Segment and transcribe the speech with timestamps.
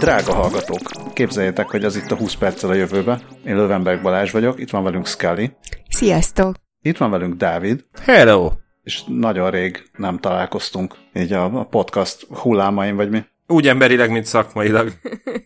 [0.00, 3.20] Drága hallgatók, képzeljétek, hogy az itt a 20 perccel a jövőbe.
[3.44, 5.50] Én Lövenberg Balázs vagyok, itt van velünk Scully.
[5.88, 6.56] Sziasztok!
[6.82, 7.84] Itt van velünk Dávid.
[8.02, 8.50] Hello!
[8.82, 13.24] És nagyon rég nem találkoztunk, így a podcast hullámain, vagy mi.
[13.46, 14.92] Úgy emberileg, mint szakmailag.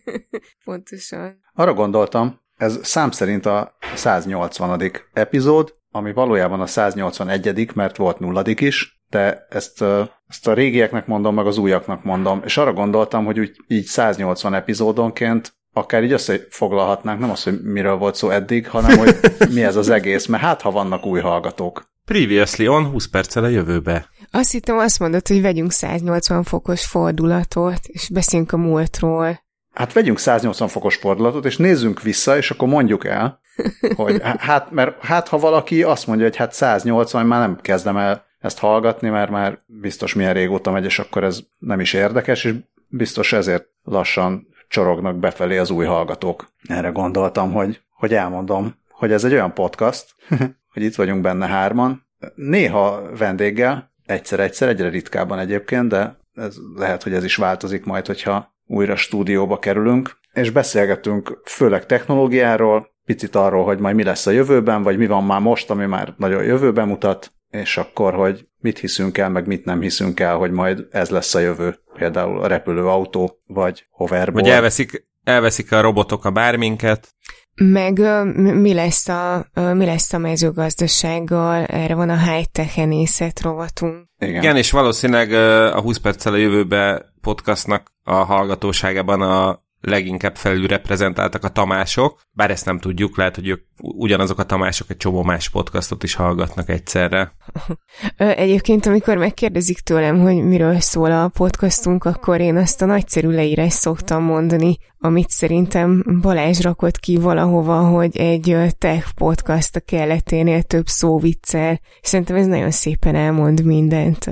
[0.65, 1.39] Pontosan.
[1.53, 4.91] Arra gondoltam, ez szám szerint a 180.
[5.13, 7.71] epizód, ami valójában a 181.
[7.73, 9.83] mert volt nulladik is, de ezt,
[10.27, 14.53] ezt a régieknek mondom, meg az újaknak mondom, és arra gondoltam, hogy úgy, így 180
[14.53, 19.15] epizódonként akár így összefoglalhatnánk, nem az, hogy miről volt szó eddig, hanem hogy
[19.53, 21.93] mi ez az egész, mert hát, ha vannak új hallgatók.
[22.05, 24.09] Previously on 20 perccel a jövőbe.
[24.31, 29.43] Azt hittem, azt mondod, hogy vegyünk 180 fokos fordulatot, és beszéljünk a múltról.
[29.73, 33.39] Hát vegyünk 180 fokos fordulatot, és nézzünk vissza, és akkor mondjuk el,
[33.95, 38.25] hogy hát, mert hát ha valaki azt mondja, hogy hát 180, már nem kezdem el
[38.45, 42.55] ezt hallgatni, mert már biztos milyen régóta megy, és akkor ez nem is érdekes, és
[42.89, 46.53] biztos ezért lassan csorognak befelé az új hallgatók.
[46.67, 50.15] Erre gondoltam, hogy, hogy elmondom, hogy ez egy olyan podcast,
[50.73, 57.13] hogy itt vagyunk benne hárman, néha vendéggel, egyszer-egyszer, egyre ritkábban egyébként, de ez lehet, hogy
[57.13, 63.79] ez is változik majd, hogyha újra stúdióba kerülünk, és beszélgetünk főleg technológiáról, picit arról, hogy
[63.79, 67.33] majd mi lesz a jövőben, vagy mi van már most, ami már nagyon jövőben mutat,
[67.55, 71.35] és akkor, hogy mit hiszünk el, meg mit nem hiszünk el, hogy majd ez lesz
[71.35, 71.79] a jövő.
[71.93, 74.45] Például a repülőautó, vagy hoverboard.
[74.45, 77.15] Vagy elveszik, elveszik a robotok a bárminket.
[77.55, 77.99] Meg
[78.33, 84.07] mi lesz a, mi lesz a mezőgazdasággal, erre van a high-tech enészet rovatunk.
[84.19, 84.41] Igen.
[84.41, 85.31] Igen, és valószínűleg
[85.73, 92.51] a 20 perccel a jövőbe podcastnak a hallgatóságában a leginkább felül reprezentáltak a Tamások, bár
[92.51, 96.69] ezt nem tudjuk, lehet, hogy ők ugyanazok a Tamások egy csomó más podcastot is hallgatnak
[96.69, 97.35] egyszerre.
[98.17, 103.77] Egyébként, amikor megkérdezik tőlem, hogy miről szól a podcastunk, akkor én azt a nagyszerű leírást
[103.77, 110.87] szoktam mondani, amit szerintem Balázs rakott ki valahova, hogy egy tech podcast a kelleténél több
[110.87, 111.79] szóviccel.
[112.01, 114.25] Szerintem ez nagyon szépen elmond mindent,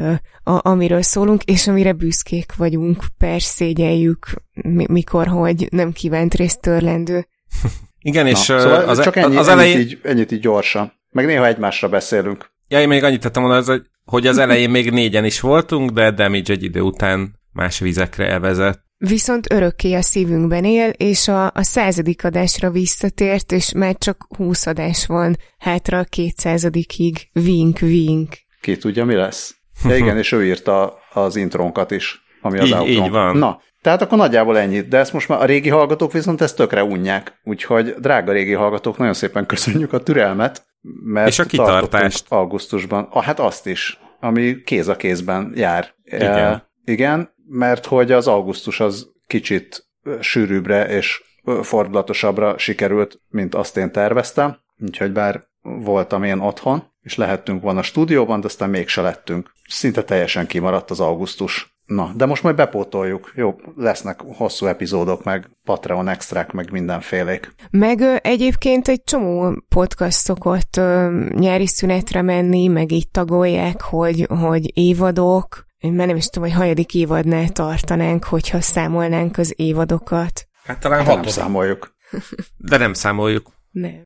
[0.44, 4.25] a, amiről szólunk, és amire büszkék vagyunk, persze szégyeljük,
[4.88, 7.28] mikor, hogy nem kívánt részt törlendő.
[8.02, 9.75] Igen, és Na, szóval az, csak ennyi, az elején...
[9.75, 10.94] ennyit, így, ennyit így gyorsan.
[11.09, 12.52] Meg néha egymásra beszélünk.
[12.68, 16.53] Ja, én még annyit tettem volna, hogy az elején még négyen is voltunk, de Damage
[16.53, 18.84] egy idő után más vizekre elvezett.
[18.97, 24.66] Viszont örökké a szívünkben él, és a, a századik adásra visszatért, és már csak húsz
[24.66, 27.30] adás van hátra a kétszázadikig.
[27.31, 28.36] Vink, vink.
[28.62, 29.56] Ki tudja, mi lesz?
[29.84, 33.38] Ja igen, és ő írta az intrónkat is, ami az így, így van.
[33.38, 36.84] Na, tehát akkor nagyjából ennyit, de ezt most már a régi hallgatók viszont ezt tökre
[36.84, 37.40] unják.
[37.44, 40.66] Úgyhogy drága régi hallgatók, nagyon szépen köszönjük a türelmet,
[41.04, 42.26] mert és a kitartást.
[42.30, 43.08] augusztusban.
[43.12, 45.94] Ah, hát azt is, ami kéz a kézben jár.
[46.04, 46.38] Igen.
[46.38, 49.88] E, igen, mert hogy az augusztus az kicsit
[50.20, 51.22] sűrűbbre és
[51.62, 57.81] fordulatosabbra sikerült, mint azt én terveztem, úgyhogy bár voltam én otthon, és lehettünk van a
[57.81, 59.52] stúdióban, de aztán mégse lettünk.
[59.68, 61.73] Szinte teljesen kimaradt az augusztus.
[61.86, 63.32] Na, de most majd bepótoljuk.
[63.36, 67.54] Jó, lesznek hosszú epizódok, meg Patreon extrák, meg mindenfélék.
[67.70, 74.28] Meg ö, egyébként egy csomó podcast szokott ö, nyári szünetre menni, meg így tagolják, hogy,
[74.30, 80.48] hogy évadok, én már nem is tudom, hogy hajadik évadnál tartanánk, hogyha számolnánk az évadokat.
[80.64, 81.96] Hát talán hát nem számoljuk.
[82.58, 83.52] De nem számoljuk.
[83.72, 84.04] Nem.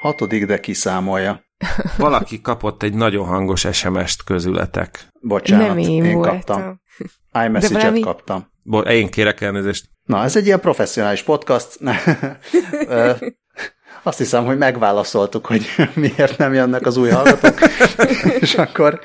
[0.00, 1.44] Hatodik, de kiszámolja.
[1.96, 5.08] Valaki kapott egy nagyon hangos SMS-t közületek.
[5.20, 6.80] Bocsánat, nem én, én kaptam.
[7.44, 8.00] iMessage-et valami...
[8.00, 8.52] kaptam.
[8.62, 9.88] Bo- én kérek elnézést.
[10.04, 11.78] Na, ez egy ilyen professzionális podcast.
[14.02, 17.58] Azt hiszem, hogy megválaszoltuk, hogy miért nem jönnek az új hallgatók.
[18.40, 19.00] És akkor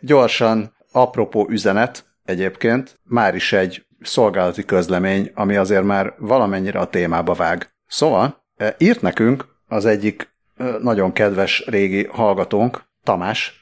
[0.00, 7.34] gyorsan, apropó üzenet egyébként, már is egy szolgálati közlemény, ami azért már valamennyire a témába
[7.34, 7.74] vág.
[7.86, 8.44] Szóval
[8.78, 10.34] írt nekünk az egyik
[10.80, 13.60] nagyon kedves régi hallgatónk, Tamás,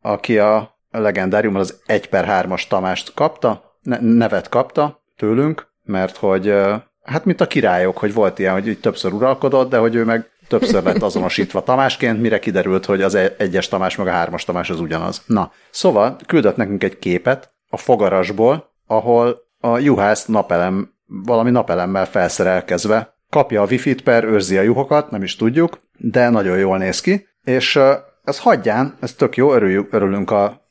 [0.00, 6.54] aki a legendárium az 1 per 3-as Tamást kapta, nevet kapta tőlünk, mert hogy
[7.02, 10.30] hát mint a királyok, hogy volt ilyen, hogy így többször uralkodott, de hogy ő meg
[10.48, 14.70] többször lett azonosítva Tamásként, mire kiderült, hogy az e-, egyes Tamás meg a hármas Tamás
[14.70, 15.22] az ugyanaz.
[15.26, 23.14] Na, szóval küldött nekünk egy képet a fogarasból, ahol a juhász napelem, valami napelemmel felszerelkezve
[23.30, 27.28] kapja a wifi-t per, őrzi a juhokat, nem is tudjuk, de nagyon jól néz ki,
[27.44, 27.78] és
[28.24, 30.65] ez hagyján, ez tök jó, örüljük, örülünk a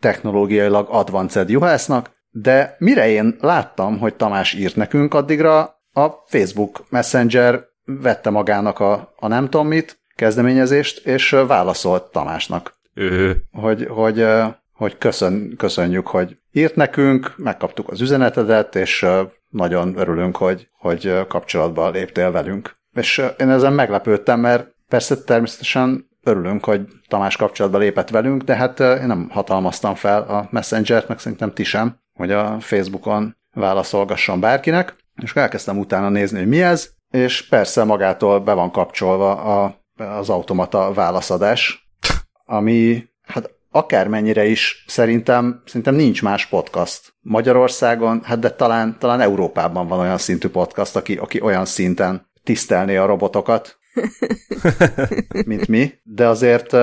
[0.00, 5.60] technológiailag advanced juhásznak, de mire én láttam, hogy Tamás írt nekünk, addigra
[5.92, 12.74] a Facebook Messenger vette magának a, a nem tudom mit, kezdeményezést, és válaszolt Tamásnak.
[12.94, 13.42] Ő.
[13.52, 14.26] Hogy, hogy,
[14.72, 19.06] hogy köszön, köszönjük, hogy írt nekünk, megkaptuk az üzenetedet, és
[19.48, 22.76] nagyon örülünk, hogy, hogy kapcsolatba léptél velünk.
[22.92, 28.80] És én ezen meglepődtem, mert persze természetesen örülünk, hogy Tamás kapcsolatba lépett velünk, de hát
[28.80, 34.96] én nem hatalmaztam fel a Messenger-t, meg szerintem ti sem, hogy a Facebookon válaszolgasson bárkinek,
[35.22, 40.28] és elkezdtem utána nézni, hogy mi ez, és persze magától be van kapcsolva a, az
[40.30, 41.88] automata válaszadás,
[42.44, 49.86] ami hát akármennyire is szerintem, szerintem nincs más podcast Magyarországon, hát de talán, talán Európában
[49.86, 53.78] van olyan szintű podcast, aki, aki olyan szinten tisztelné a robotokat,
[55.46, 56.76] mint mi, de azért,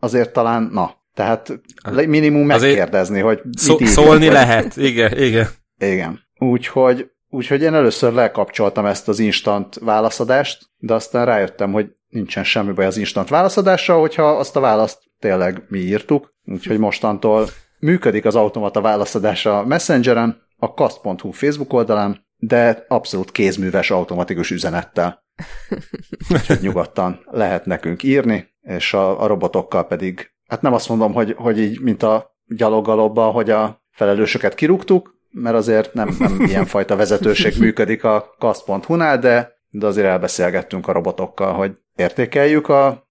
[0.00, 1.60] azért talán, na, tehát
[1.92, 4.34] minimum megkérdezni, hogy szó, Szólni vagy.
[4.34, 5.48] lehet, igen, igen.
[5.78, 6.20] Igen.
[6.38, 12.72] Úgyhogy, úgyhogy én először lekapcsoltam ezt az instant válaszadást, de aztán rájöttem, hogy nincsen semmi
[12.72, 17.46] baj az instant válaszadással, hogyha azt a választ tényleg mi írtuk, úgyhogy mostantól
[17.78, 25.26] működik az automata válaszadás a Messengeren, a kast.hu Facebook oldalán, de abszolút kézműves automatikus üzenettel.
[26.34, 31.34] Úgyhogy nyugodtan lehet nekünk írni, és a, a robotokkal pedig, hát nem azt mondom, hogy,
[31.36, 37.58] hogy így, mint a gyaloggalobban, hogy a felelősöket kirúgtuk, mert azért nem, nem ilyenfajta vezetőség
[37.58, 43.08] működik a kast.hu-nál, de, de azért elbeszélgettünk a robotokkal, hogy értékeljük a,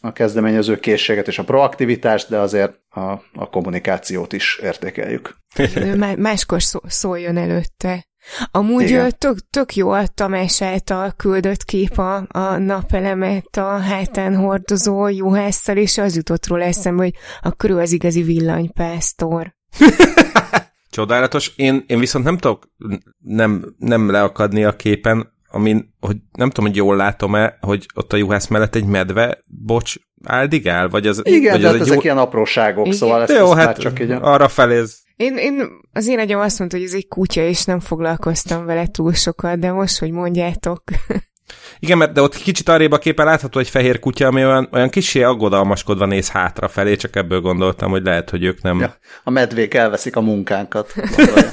[0.00, 3.00] a kezdeményező készséget és a proaktivitást, de azért a,
[3.34, 5.36] a kommunikációt is értékeljük.
[6.16, 8.08] Máskor szó, szóljon előtte.
[8.50, 15.08] Amúgy tök, tök jó a Tamás által küldött kép a, a napelemet a hátán hordozó
[15.08, 19.54] juhásszal, és az jutott róla eszembe, hogy akkor ő az igazi villanypásztor.
[20.90, 21.52] Csodálatos.
[21.56, 22.70] Én, én viszont nem tudok
[23.18, 28.16] nem, nem leakadni a képen, amin, hogy nem tudom, hogy jól látom-e, hogy ott a
[28.16, 29.94] juhász mellett egy medve, bocs,
[30.24, 30.88] áldigál?
[30.88, 32.00] Vagy az, Igen, vagy de az hát ezek jó...
[32.02, 32.98] ilyen apróságok, Igen.
[32.98, 34.10] szóval ezt, jó, ezt hát csak így...
[34.10, 34.98] arra felé ez...
[35.20, 38.86] Én, én, az én agyam azt mondta, hogy ez egy kutya, és nem foglalkoztam vele
[38.86, 40.82] túl sokat, de most, hogy mondjátok.
[41.78, 44.90] Igen, mert de ott kicsit arrébb a képen látható egy fehér kutya, ami olyan, olyan
[44.90, 48.78] kicsi aggodalmaskodva néz hátra felé, csak ebből gondoltam, hogy lehet, hogy ők nem...
[48.78, 50.92] Ja, a medvék elveszik a munkánkat.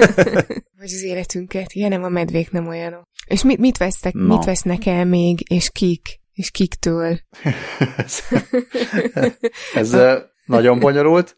[0.79, 1.73] Vagy az életünket.
[1.73, 3.03] Ja, nem, a medvék nem olyanok.
[3.25, 4.35] És mit, mit vesztek, no.
[4.35, 6.19] mit vesznek el még, és kik?
[6.33, 7.19] És kiktől?
[7.97, 8.23] ez,
[9.73, 9.97] ez
[10.45, 11.37] nagyon bonyolult,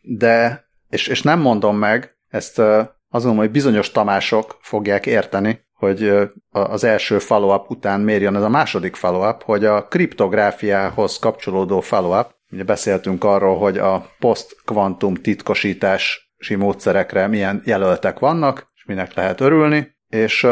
[0.00, 0.63] de,
[0.94, 2.62] és, és nem mondom meg, ezt
[3.10, 6.12] azon, hogy bizonyos tamások fogják érteni, hogy
[6.50, 12.34] az első follow-up után miért jön ez a második follow-up, hogy a kriptográfiához kapcsolódó follow-up,
[12.50, 19.96] ugye beszéltünk arról, hogy a post-kvantum titkosítási módszerekre milyen jelöltek vannak, és minek lehet örülni,
[20.08, 20.44] és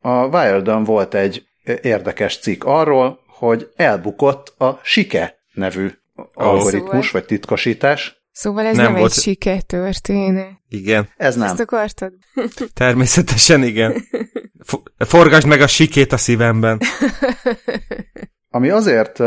[0.00, 1.46] a wired volt egy
[1.82, 5.90] érdekes cikk arról, hogy elbukott a Sike nevű
[6.34, 9.12] algoritmus, vagy titkosítás, Szóval ez nem, nem volt...
[9.12, 10.48] egy siker történet.
[10.68, 11.08] Igen.
[11.16, 11.46] Ez nem.
[11.48, 12.12] Ezt akartad?
[12.74, 13.94] Természetesen igen.
[14.98, 16.80] Forgasd meg a sikét a szívemben.
[18.56, 19.20] Ami azért,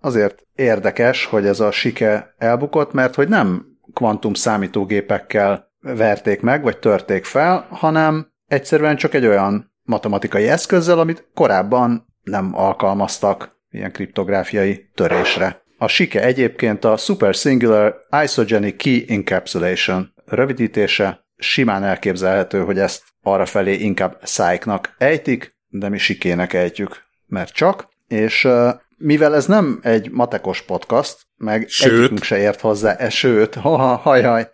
[0.00, 6.78] azért érdekes, hogy ez a sike elbukott, mert hogy nem kvantum számítógépekkel verték meg, vagy
[6.78, 14.90] törték fel, hanem egyszerűen csak egy olyan matematikai eszközzel, amit korábban nem alkalmaztak ilyen kriptográfiai
[14.94, 15.64] törésre.
[15.78, 23.46] A SIKE egyébként a Super Singular Isogenic Key Encapsulation rövidítése, simán elképzelhető, hogy ezt arra
[23.46, 28.48] felé inkább szájknak ejtik, de mi sikének ejtjük, mert csak, és
[28.96, 31.92] mivel ez nem egy matekos podcast, meg sőt.
[31.92, 34.50] egyikünk se ért hozzá, e, sőt, ha, hajhaj,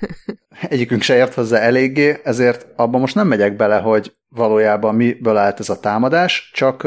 [0.68, 5.60] egyikünk se ért hozzá eléggé, ezért abban most nem megyek bele, hogy valójában miből állt
[5.60, 6.82] ez a támadás, csak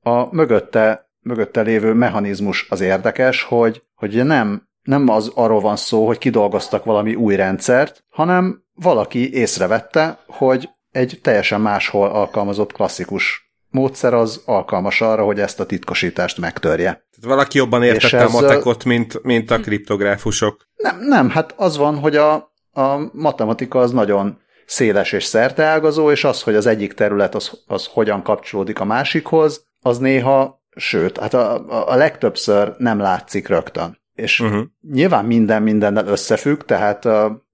[0.00, 6.06] a mögötte mögötte lévő mechanizmus az érdekes, hogy, hogy nem, nem az arról van szó,
[6.06, 14.14] hogy kidolgoztak valami új rendszert, hanem valaki észrevette, hogy egy teljesen máshol alkalmazott klasszikus módszer
[14.14, 16.90] az alkalmas arra, hogy ezt a titkosítást megtörje.
[16.90, 20.68] Tehát valaki jobban értette ez, a matekot, mint, mint a kriptográfusok.
[20.76, 22.34] Nem, nem, hát az van, hogy a,
[22.72, 27.86] a matematika az nagyon széles és szerteágazó, és az, hogy az egyik terület az, az
[27.86, 33.98] hogyan kapcsolódik a másikhoz, az néha sőt, hát a, a, a legtöbbször nem látszik rögtön.
[34.14, 34.64] És uh-huh.
[34.92, 37.04] nyilván minden mindennel összefügg, tehát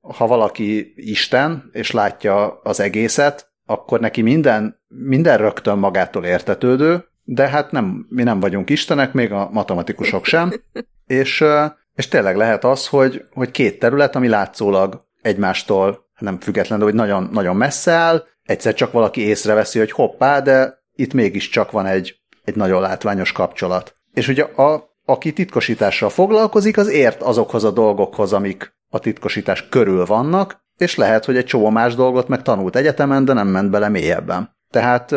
[0.00, 7.48] ha valaki Isten, és látja az egészet, akkor neki minden, minden rögtön magától értetődő, de
[7.48, 10.52] hát nem, mi nem vagyunk Istenek, még a matematikusok sem,
[11.06, 11.44] és,
[11.94, 16.94] és tényleg lehet az, hogy, hogy két terület, ami látszólag egymástól nem független, de hogy
[16.94, 22.19] nagyon, nagyon messze áll, egyszer csak valaki észreveszi, hogy hoppá, de itt mégiscsak van egy
[22.44, 23.94] egy nagyon látványos kapcsolat.
[24.12, 30.06] És ugye a, aki titkosítással foglalkozik, az ért azokhoz a dolgokhoz, amik, a titkosítás körül
[30.06, 33.88] vannak, és lehet, hogy egy csomó más dolgot meg tanult egyetemen, de nem ment bele
[33.88, 34.56] mélyebben.
[34.70, 35.14] Tehát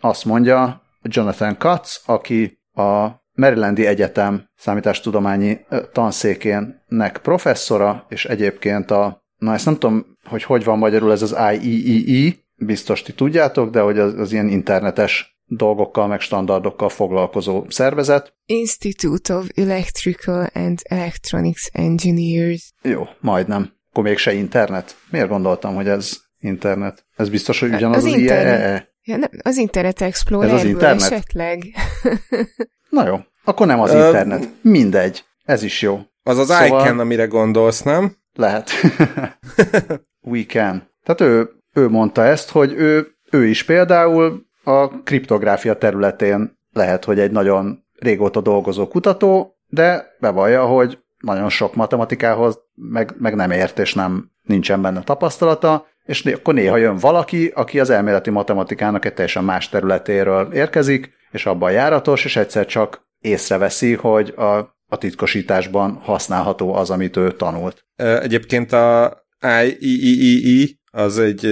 [0.00, 5.60] azt mondja Jonathan Katz, aki a Marylandi Egyetem számítástudományi
[5.92, 11.36] tanszékének professzora, és egyébként a, na ezt nem tudom, hogy hogy van magyarul ez az
[11.60, 17.64] IEEE, e, biztos ti tudjátok, de hogy az, az ilyen internetes dolgokkal, meg standardokkal foglalkozó
[17.68, 18.34] szervezet.
[18.46, 22.72] Institute of Electrical and Electronics Engineers.
[22.82, 23.72] Jó, majdnem.
[23.90, 24.96] Akkor még se internet.
[25.10, 27.06] Miért gondoltam, hogy ez internet?
[27.16, 28.90] Ez biztos, hogy ugyanaz az, az IEEE?
[29.04, 31.02] Ja, nem, az Internet explorer Ez az internet?
[31.02, 31.64] esetleg.
[32.88, 34.48] Na jó, akkor nem az internet.
[34.62, 36.00] Mindegy, ez is jó.
[36.22, 36.66] Az az szóval...
[36.66, 38.16] ICANN, amire gondolsz, nem?
[38.34, 38.70] Lehet.
[40.30, 40.90] We can.
[41.04, 47.18] Tehát ő, ő mondta ezt, hogy ő, ő is például a kriptográfia területén lehet, hogy
[47.18, 53.78] egy nagyon régóta dolgozó kutató, de bevallja, hogy nagyon sok matematikához meg, meg nem ért,
[53.78, 59.14] és nem nincsen benne tapasztalata, és akkor néha jön valaki, aki az elméleti matematikának egy
[59.14, 65.98] teljesen más területéről érkezik, és abban járatos, és egyszer csak észreveszi, hogy a, a titkosításban
[66.02, 67.84] használható az, amit ő tanult.
[67.96, 69.16] Egyébként a
[69.78, 71.46] IEEE az egy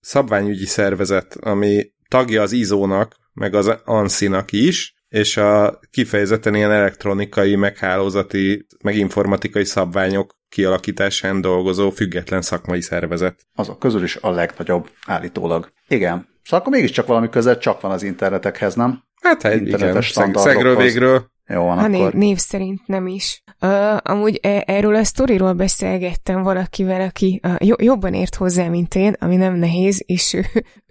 [0.00, 7.56] szabványügyi szervezet, ami tagja az ISO-nak, meg az ANSI-nak is, és a kifejezetten ilyen elektronikai,
[7.56, 13.46] meghálózati, meg informatikai szabványok kialakításán dolgozó független szakmai szervezet.
[13.54, 15.72] Azok közül is a legnagyobb állítólag.
[15.88, 16.28] Igen.
[16.42, 19.02] Szóval akkor mégiscsak valami közel csak van az internetekhez, nem?
[19.22, 21.30] Hát egy igen, szeg, szegről végről.
[21.52, 21.90] Jó van, a akkor.
[21.90, 23.42] Név, név szerint nem is.
[23.60, 29.14] Uh, amúgy e, erről a sztoriról beszélgettem valakivel, aki uh, jobban ért hozzá, mint én,
[29.18, 30.44] ami nem nehéz, és ő,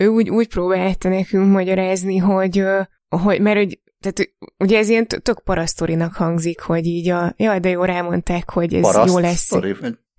[0.03, 2.85] ő úgy, úgy próbálta nekünk magyarázni, hogy, uh,
[3.21, 7.69] hogy mert hogy tehát ugye ez ilyen tök parasztorinak hangzik, hogy így a, jaj, de
[7.69, 9.43] jó, rámondták, hogy ez Paraszt jó lesz.
[9.43, 9.75] Story.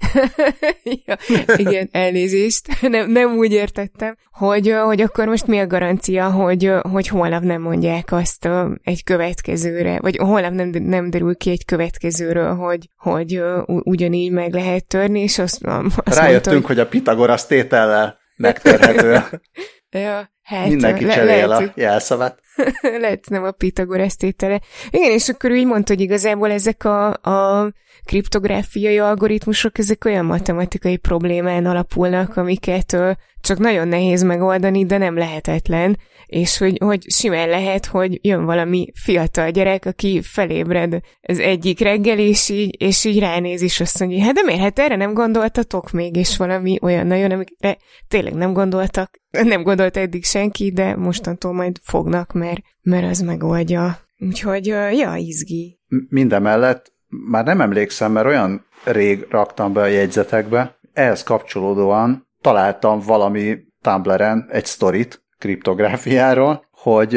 [1.06, 1.16] ja,
[1.56, 2.80] igen, elnézést.
[2.80, 7.62] Nem, nem úgy értettem, hogy, hogy akkor most mi a garancia, hogy, hogy holnap nem
[7.62, 8.48] mondják azt
[8.82, 14.86] egy következőre, vagy holnap nem, nem derül ki egy következőről, hogy, hogy ugyanígy meg lehet
[14.86, 16.64] törni, és azt, azt Rájöttünk, mondta, hogy...
[16.64, 19.18] hogy a Pitagorasz tétellel megtörhető.
[19.90, 22.40] ja, hát, Mindenki le- cserél lehet, a jelszavát.
[23.00, 24.60] lehet nem a Pitagorasz tétele.
[24.90, 27.72] Igen, és akkor úgy mondta, hogy igazából ezek a, a
[28.04, 32.96] kriptográfiai algoritmusok, ezek olyan matematikai problémán alapulnak, amiket
[33.40, 35.98] csak nagyon nehéz megoldani, de nem lehetetlen,
[36.30, 42.18] és hogy, hogy simán lehet, hogy jön valami fiatal gyerek, aki felébred az egyik reggel,
[42.18, 45.90] és így, és így ránéz, és azt mondja, hát de miért, hát erre nem gondoltatok
[45.90, 47.76] még, és valami olyan nagyon, amikre
[48.08, 53.98] tényleg nem gondoltak, nem gondolt eddig senki, de mostantól majd fognak, mert, mert az megoldja.
[54.18, 55.80] Úgyhogy, ja, izgi.
[56.08, 63.00] Minden mellett már nem emlékszem, mert olyan rég raktam be a jegyzetekbe, ehhez kapcsolódóan találtam
[63.00, 67.14] valami Tumblr-en egy sztorit kriptográfiáról, hogy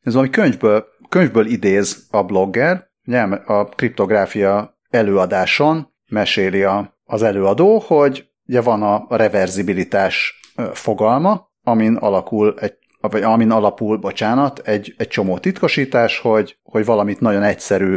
[0.00, 7.78] ez valami könyvből, könyvből idéz a blogger, ugye a kriptográfia előadáson meséli a, az előadó,
[7.86, 10.40] hogy ugye van a reverzibilitás
[10.72, 17.20] fogalma, amin alakul egy vagy amin alapul, bocsánat, egy, egy csomó titkosítás, hogy, hogy valamit
[17.20, 17.96] nagyon egyszerű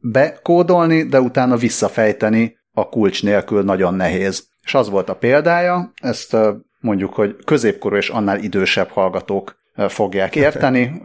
[0.00, 4.48] bekódolni, de utána visszafejteni a kulcs nélkül nagyon nehéz.
[4.62, 6.36] És az volt a példája, ezt
[6.86, 9.56] mondjuk, hogy középkorú és annál idősebb hallgatók
[9.88, 11.02] fogják érteni,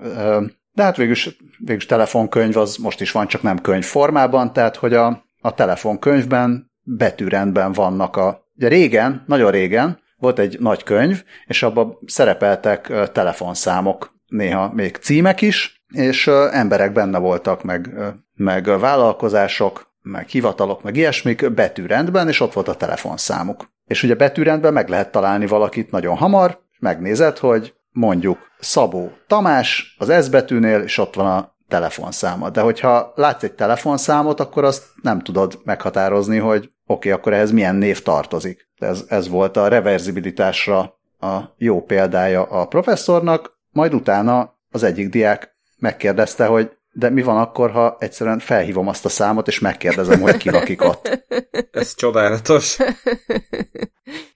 [0.73, 4.93] de hát végülis, végülis telefonkönyv az most is van, csak nem könyv formában, tehát hogy
[4.93, 8.50] a, a telefonkönyvben betűrendben vannak a...
[8.55, 15.41] Ugye régen, nagyon régen volt egy nagy könyv, és abban szerepeltek telefonszámok, néha még címek
[15.41, 17.89] is, és emberek benne voltak, meg,
[18.33, 23.65] meg vállalkozások, meg hivatalok, meg ilyesmik betűrendben, és ott volt a telefonszámuk.
[23.88, 30.25] És ugye betűrendben meg lehet találni valakit nagyon hamar, megnézed, hogy mondjuk Szabó Tamás az
[30.25, 32.50] S betűnél, és ott van a telefonszáma.
[32.50, 37.51] De hogyha látsz egy telefonszámot, akkor azt nem tudod meghatározni, hogy oké, okay, akkor ehhez
[37.51, 38.70] milyen név tartozik.
[38.77, 40.79] Ez, ez volt a reverzibilitásra
[41.20, 47.38] a jó példája a professzornak, majd utána az egyik diák megkérdezte, hogy de mi van
[47.38, 51.25] akkor, ha egyszerűen felhívom azt a számot, és megkérdezem, hogy ki lakik ott?
[51.71, 52.77] Ez csodálatos.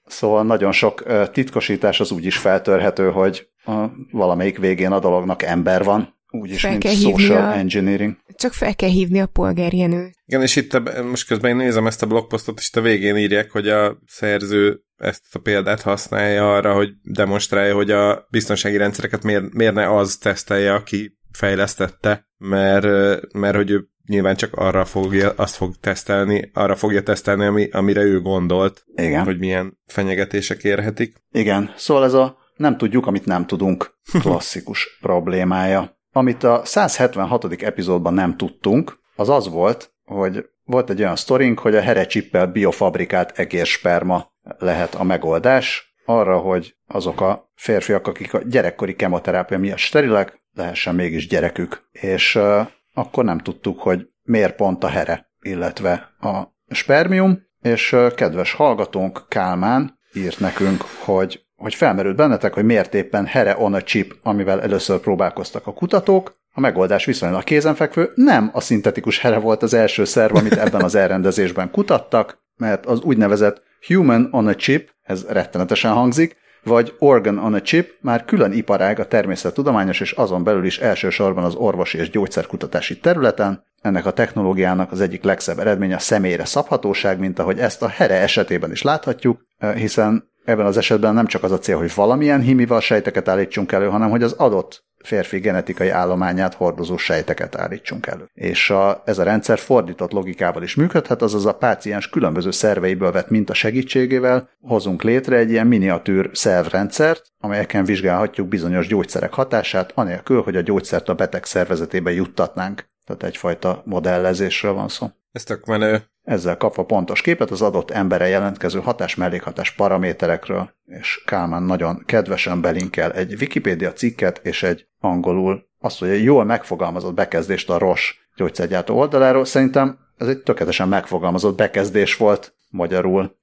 [0.05, 5.83] Szóval nagyon sok titkosítás az úgy is feltörhető, hogy a valamelyik végén a dolognak ember
[5.83, 7.55] van, úgyis, fel mint social a...
[7.57, 8.17] engineering.
[8.35, 10.11] Csak fel kell hívni a polgárjenő.
[10.25, 13.17] Igen, és itt a, most közben én nézem ezt a blogposztot, és itt a végén
[13.17, 19.23] írják, hogy a szerző ezt a példát használja arra, hogy demonstrálja, hogy a biztonsági rendszereket
[19.23, 22.85] miért, miért ne az tesztelje, aki fejlesztette, mert,
[23.33, 28.01] mert hogy ő nyilván csak arra fogja, azt fog tesztelni, arra fogja tesztelni, ami, amire
[28.01, 29.23] ő gondolt, Igen.
[29.23, 31.23] hogy milyen fenyegetések érhetik.
[31.31, 35.97] Igen, szóval ez a nem tudjuk, amit nem tudunk klasszikus problémája.
[36.11, 37.61] Amit a 176.
[37.61, 43.39] epizódban nem tudtunk, az az volt, hogy volt egy olyan sztorink, hogy a herecsippel biofabrikált
[43.39, 50.43] egérsperma lehet a megoldás arra, hogy azok a férfiak, akik a gyerekkori kemoterápia miatt sterilek,
[50.53, 51.89] lehessen mégis gyerekük.
[51.91, 58.13] És uh, akkor nem tudtuk, hogy miért pont a here, illetve a spermium, és uh,
[58.13, 63.81] kedves hallgatónk Kálmán írt nekünk, hogy hogy felmerült bennetek, hogy miért éppen here on a
[63.81, 69.63] chip, amivel először próbálkoztak a kutatók, a megoldás viszonylag kézenfekvő, nem a szintetikus here volt
[69.63, 74.94] az első szerv, amit ebben az elrendezésben kutattak, mert az úgynevezett human on a chip,
[75.05, 80.43] ez rettenetesen hangzik, vagy organ on a chip már külön iparág a természettudományos és azon
[80.43, 83.63] belül is elsősorban az orvosi és gyógyszerkutatási területen.
[83.81, 88.21] Ennek a technológiának az egyik legszebb eredménye a személyre szabhatóság, mint ahogy ezt a here
[88.21, 89.41] esetében is láthatjuk,
[89.75, 93.87] hiszen ebben az esetben nem csak az a cél, hogy valamilyen himival sejteket állítsunk elő,
[93.87, 98.29] hanem hogy az adott férfi genetikai állományát hordozó sejteket állítsunk elő.
[98.33, 103.29] És a, ez a rendszer fordított logikával is működhet, azaz a páciens különböző szerveiből vett
[103.29, 110.55] minta segítségével hozunk létre egy ilyen miniatűr szervrendszert, amelyeken vizsgálhatjuk bizonyos gyógyszerek hatását, anélkül, hogy
[110.55, 112.85] a gyógyszert a beteg szervezetébe juttatnánk.
[113.05, 115.07] Tehát egyfajta modellezésről van szó.
[115.31, 116.14] Ez tök menő.
[116.25, 123.11] Ezzel kapva pontos képet az adott emberre jelentkező hatás-mellékhatás paraméterekről, és Kálmán nagyon kedvesen belinkel
[123.11, 128.97] egy Wikipédia cikket és egy angolul azt, hogy egy jól megfogalmazott bekezdést a ROS gyógyszergyártó
[128.97, 129.45] oldaláról.
[129.45, 133.37] Szerintem ez egy tökéletesen megfogalmazott bekezdés volt magyarul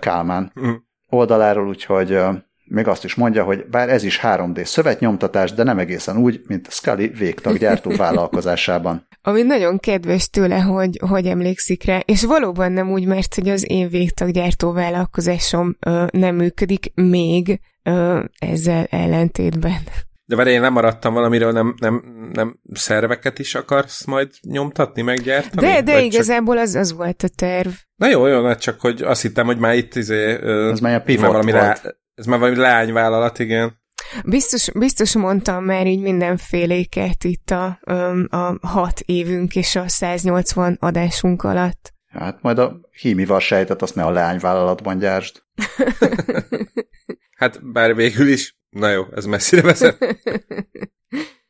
[0.00, 0.52] Kálmán
[1.08, 2.18] oldaláról, úgyhogy
[2.68, 6.70] még azt is mondja, hogy bár ez is 3D szövetnyomtatás, de nem egészen úgy, mint
[6.70, 9.06] Scully végtaggyártó vállalkozásában.
[9.22, 13.70] Ami nagyon kedves tőle, hogy, hogy emlékszik rá, és valóban nem úgy, mert hogy az
[13.70, 19.78] én végtaggyártó vállalkozásom ö, nem működik még ö, ezzel ellentétben.
[20.28, 25.66] De várj, én lemaradtam valamiről, nem, nem, nem szerveket is akarsz majd nyomtatni, meggyártani?
[25.66, 26.64] De, de igazából csak...
[26.64, 27.68] az, az volt a terv.
[27.96, 30.38] Na jó, jó, csak hogy azt hittem, hogy már itt izé,
[30.70, 31.64] ez már a pivot valami volt.
[31.64, 33.80] Rá, ez már valami leányvállalat, igen.
[34.24, 37.78] Biztos, biztos mondtam már így mindenféléket itt a,
[38.28, 41.92] a hat évünk és a 180 adásunk alatt.
[42.08, 45.42] Hát majd a hímival sejtet, azt ne a leányvállalatban gyártsd.
[47.40, 50.16] hát bár végül is, na jó, ez messzire vezet.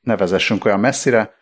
[0.01, 1.35] ne vezessünk olyan messzire,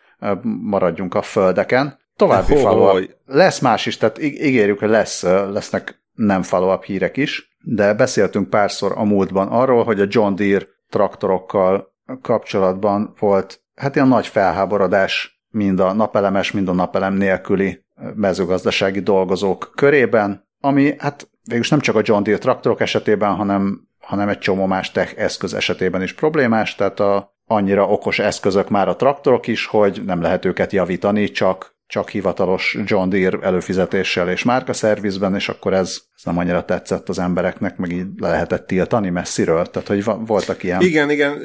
[0.43, 1.99] maradjunk a földeken.
[2.15, 7.93] További follow Lesz más is, tehát ígérjük, hogy lesz, lesznek nem follow hírek is, de
[7.93, 14.27] beszéltünk párszor a múltban arról, hogy a John Deere traktorokkal kapcsolatban volt hát ilyen nagy
[14.27, 21.79] felháborodás mind a napelemes, mind a napelem nélküli mezőgazdasági dolgozók körében, ami hát végülis nem
[21.79, 26.13] csak a John Deere traktorok esetében, hanem, hanem egy csomó más tech eszköz esetében is
[26.13, 31.31] problémás, tehát a, annyira okos eszközök már a traktorok is, hogy nem lehet őket javítani,
[31.31, 37.09] csak csak hivatalos John Deere előfizetéssel és márkaszervizben, és akkor ez, ez nem annyira tetszett
[37.09, 40.81] az embereknek, meg így le lehetett tiltani messziről, tehát hogy voltak ilyen...
[40.81, 41.41] Igen, igen,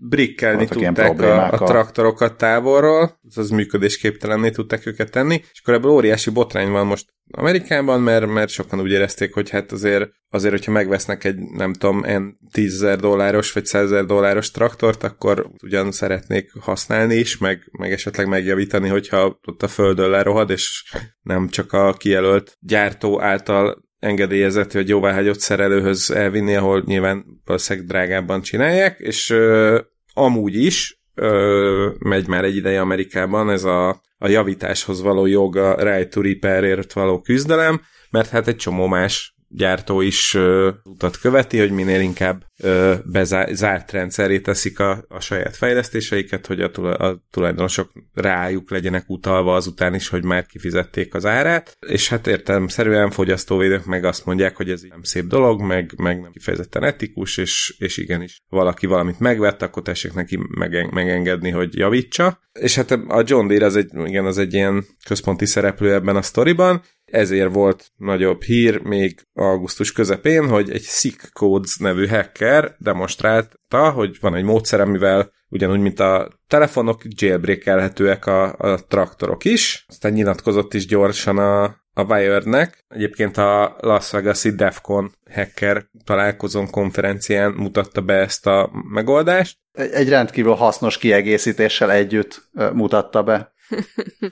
[0.00, 6.30] brikkelni tudták a, a traktorokat távolról, az működésképtelenné tudták őket tenni, és akkor ebből óriási
[6.30, 11.24] botrány van most Amerikában, mert, mert sokan úgy érezték, hogy hát azért, azért, hogyha megvesznek
[11.24, 17.38] egy, nem tudom, en 10 dolláros vagy 100 dolláros traktort, akkor ugyan szeretnék használni is,
[17.38, 20.84] meg, meg esetleg megjavítani, hogyha ott a földön lerohad, és
[21.22, 28.40] nem csak a kijelölt gyártó által engedélyezett vagy jóváhagyott szerelőhöz elvinni, ahol nyilván valószínűleg drágábban
[28.40, 29.80] csinálják, és ö,
[30.12, 33.88] amúgy is ö, megy már egy ideje Amerikában ez a,
[34.18, 39.35] a javításhoz való jog, a right to repairért való küzdelem, mert hát egy csomó más
[39.48, 45.56] gyártó is ö, utat követi, hogy minél inkább ö, bezárt rendszeré teszik a, a saját
[45.56, 51.26] fejlesztéseiket, hogy a, tulaj, a tulajdonosok rájuk legyenek utalva azután is, hogy már kifizették az
[51.26, 56.20] árát, és hát értelemszerűen fogyasztóvédők meg azt mondják, hogy ez nem szép dolog, meg, meg
[56.20, 61.76] nem kifejezetten etikus, és, és igenis valaki valamit megvett, akkor tessék neki megen, megengedni, hogy
[61.76, 62.40] javítsa.
[62.52, 66.22] És hát a John Deere az egy, igen, az egy ilyen központi szereplő ebben a
[66.22, 73.90] sztoriban, ezért volt nagyobb hír még augusztus közepén, hogy egy Sick Codes nevű hacker demonstrálta,
[73.90, 79.84] hogy van egy módszer, amivel ugyanúgy, mint a telefonok, jailbreakelhetőek a, a traktorok is.
[79.88, 82.84] Aztán nyilatkozott is gyorsan a, a Wired-nek.
[82.88, 89.58] Egyébként a Las Vegas-i Defcon hacker találkozón konferencián mutatta be ezt a megoldást.
[89.72, 93.54] Egy rendkívül hasznos kiegészítéssel együtt mutatta be.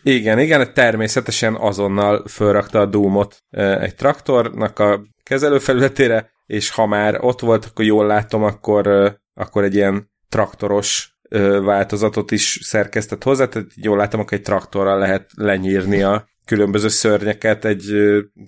[0.02, 3.36] Igen, igen, természetesen azonnal fölrakta a Doomot
[3.80, 8.86] egy traktornak a kezelőfelületére, és ha már ott volt, akkor jól látom, akkor,
[9.34, 11.16] akkor egy ilyen traktoros
[11.62, 17.64] változatot is szerkesztett hozzá, tehát jól látom, akkor egy traktorral lehet lenyírni a különböző szörnyeket
[17.64, 17.90] egy,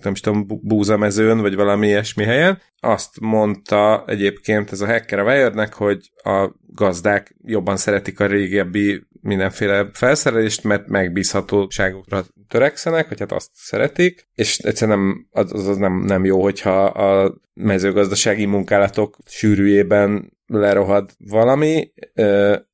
[0.01, 2.61] nem is tudom, búzamezőn, vagy valami ilyesmi helyen.
[2.79, 9.07] Azt mondta egyébként ez a hacker a Wirednek, hogy a gazdák jobban szeretik a régebbi
[9.21, 16.03] mindenféle felszerelést, mert megbízhatóságokra törekszenek, vagy hát azt szeretik, és egyszerűen nem, az, az nem,
[16.05, 21.93] nem jó, hogyha a mezőgazdasági munkálatok sűrűjében lerohad valami,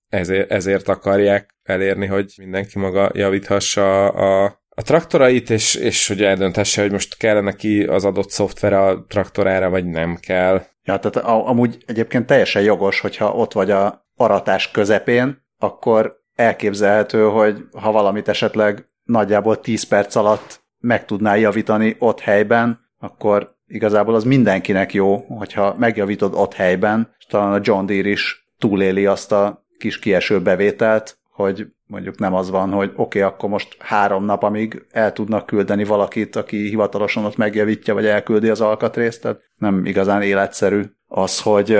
[0.09, 6.81] ezért, ezért akarják elérni, hogy mindenki maga javíthassa a, a traktorait, és, és hogy eldöntesse,
[6.81, 10.65] hogy most kell neki az adott szoftver a traktorára, vagy nem kell.
[10.83, 17.65] Ja, tehát amúgy egyébként teljesen jogos, hogyha ott vagy a aratás közepén, akkor elképzelhető, hogy
[17.71, 24.23] ha valamit esetleg nagyjából 10 perc alatt meg tudnál javítani ott helyben, akkor igazából az
[24.23, 29.65] mindenkinek jó, hogyha megjavítod ott helyben, és talán a John Deere is túléli azt a
[29.77, 34.43] kis kieső bevételt, hogy mondjuk nem az van, hogy oké, okay, akkor most három nap,
[34.43, 39.85] amíg el tudnak küldeni valakit, aki hivatalosan ott megjavítja, vagy elküldi az alkatrészt, tehát nem
[39.85, 41.79] igazán életszerű az, hogy,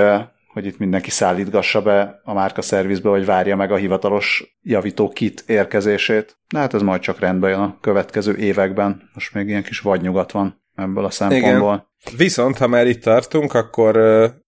[0.52, 5.44] hogy itt mindenki szállítgassa be a márka szervizbe, vagy várja meg a hivatalos javító kit
[5.46, 6.36] érkezését.
[6.52, 9.10] De hát ez majd csak rendbe jön a következő években.
[9.14, 11.88] Most még ilyen kis vadnyugat van ebből a szempontból.
[12.00, 12.16] Igen.
[12.16, 13.96] Viszont, ha már itt tartunk, akkor,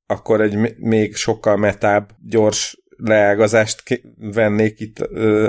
[0.07, 5.01] akkor egy még sokkal metább, gyors leágazást vennék itt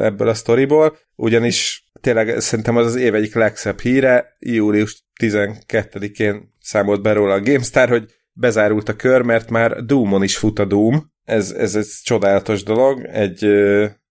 [0.02, 7.02] ebből a sztoriból, ugyanis tényleg szerintem az az év egyik legszebb híre, július 12-én számolt
[7.02, 11.12] be róla a GameStar, hogy bezárult a kör, mert már Doomon is fut a Doom.
[11.24, 13.06] Ez, ez egy csodálatos dolog.
[13.06, 13.46] Egy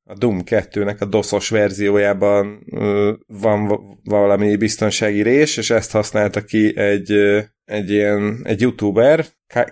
[0.08, 2.64] a Doom 2-nek a doszos verziójában
[3.26, 7.12] van valami biztonsági rés, és ezt használta ki egy,
[7.64, 9.26] egy ilyen egy youtuber,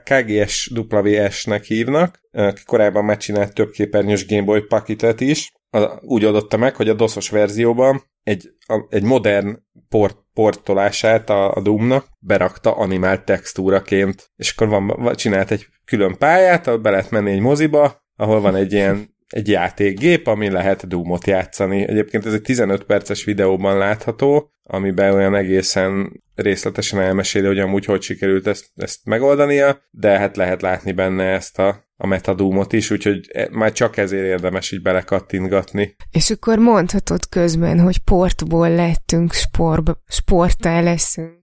[0.05, 5.53] KGSWS-nek hívnak, aki korábban megcsinált több képernyős Gameboy pakitet is,
[6.01, 11.61] úgy adotta meg, hogy a doszos verzióban egy, a, egy modern port, portolását a, a
[11.61, 17.31] Doomnak berakta animált textúraként, és akkor van, csinált egy külön pályát, ahol be lehet menni
[17.31, 21.89] egy moziba, ahol van egy ilyen egy játékgép, ami lehet Doomot játszani.
[21.89, 28.03] Egyébként ez egy 15 perces videóban látható, amiben olyan egészen részletesen elmeséli, hogy amúgy hogy
[28.03, 33.31] sikerült ezt, ezt megoldania, de hát lehet látni benne ezt a, a metadoomot is, úgyhogy
[33.33, 35.97] e, már csak ezért érdemes így belekattintgatni.
[36.11, 41.39] És akkor mondhatod közben, hogy portból lettünk, sport, sportá leszünk.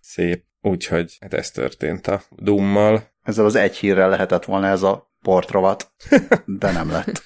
[0.00, 0.44] Szép.
[0.60, 3.14] Úgyhogy hát ez történt a Doommal.
[3.22, 5.92] Ezzel az egy hírrel lehetett volna ez a portrovat,
[6.44, 7.22] de nem lett.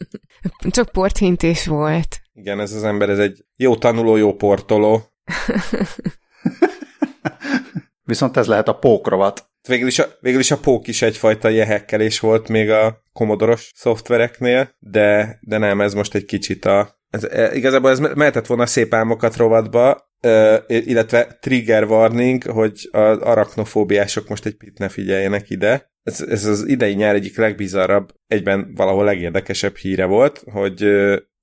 [0.70, 2.20] Csak porthintés volt.
[2.32, 5.02] Igen, ez az ember, ez egy jó tanuló, jó portoló.
[8.04, 9.50] Viszont ez lehet a pókrovat.
[9.68, 14.74] Végül is, a, végül is a pók is egyfajta jehekkelés volt még a komodoros szoftvereknél,
[14.78, 17.00] de, de nem, ez most egy kicsit a...
[17.12, 20.10] Ez, e, igazából ez mehetett volna szép álmokat rovatba,
[20.66, 25.90] illetve trigger warning, hogy az arachnofóbiások most egy picit ne figyeljenek ide.
[26.02, 30.84] Ez, ez az idei nyár egyik legbizarrabb, egyben valahol legérdekesebb híre volt, hogy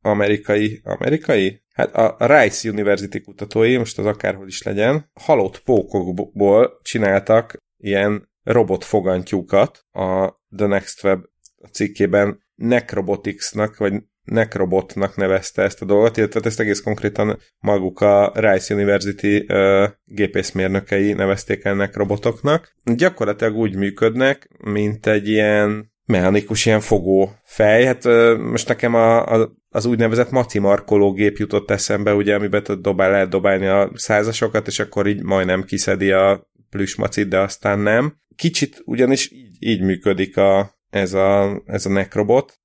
[0.01, 1.63] amerikai, amerikai?
[1.73, 9.85] Hát a Rice University kutatói, most az akárhol is legyen, halott pókokból csináltak ilyen robotfogantyúkat
[9.91, 11.23] a The Next Web
[11.71, 13.93] cikkében Necroboticsnak, vagy
[14.29, 21.13] Necrobotnak nevezte ezt a dolgot, illetve ezt egész konkrétan maguk a Rice University uh, gépészmérnökei
[21.13, 22.75] nevezték el Necrobotoknak.
[22.83, 27.85] Gyakorlatilag úgy működnek, mint egy ilyen mechanikus ilyen fogó fej.
[27.85, 32.63] Hát uh, most nekem a, a, az úgynevezett maci markoló gép jutott eszembe, ugye, amiben
[32.81, 38.17] dobál, lehet dobálni a százasokat, és akkor így majdnem kiszedi a plüsmacit, de aztán nem.
[38.35, 42.59] Kicsit ugyanis így, így működik a, ez a, ez a nekrobot,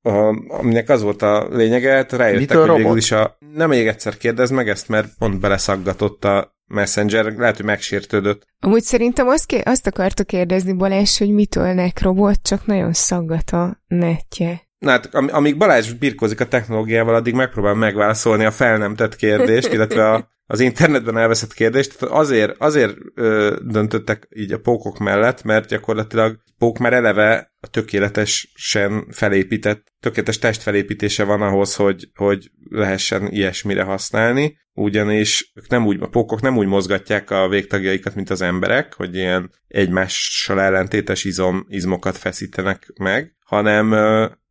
[0.48, 2.82] aminek az volt a lényege, hát rájöttek, Mitől hogy robot?
[2.82, 3.36] végül is a...
[3.54, 8.46] Nem még egyszer kérdez meg ezt, mert pont beleszaggatott a Messenger, lehet, hogy megsértődött.
[8.60, 13.82] Amúgy szerintem azt, ké- azt akarta kérdezni Balázs, hogy mitől nekrobot, csak nagyon szaggat a
[13.86, 14.63] netje.
[14.84, 19.16] Na hát, am- amíg Balázs birkózik a technológiával, addig megpróbál megválaszolni a fel nem tett
[19.16, 21.98] kérdést, illetve a, az internetben elveszett kérdést.
[21.98, 27.66] Tehát azért, azért ö, döntöttek így a pókok mellett, mert gyakorlatilag pók már eleve a
[27.66, 36.02] tökéletesen felépített, tökéletes testfelépítése van ahhoz, hogy, hogy lehessen ilyesmire használni, ugyanis ők nem úgy,
[36.02, 41.66] a pókok nem úgy mozgatják a végtagjaikat, mint az emberek, hogy ilyen egymással ellentétes izom,
[41.68, 43.92] izmokat feszítenek meg, hanem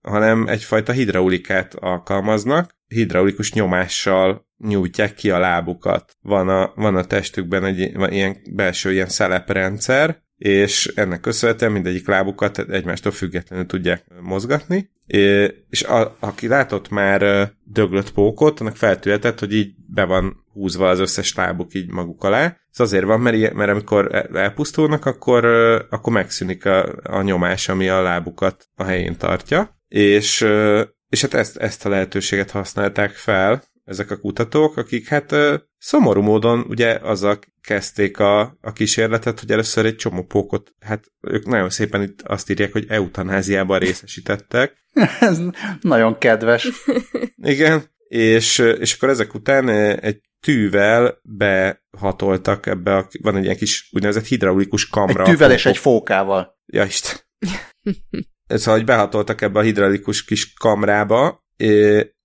[0.03, 6.17] hanem egyfajta hidraulikát alkalmaznak, hidraulikus nyomással nyújtják ki a lábukat.
[6.21, 12.07] Van a, van a testükben egy van ilyen belső ilyen szeleprendszer, és ennek köszönhetően mindegyik
[12.07, 14.89] lábukat egymástól függetlenül tudják mozgatni,
[15.69, 20.99] és a, aki látott már döglött pókot, annak feltűhetett, hogy így be van húzva az
[20.99, 22.57] összes lábuk így maguk alá.
[22.71, 25.45] Ez azért van, mert, mert amikor elpusztulnak, akkor,
[25.89, 30.47] akkor megszűnik a, a nyomás, ami a lábukat a helyén tartja, és,
[31.09, 35.35] és hát ezt, ezt a lehetőséget használták fel, ezek a kutatók, akik hát
[35.77, 41.45] szomorú módon ugye azzal kezdték a, a kísérletet, hogy először egy csomó pókot, hát ők
[41.45, 44.85] nagyon szépen itt azt írják, hogy eutanáziában részesítettek.
[45.19, 45.39] Ez
[45.81, 46.67] nagyon kedves.
[47.53, 53.89] Igen, és, és akkor ezek után egy tűvel behatoltak ebbe a, van egy ilyen kis
[53.91, 55.23] úgynevezett hidraulikus kamra.
[55.23, 56.59] Egy tűvel és egy fókával.
[56.65, 57.15] Ja, Isten.
[58.47, 61.43] szóval, hogy behatoltak ebbe a hidraulikus kis kamrába,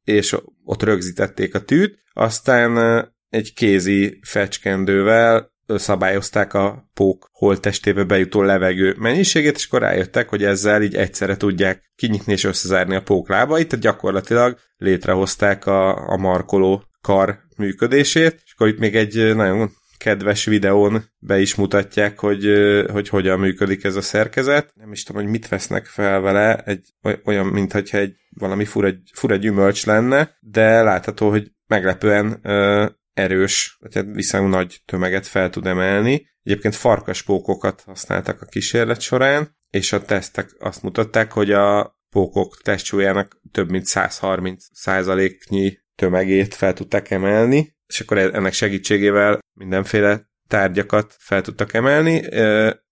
[0.04, 8.94] és ott rögzítették a tűt, aztán egy kézi fecskendővel szabályozták a pók holttestébe bejutó levegő
[8.98, 13.68] mennyiségét, és akkor rájöttek, hogy ezzel így egyszerre tudják kinyitni és összezárni a pók lábait,
[13.68, 20.44] tehát gyakorlatilag létrehozták a, a markoló kar működését, és akkor itt még egy nagyon kedves
[20.44, 22.46] videón be is mutatják, hogy,
[22.90, 24.72] hogy hogyan működik ez a szerkezet.
[24.74, 26.88] Nem is tudom, hogy mit vesznek fel vele, egy,
[27.24, 34.08] olyan, mintha egy valami fura, fura gyümölcs lenne, de látható, hogy meglepően ö, erős, tehát
[34.12, 36.26] viszonylag nagy tömeget fel tud emelni.
[36.42, 43.40] Egyébként farkaspókokat használtak a kísérlet során, és a tesztek azt mutatták, hogy a pókok testsúlyának
[43.52, 51.42] több mint 130 százaléknyi tömegét fel tudták emelni, és akkor ennek segítségével mindenféle tárgyakat fel
[51.42, 52.22] tudtak emelni,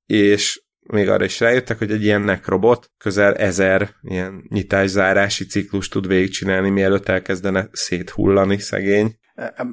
[0.07, 6.07] és még arra is rájöttek, hogy egy ilyen nekrobot közel ezer ilyen nyitás-zárási ciklus tud
[6.07, 9.17] végigcsinálni, mielőtt elkezdene széthullani szegény.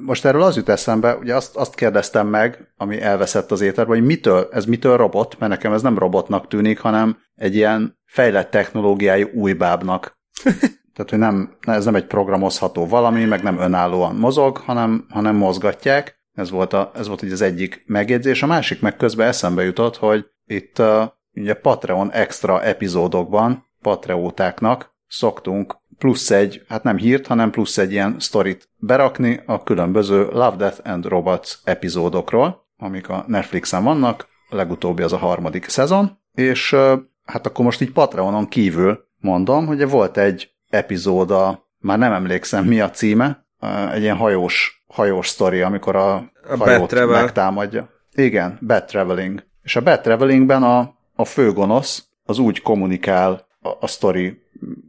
[0.02, 4.06] Most erről az jut eszembe, ugye azt, azt kérdeztem meg, ami elveszett az éterben, hogy
[4.06, 9.28] mitől, ez mitől robot, mert nekem ez nem robotnak tűnik, hanem egy ilyen fejlett technológiájú
[9.32, 10.18] újbábnak.
[10.94, 16.22] Tehát, hogy nem, ez nem egy programozható valami, meg nem önállóan mozog, hanem, hanem mozgatják.
[16.34, 18.42] Ez volt, a, ez volt így az egyik megjegyzés.
[18.42, 21.02] A másik meg közben eszembe jutott, hogy itt uh,
[21.34, 28.16] ugye Patreon extra epizódokban Patreótáknak szoktunk plusz egy, hát nem hírt, hanem plusz egy ilyen
[28.18, 35.02] sztorit berakni a különböző Love, Death and Robots epizódokról, amik a Netflixen vannak, a legutóbbi
[35.02, 36.76] az a harmadik szezon, és
[37.24, 42.80] hát akkor most így Patreonon kívül mondom, hogy volt egy epizóda, már nem emlékszem mi
[42.80, 43.46] a címe,
[43.92, 47.88] egy ilyen hajós, hajós sztori, amikor a, a hajót megtámadja.
[48.12, 49.46] Igen, Bad Traveling.
[49.62, 54.42] És a Bad Travelingben a, a főgonosz az úgy kommunikál a, a sztori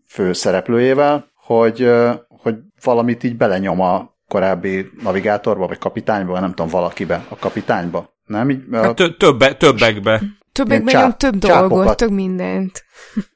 [0.08, 1.92] fő szereplőjével, hogy,
[2.28, 8.14] hogy valamit így belenyom a korábbi navigátorba, vagy kapitányba, nem tudom, valakibe, a kapitányba.
[8.26, 8.50] Nem?
[8.50, 10.22] Így, hát többe, többekbe.
[10.52, 12.84] Többekbe nyom több dolgot, több mindent.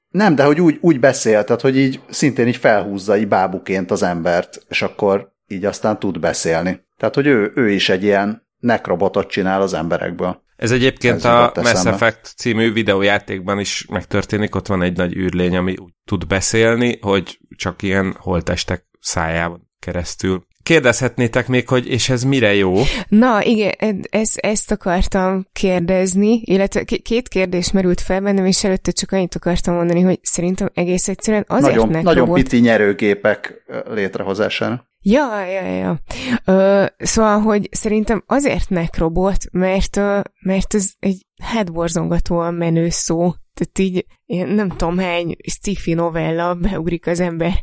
[0.09, 4.03] Nem, de hogy úgy, úgy beszél, tehát hogy így szintén így felhúzza így bábuként az
[4.03, 6.87] embert, és akkor így aztán tud beszélni.
[6.97, 10.41] Tehát, hogy ő, ő is egy ilyen nekrobotot csinál az emberekből.
[10.55, 15.55] Ez egyébként Ez a Mass Effect című videójátékban is megtörténik, ott van egy nagy űrlény,
[15.55, 22.23] ami úgy tud beszélni, hogy csak ilyen holtestek szájában keresztül kérdezhetnétek még, hogy és ez
[22.23, 22.75] mire jó?
[23.07, 23.73] Na, igen,
[24.09, 29.75] ez, ezt akartam kérdezni, illetve két kérdés merült fel bennem, és előtte csak annyit akartam
[29.75, 32.43] mondani, hogy szerintem egész egyszerűen azért Nagyon, nagyon volt...
[32.43, 34.88] pici nyerőgépek létrehozására.
[35.01, 35.99] Ja, ja, ja.
[36.45, 39.95] Ö, szóval, hogy szerintem azért nekrobot, mert,
[40.41, 47.07] mert ez egy hátborzongatóan menő szó, tehát így én nem tudom hány sci-fi novella beugrik
[47.07, 47.53] az ember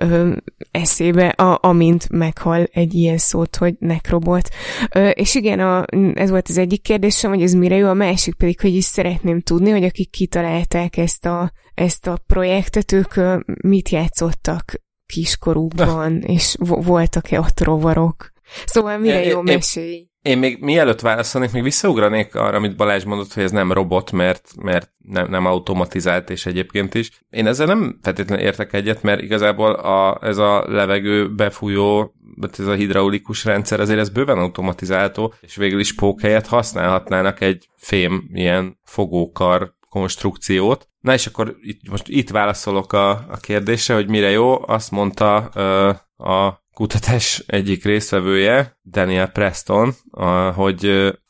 [0.00, 0.36] ö,
[0.70, 4.48] eszébe, a, amint meghal egy ilyen szót, hogy nekrobot.
[4.94, 8.34] Ö, és igen, a, ez volt az egyik kérdésem, hogy ez mire jó, a másik
[8.34, 13.14] pedig, hogy is szeretném tudni, hogy akik kitalálták ezt a, ezt a projektet, ők
[13.62, 14.80] mit játszottak
[15.12, 18.32] kiskorúkban, és voltak-e ott rovarok.
[18.64, 20.06] Szóval mire jó mesélj?
[20.22, 24.48] Én még mielőtt válaszolnék, még visszaugranék arra, amit Balázs mondott, hogy ez nem robot, mert,
[24.56, 27.10] mert nem, nem automatizált, és egyébként is.
[27.30, 32.14] Én ezzel nem feltétlenül értek egyet, mert igazából a, ez a levegő befújó,
[32.58, 37.68] ez a hidraulikus rendszer, azért ez bőven automatizáltó, és végül is pók helyett használhatnának egy
[37.76, 40.88] fém ilyen fogókar konstrukciót.
[41.02, 44.68] Na és akkor itt, most itt válaszolok a, a kérdésre, hogy mire jó.
[44.68, 45.88] Azt mondta ö,
[46.24, 50.84] a kutatás egyik részvevője, Daniel Preston, a, hogy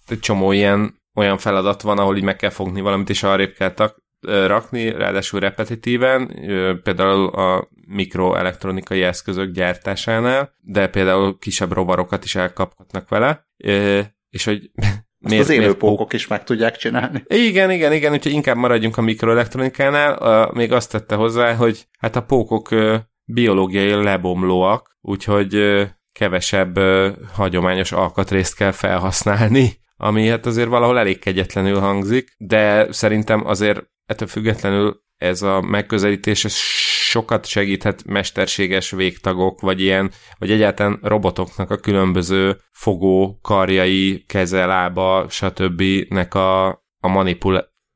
[0.08, 3.74] egy csomó ilyen olyan feladat van, ahol így meg kell fogni valamit, és arrébb kell
[4.46, 6.26] rakni, ráadásul repetitíven,
[6.82, 13.46] például a mikroelektronikai eszközök gyártásánál, de például kisebb rovarokat is elkaphatnak vele,
[14.28, 14.70] és hogy
[15.22, 17.22] Azt miért, az élő pókok is meg tudják csinálni.
[17.26, 20.50] Igen, igen, igen, úgyhogy inkább maradjunk a mikroelektronikánál.
[20.54, 22.68] Még azt tette hozzá, hogy hát a pókok
[23.24, 25.82] biológiai lebomlóak, úgyhogy
[26.12, 26.78] kevesebb
[27.32, 34.28] hagyományos alkatrészt kell felhasználni, ami hát azért valahol elég kegyetlenül hangzik, de szerintem azért ettől
[34.28, 36.54] függetlenül ez a megközelítés ez
[37.12, 45.26] sokat segíthet mesterséges végtagok, vagy ilyen, vagy egyáltalán robotoknak a különböző fogó, karjai, keze, lába,
[45.28, 45.82] stb.
[46.08, 46.68] nek a,
[47.00, 47.08] a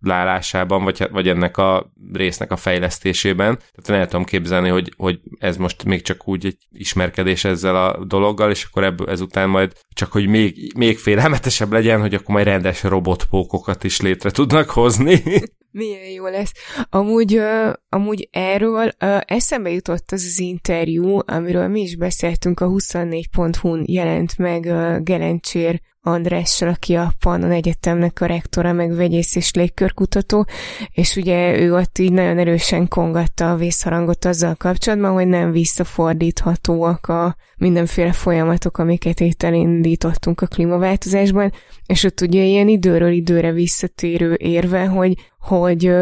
[0.07, 3.59] manipulálásában, vagy, vagy ennek a résznek a fejlesztésében.
[3.75, 8.05] Tehát el tudom képzelni, hogy, hogy ez most még csak úgy egy ismerkedés ezzel a
[8.05, 12.47] dologgal, és akkor ebből ezután majd csak, hogy még, még félelmetesebb legyen, hogy akkor majd
[12.47, 15.23] rendes robotpókokat is létre tudnak hozni.
[15.71, 16.53] Milyen jó lesz.
[16.91, 22.67] Amúgy, uh, amúgy erről uh, eszembe jutott az az interjú, amiről mi is beszéltünk, a
[22.67, 29.53] 24.hu-n jelent meg uh, Gelencsér Andrással, aki a Pannon Egyetemnek a rektora, meg vegyész és
[29.55, 30.47] légkörkutató,
[30.91, 37.09] és ugye ő ott így nagyon erősen kongatta a vészharangot azzal kapcsolatban, hogy nem visszafordíthatóak
[37.09, 41.53] a mindenféle folyamatok, amiket itt elindítottunk a klímaváltozásban,
[41.87, 45.15] és ott ugye ilyen időről időre visszatérő érve, hogy
[45.47, 45.93] hogy,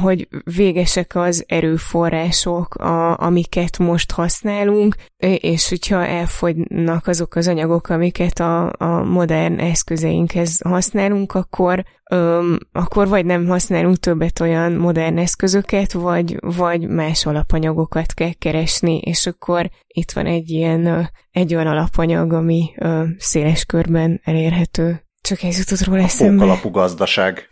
[0.00, 4.96] hogy végesek az erőforrások, a, amiket most használunk,
[5.38, 13.08] és hogyha elfogynak azok az anyagok, amiket a, a modern eszközeinkhez használunk, akkor, öm, akkor
[13.08, 19.70] vagy nem használunk többet olyan modern eszközöket, vagy, vagy más alapanyagokat kell keresni, és akkor
[19.86, 25.02] itt van egy ilyen, egy olyan alapanyag, ami ö, széles körben elérhető.
[25.20, 26.44] Csak ez jutott róla eszembe.
[26.44, 27.48] alapú gazdaság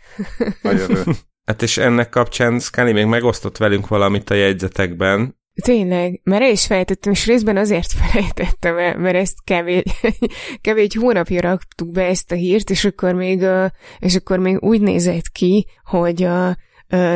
[0.63, 1.03] a jövő.
[1.45, 5.41] Hát és ennek kapcsán Scully még megosztott velünk valamit a jegyzetekben.
[5.61, 9.83] Tényleg, mert el is fejtettem, és részben azért felejtettem el, mert ezt kevés,
[10.61, 13.45] kevés hónapja raktuk be ezt a hírt, és akkor még,
[13.99, 16.57] és akkor még úgy nézett ki, hogy a,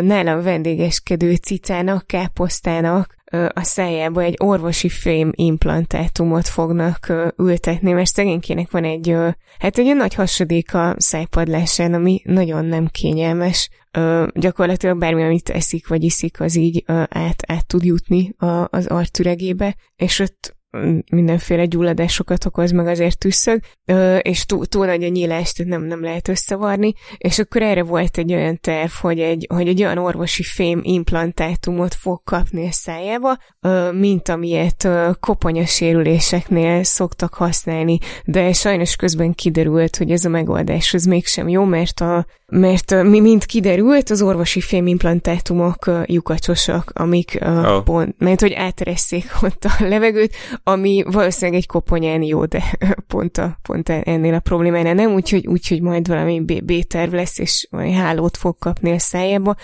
[0.01, 8.83] nálam vendégeskedő cicának, káposztának a szájába egy orvosi fém implantátumot fognak ültetni, mert szegénykének van
[8.83, 9.15] egy,
[9.59, 13.69] hát egy nagy hasadék a szájpadlásán, ami nagyon nem kényelmes.
[14.33, 18.31] Gyakorlatilag bármi, amit eszik vagy iszik, az így át, át tud jutni
[18.65, 20.56] az artüregébe, és ott
[21.11, 23.59] mindenféle gyulladásokat okoz, meg azért tüsszög,
[24.21, 28.17] és túl, túl nagy a nyílás, tehát nem, nem lehet összevarni, és akkor erre volt
[28.17, 33.37] egy olyan terv, hogy egy, hogy egy olyan orvosi fém implantátumot fog kapni a szájába,
[33.91, 34.87] mint amilyet
[35.19, 41.99] koponyasérüléseknél szoktak használni, de sajnos közben kiderült, hogy ez a megoldás az mégsem jó, mert
[41.99, 47.83] a mert mi mind kiderült, az orvosi fémimplantátumok lyukacsosak, amik oh.
[47.83, 52.63] pont, mert hogy áteresszék ott a levegőt, ami valószínűleg egy koponyán jó, de
[53.07, 57.93] pont, a, pont ennél a problémánál nem, úgyhogy, úgyhogy majd valami B-terv lesz, és majd
[57.93, 59.55] hálót fog kapni a szájába,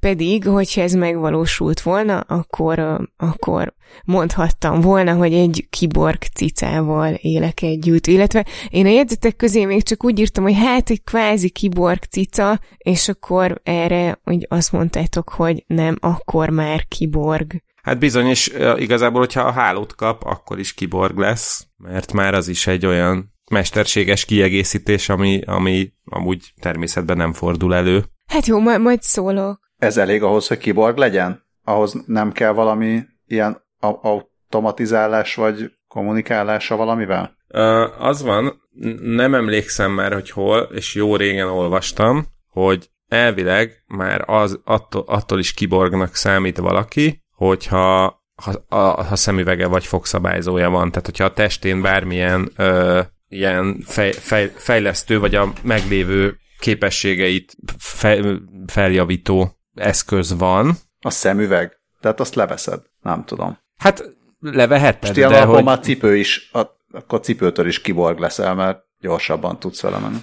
[0.00, 3.74] pedig, hogyha ez megvalósult volna, akkor, akkor
[4.04, 8.06] mondhattam volna, hogy egy kiborg cicával élek együtt.
[8.06, 12.60] Illetve én a jegyzetek közé még csak úgy írtam, hogy hát egy kvázi kiborg cica,
[12.76, 17.62] és akkor erre úgy azt mondtátok, hogy nem, akkor már kiborg.
[17.82, 22.48] Hát bizony, és igazából, hogyha a hálót kap, akkor is kiborg lesz, mert már az
[22.48, 28.04] is egy olyan mesterséges kiegészítés, ami, ami amúgy természetben nem fordul elő.
[28.26, 29.60] Hát jó, majd, majd szólok.
[29.76, 31.44] Ez elég ahhoz, hogy kiborg legyen?
[31.64, 37.36] Ahhoz nem kell valami ilyen automatizálás vagy kommunikálása valamivel?
[37.48, 38.62] Uh, az van,
[39.00, 45.38] nem emlékszem már, hogy hol, és jó régen olvastam, hogy elvileg már az attól, attól
[45.38, 50.90] is kiborgnak számít valaki, hogyha ha, a, ha szemüvege vagy fogszabályzója van.
[50.90, 58.20] Tehát, hogyha a testén bármilyen ö, ilyen fej, fej, fejlesztő, vagy a meglévő képességeit fej,
[58.66, 60.76] feljavító eszköz van.
[61.00, 61.80] A szemüveg?
[62.00, 62.80] Tehát azt leveszed?
[63.00, 63.58] Nem tudom.
[63.82, 64.04] Hát
[64.40, 65.64] leveheted, Most de hogy...
[65.64, 66.50] már cipő is,
[66.92, 70.18] akkor cipőtől is kiborg leszel, mert gyorsabban tudsz vele menni.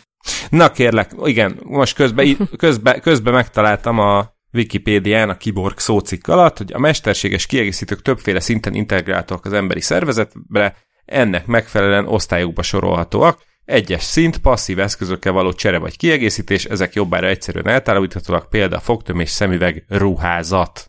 [0.50, 6.74] Na kérlek, igen, most közben, közben, közben megtaláltam a Wikipédián a kiborg szócikk alatt, hogy
[6.74, 14.38] a mesterséges kiegészítők többféle szinten integráltak az emberi szervezetbe, ennek megfelelően osztályokba sorolhatóak, egyes szint,
[14.38, 20.89] passzív eszközökkel való csere vagy kiegészítés, ezek jobbára egyszerűen eltávolíthatóak, példa fogtömés, szemüveg, ruházat.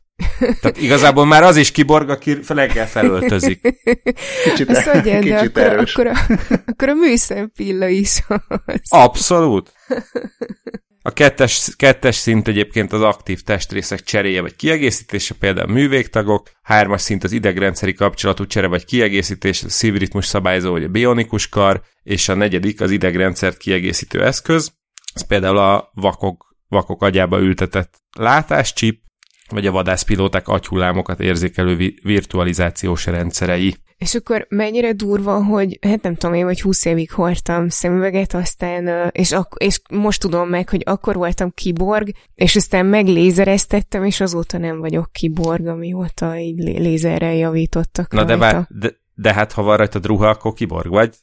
[0.61, 3.61] Tehát igazából már az is kiborg, aki reggel felöltözik.
[4.45, 5.95] Kicsit, Azt mondja, kicsit akkor, erős.
[5.95, 6.14] Akkor a,
[6.66, 8.25] akkor a műszempilla is
[8.66, 8.81] az.
[8.89, 9.73] Abszolút.
[11.03, 17.25] A kettes, kettes szint egyébként az aktív testrészek cseréje vagy kiegészítése, például művégtagok, hármas szint
[17.25, 22.35] az idegrendszeri kapcsolatú csere vagy kiegészítés, a szívritmus szabályzó vagy a bionikus kar, és a
[22.35, 24.73] negyedik az idegrendszert kiegészítő eszköz,
[25.14, 29.03] ez például a vakok, vakok agyába ültetett látáscsip,
[29.51, 33.75] vagy a vadászpilóták agyhullámokat érzékelő vi- virtualizációs rendszerei.
[33.97, 39.09] És akkor mennyire durva, hogy hát nem tudom, én vagy 20 évig hordtam szemüveget, aztán,
[39.13, 44.59] és, ak- és most tudom meg, hogy akkor voltam kiborg, és aztán meglézereztettem, és azóta
[44.59, 49.77] nem vagyok kiborg, amióta így lézerrel javítottak Na de, bár, de, de hát ha van
[49.77, 51.15] rajtad ruha, akkor kiborg vagy?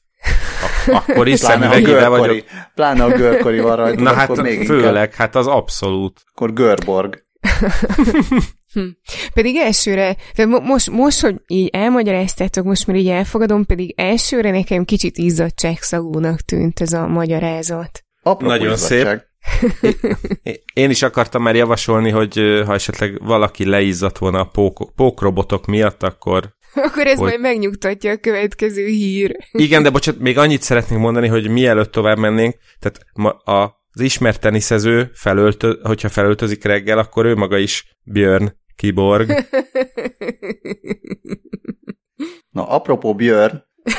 [0.88, 2.44] akkor is szemüvegébe vagyok.
[2.76, 5.12] Pláne a görkori van rajta, Na hát akkor még főleg, inkább.
[5.12, 6.22] hát az abszolút.
[6.34, 7.26] Akkor görborg.
[8.74, 8.88] hm.
[9.34, 14.86] Pedig elsőre, de most, most, hogy így elmagyaráztátok, most már így elfogadom, pedig elsőre nekem
[14.86, 18.03] kicsit izzadságszagúnak tűnt ez a magyarázat.
[18.24, 19.28] Apró Nagyon izzadság.
[19.82, 19.97] szép.
[20.74, 22.34] Én is akartam már javasolni, hogy
[22.66, 26.55] ha esetleg valaki leizzadt volna a pók, pókrobotok miatt, akkor
[26.88, 27.28] akkor ez hogy...
[27.28, 29.36] majd megnyugtatja a következő hír.
[29.51, 34.04] Igen, de bocsánat, még annyit szeretnék mondani, hogy mielőtt tovább mennénk, tehát ma a, az
[34.04, 39.30] ismert teniszező, felöltö, hogyha felöltözik reggel, akkor ő maga is Björn Kiborg.
[42.50, 43.64] Na, apropó Björn,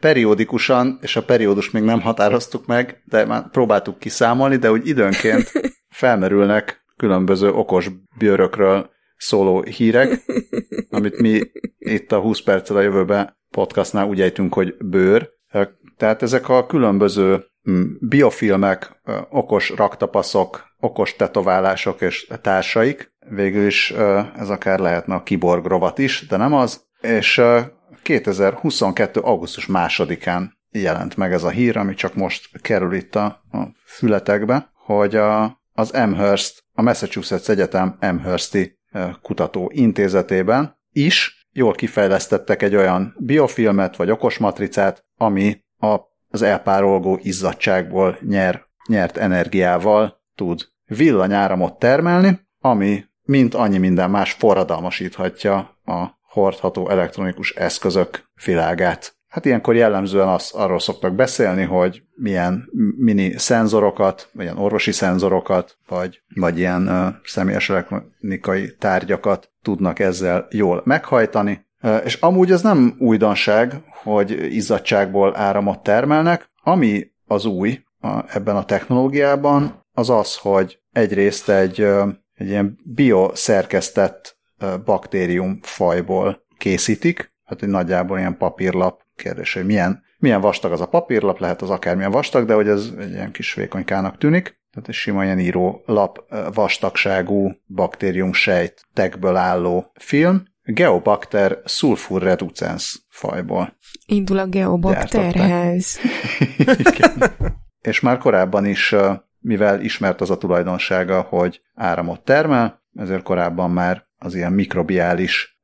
[0.00, 5.52] periódikusan, és a periódus még nem határoztuk meg, de már próbáltuk kiszámolni, de úgy időnként
[5.88, 10.24] felmerülnek különböző okos bőrökről szóló hírek,
[10.90, 11.40] amit mi
[11.78, 15.40] itt a 20 perccel a jövőbe podcastnál úgy ejtünk, hogy bőr.
[15.96, 17.44] Tehát ezek a különböző
[18.00, 19.00] biofilmek,
[19.30, 23.90] okos raktapaszok, okos tetoválások és társaik, végül is
[24.36, 27.40] ez akár lehetne a kiborg rovat is, de nem az, és
[28.02, 29.20] 2022.
[29.20, 34.70] augusztus másodikán jelent meg ez a hír, ami csak most kerül itt a, a fületekbe,
[34.74, 38.78] hogy a, az Amherst, a Massachusetts Egyetem Amhersti
[39.22, 45.98] kutató intézetében is jól kifejlesztettek egy olyan biofilmet vagy okos matricát, ami a,
[46.28, 55.56] az elpárolgó izzadságból nyer, nyert energiával tud villanyáramot termelni, ami mint annyi minden más forradalmasíthatja
[55.84, 59.16] a hordható elektronikus eszközök világát.
[59.32, 65.76] Hát ilyenkor jellemzően az, arról szoktak beszélni, hogy milyen mini szenzorokat, vagy ilyen orvosi szenzorokat,
[65.88, 71.66] vagy, vagy ilyen uh, személyes elektronikai tárgyakat tudnak ezzel jól meghajtani.
[71.82, 76.50] Uh, és amúgy ez nem újdonság, hogy izzadságból áramot termelnek.
[76.62, 82.78] Ami az új a, ebben a technológiában, az az, hogy egyrészt egy, uh, egy ilyen
[82.84, 84.40] bioszerkesztett
[84.84, 90.88] baktérium fajból készítik, hát egy nagyjából ilyen papírlap kérdés, hogy milyen, milyen vastag az a
[90.88, 94.60] papírlap, lehet az akármilyen vastag, de hogy ez egy ilyen kis vékonykának tűnik.
[94.72, 96.18] Tehát egy sima ilyen író lap
[96.54, 100.42] vastagságú baktérium sejt tekből álló film.
[100.64, 103.76] Geobacter sulfur reducens fajból.
[104.06, 105.98] Indul a geobakterhez.
[107.80, 108.94] És már korábban is,
[109.38, 115.60] mivel ismert az a tulajdonsága, hogy áramot termel, ezért korábban már az ilyen mikrobiális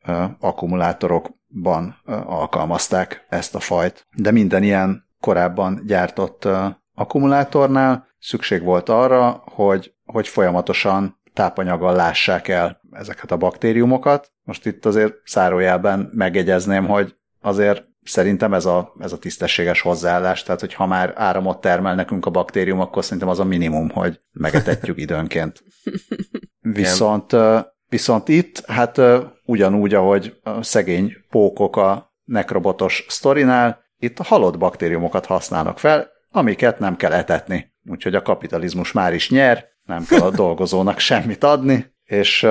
[1.48, 1.96] akkumulátorokban
[2.26, 4.06] alkalmazták ezt a fajt.
[4.16, 6.48] De minden ilyen korábban gyártott
[6.94, 14.32] akkumulátornál szükség volt arra, hogy, hogy folyamatosan tápanyaggal lássák el ezeket a baktériumokat.
[14.42, 20.60] Most itt azért szárójelben megjegyezném, hogy azért szerintem ez a, ez a tisztességes hozzáállás, tehát
[20.60, 24.98] hogy ha már áramot termel nekünk a baktérium, akkor szerintem az a minimum, hogy megetetjük
[24.98, 25.62] időnként.
[26.60, 27.34] Viszont
[27.88, 29.00] Viszont itt, hát
[29.48, 36.78] ugyanúgy, ahogy a szegény pókok a nekrobotos sztorinál, itt a halott baktériumokat használnak fel, amiket
[36.78, 37.72] nem kell etetni.
[37.90, 42.46] Úgyhogy a kapitalizmus már is nyer, nem kell a dolgozónak semmit adni, és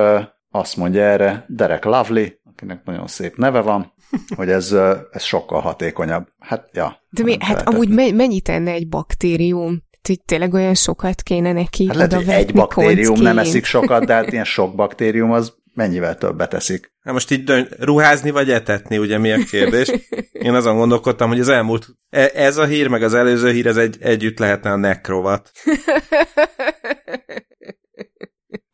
[0.51, 3.93] azt mondja erre Derek Lovely, akinek nagyon szép neve van,
[4.35, 4.71] hogy ez,
[5.11, 6.27] ez sokkal hatékonyabb.
[6.39, 7.01] Hát, ja.
[7.09, 9.85] De mi, hát amúgy mennyit tenne egy baktérium?
[10.07, 14.13] hogy tényleg olyan sokat kéne neki hát lehet, hogy egy baktérium nem eszik sokat, de
[14.13, 16.93] hát ilyen sok baktérium az mennyivel többet eszik.
[17.01, 19.91] Hát most így dönt, ruházni vagy etetni, ugye mi a kérdés?
[20.31, 23.77] Én azon gondolkodtam, hogy az elmúlt, e, ez a hír, meg az előző hír, ez
[23.77, 25.51] egy, együtt lehetne a nekrovat.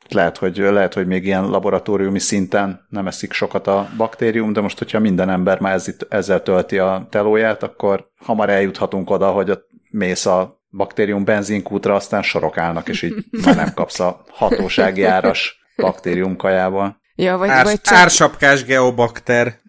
[0.09, 4.77] lehet, hogy, lehet, hogy még ilyen laboratóriumi szinten nem eszik sokat a baktérium, de most,
[4.77, 5.79] hogyha minden ember már
[6.09, 12.21] ezzel tölti a telóját, akkor hamar eljuthatunk oda, hogy ott mész a baktérium benzinkútra, aztán
[12.21, 17.01] sorok állnak, és így már nem kapsz a hatósági áras baktérium kajából.
[17.15, 17.97] Ja, vagy, Ár, vagy csak...
[17.97, 19.61] Ársapkás geobakter.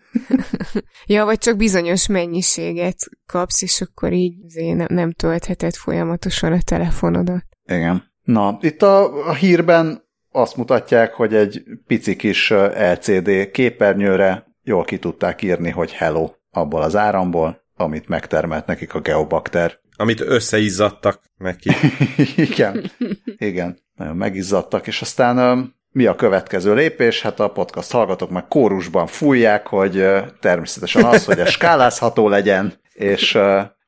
[1.06, 2.96] ja, vagy csak bizonyos mennyiséget
[3.26, 4.34] kapsz, és akkor így
[4.74, 7.44] nem, nem töltheted folyamatosan a telefonodat.
[7.64, 8.12] Igen.
[8.22, 14.98] Na, itt a, a hírben azt mutatják, hogy egy pici kis LCD képernyőre jól ki
[14.98, 19.78] tudták írni, hogy hello abból az áramból, amit megtermelt nekik a geobakter.
[19.96, 21.70] Amit összeizzadtak neki.
[22.36, 22.90] igen,
[23.24, 27.22] igen, nagyon megizzadtak, és aztán mi a következő lépés?
[27.22, 30.06] Hát a podcast hallgatók meg kórusban fújják, hogy
[30.40, 33.38] természetesen az, hogy ez skálázható legyen, és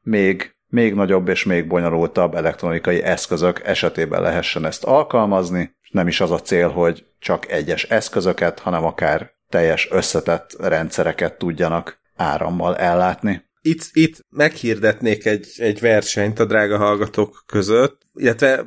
[0.02, 5.76] még, még nagyobb és még bonyolultabb elektronikai eszközök esetében lehessen ezt alkalmazni.
[5.90, 12.00] Nem is az a cél, hogy csak egyes eszközöket, hanem akár teljes összetett rendszereket tudjanak
[12.16, 13.45] árammal ellátni.
[13.66, 18.66] Itt, itt meghirdetnék egy, egy versenyt a drága hallgatók között, illetve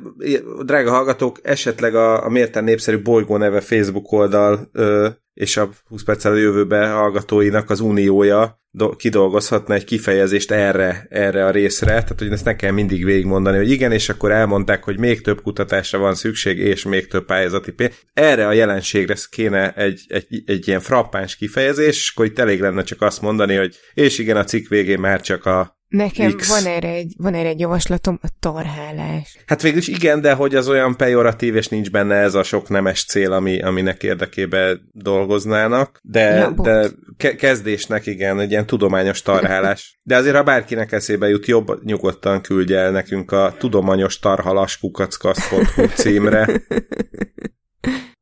[0.64, 5.08] drága hallgatók esetleg a, a mérten népszerű bolygó neve Facebook oldal ö,
[5.40, 11.46] és a 20 perccel a jövőbe hallgatóinak az uniója do- kidolgozhatna egy kifejezést erre, erre
[11.46, 14.98] a részre, tehát hogy ezt ne kell mindig végigmondani, hogy igen, és akkor elmondták, hogy
[14.98, 17.94] még több kutatásra van szükség, és még több pályázati pénz.
[18.12, 22.82] Erre a jelenségre kéne egy, egy, egy ilyen frappáns kifejezés, és akkor itt elég lenne
[22.82, 26.48] csak azt mondani, hogy és igen, a cikk végén már csak a Nekem X.
[26.48, 29.38] van erre, egy, van erre egy javaslatom, a tarhálás.
[29.46, 33.04] Hát végülis igen, de hogy az olyan pejoratív, és nincs benne ez a sok nemes
[33.04, 40.00] cél, ami, aminek érdekébe dolgoznának, de, ja, de ke- kezdésnek igen, egy ilyen tudományos tarhálás.
[40.02, 45.86] De azért, ha bárkinek eszébe jut, jobb nyugodtan küldje el nekünk a tudományos tarhalas kukackaszt.hu
[45.86, 46.48] címre.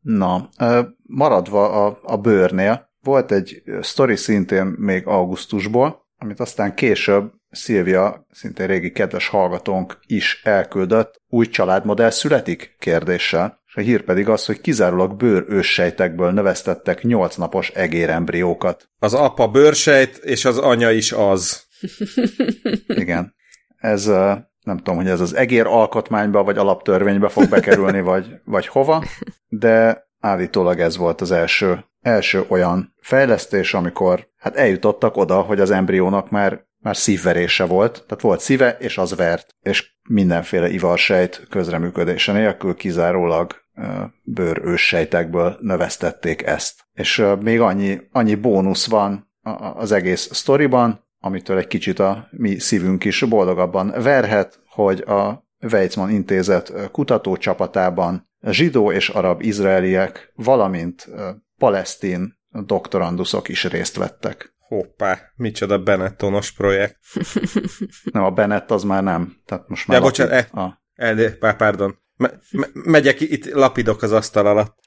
[0.01, 0.49] Na,
[1.03, 8.67] maradva a, a bőrnél, volt egy sztori szintén még augusztusból, amit aztán később Szilvia, szintén
[8.67, 12.77] régi kedves hallgatónk is elküldött, új családmodell születik?
[12.79, 18.89] kérdéssel, és a hír pedig az, hogy kizárólag bőr őssejtekből növesztettek 8 napos egérembriókat.
[18.99, 21.67] Az apa bőrsejt, és az anya is az.
[22.87, 23.35] Igen.
[23.77, 24.05] Ez
[24.63, 29.05] nem tudom, hogy ez az egér alkotmányba, vagy alaptörvénybe fog bekerülni, vagy, vagy hova,
[29.49, 35.71] de állítólag ez volt az első, első olyan fejlesztés, amikor hát eljutottak oda, hogy az
[35.71, 42.33] embriónak már már szívverése volt, tehát volt szíve, és az vert, és mindenféle ivarsejt közreműködése
[42.33, 43.55] nélkül kizárólag
[44.23, 46.87] bőr őssejtekből növesztették ezt.
[46.93, 49.33] És még annyi, annyi bónusz van
[49.75, 56.11] az egész sztoriban, amitől egy kicsit a mi szívünk is boldogabban verhet, hogy a Weizmann
[56.11, 61.09] intézet kutatócsapatában zsidó és arab izraeliek, valamint
[61.57, 64.57] palesztin doktoranduszok is részt vettek.
[64.69, 66.97] Hoppá, micsoda Benettonos projekt.
[68.13, 69.37] nem, a Bennett az már nem.
[69.45, 70.83] Tehát most már De bocsánat, e, a...
[70.95, 71.99] el, pardon.
[72.17, 74.79] Me, me, megyek, itt lapidok az asztal alatt.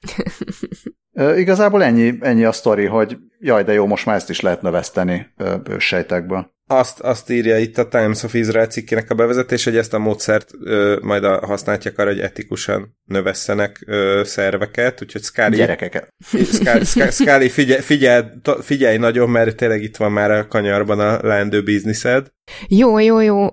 [1.11, 4.61] e, igazából ennyi, ennyi a sztori, hogy jaj, de jó, most már ezt is lehet
[4.61, 5.33] növeszteni
[5.77, 9.99] sejtekből azt, azt írja itt a Times of Israel cikkének a bevezetés, hogy ezt a
[9.99, 15.55] módszert ö, majd a, használják arra, hogy etikusan növesszenek ö, szerveket, úgyhogy Scully...
[15.55, 16.13] Gyerekeket.
[16.25, 18.23] Scully, Scully figyelj, figyelj,
[18.61, 22.31] figyelj nagyon, mert tényleg itt van már a kanyarban a leendő bizniszed.
[22.67, 23.47] Jó, jó, jó.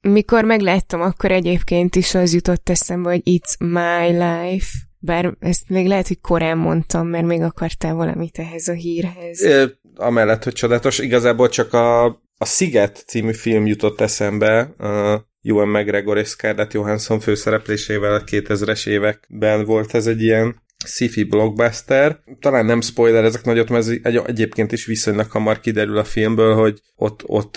[0.00, 4.66] Mikor megláttam, akkor egyébként is az jutott eszembe, hogy it's my life.
[4.98, 9.42] Bár ezt még lehet, hogy korán mondtam, mert még akartál valamit ehhez a hírhez.
[9.42, 9.64] É,
[9.94, 16.18] amellett, hogy csodálatos, igazából csak a a Sziget című film jutott eszembe, a Ewan McGregor
[16.18, 22.20] és Scarlett Johansson főszereplésével a 2000-es években volt ez egy ilyen sci-fi blockbuster.
[22.38, 26.54] Talán nem spoiler ezek nagyot, mert ez egy, egyébként is viszonylag hamar kiderül a filmből,
[26.54, 27.56] hogy ott, ott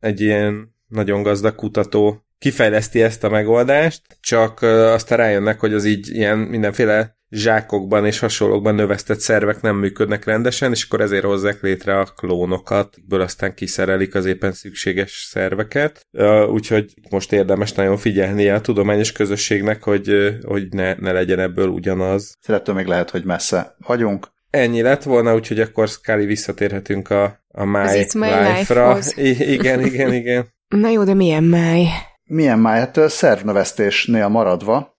[0.00, 6.08] egy ilyen nagyon gazdag kutató kifejleszti ezt a megoldást, csak aztán rájönnek, hogy az így
[6.08, 11.98] ilyen mindenféle zsákokban és hasonlókban növesztett szervek nem működnek rendesen, és akkor ezért hozzák létre
[11.98, 16.06] a klónokat, ből aztán kiszerelik az éppen szükséges szerveket.
[16.50, 22.34] Úgyhogy most érdemes nagyon figyelni a tudományos közösségnek, hogy, hogy ne, ne legyen ebből ugyanaz.
[22.40, 24.28] Szerető még lehet, hogy messze vagyunk.
[24.50, 28.98] Ennyi lett volna, úgyhogy akkor Scully visszatérhetünk a, a My, my Life-ra.
[29.14, 30.54] I- igen, igen, igen.
[30.68, 31.86] Na jó, de milyen máj?
[32.24, 32.78] Milyen máj?
[32.78, 34.96] Hát szervnövesztésnél maradva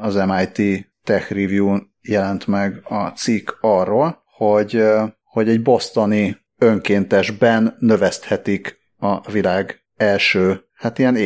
[0.00, 4.82] az MIT Tech review jelent meg a cikk arról, hogy,
[5.24, 11.18] hogy egy bostoni önkéntesben növeszthetik a világ első, hát ilyen,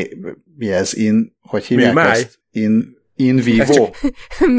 [0.57, 2.11] mi ez, in, hogy hívják műmáj?
[2.11, 2.39] ezt?
[2.51, 3.63] In, in vivo.
[3.63, 3.95] Ez csak,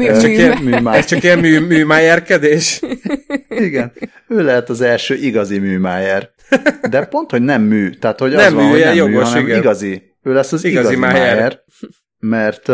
[0.00, 0.98] ez csak ilyen, műmáj.
[0.98, 2.80] Ez csak ilyen mű, műmájerkedés?
[3.48, 3.92] Igen.
[4.28, 6.30] Ő lehet az első igazi műmájer.
[6.90, 7.90] De pont, hogy nem mű.
[7.90, 9.58] Tehát, hogy nem az mű, van, hogy nem jogos, mű, hanem igen.
[9.58, 10.02] igazi.
[10.22, 11.34] Ő lesz az igazi, igazi májer.
[11.34, 11.62] májer.
[12.18, 12.68] Mert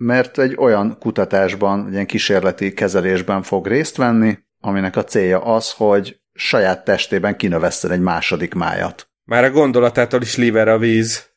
[0.00, 5.72] mert egy olyan kutatásban, egy ilyen kísérleti kezelésben fog részt venni, aminek a célja az,
[5.72, 9.08] hogy saját testében kinöveszten egy második májat.
[9.24, 11.30] Már a gondolatától is liver a víz.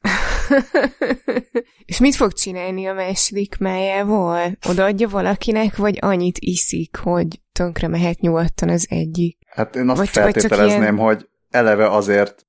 [1.85, 4.57] És mit fog csinálni a második májával?
[4.69, 9.37] Odaadja valakinek, vagy annyit iszik, hogy tönkre mehet nyugodtan az egyik?
[9.47, 10.97] Hát én azt vagy, feltételezném, vagy ilyen...
[10.97, 12.45] hogy eleve azért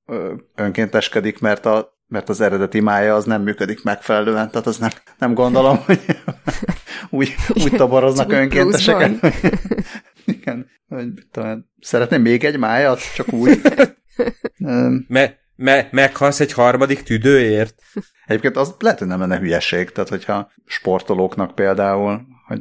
[0.55, 5.35] önkénteskedik, mert, a, mert az eredeti mája az nem működik megfelelően, tehát az nem, nem
[5.35, 6.01] gondolom, hogy
[7.11, 9.35] úgy, úgy toboroznak önkénteseket.
[10.25, 13.61] Igen, hogy talán szeretném még egy májat, csak úgy.
[15.09, 17.83] Me, me, meghalsz egy harmadik tüdőért?
[18.27, 22.61] Egyébként az lehet, hogy nem lenne hülyeség, tehát hogyha sportolóknak például, hogy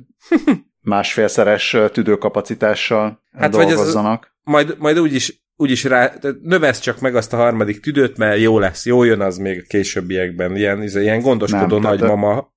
[0.82, 4.34] másfélszeres tüdőkapacitással hát dolgozzanak.
[4.44, 8.40] Vagy ez, majd, majd úgyis úgyis rá, növesz csak meg azt a harmadik tüdőt, mert
[8.40, 12.52] jó lesz, jó jön az még a későbbiekben, ilyen, ilyen gondoskodó nem, nagymama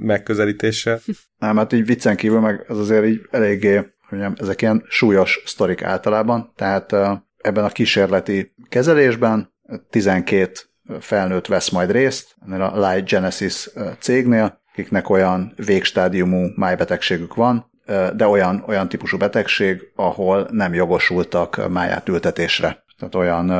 [0.00, 1.00] megközelítéssel.
[1.38, 5.82] Nem, hát így viccen kívül meg ez azért így eléggé, hogy ezek ilyen súlyos sztorik
[5.82, 6.92] általában, tehát
[7.36, 9.54] ebben a kísérleti kezelésben
[9.90, 10.52] 12
[11.00, 17.71] felnőtt vesz majd részt, ennél a Light Genesis cégnél, akiknek olyan végstádiumú májbetegségük van,
[18.14, 22.84] de olyan, olyan típusú betegség, ahol nem jogosultak máját ültetésre.
[22.98, 23.50] Tehát olyan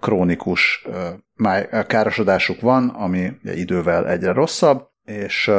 [0.00, 0.86] krónikus
[1.86, 5.50] károsodásuk van, ami idővel egyre rosszabb, és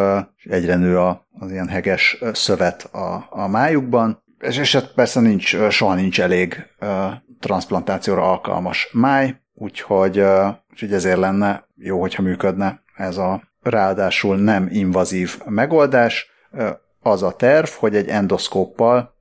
[0.43, 0.97] egyre nő
[1.39, 6.66] az ilyen heges szövet a, a májukban, és, és hát persze nincs, soha nincs elég
[7.39, 10.24] transplantációra alkalmas máj, úgyhogy,
[10.72, 16.30] úgyhogy ezért lenne jó, hogyha működne ez a ráadásul nem invazív megoldás.
[17.02, 19.16] Az a terv, hogy egy endoszkóppal,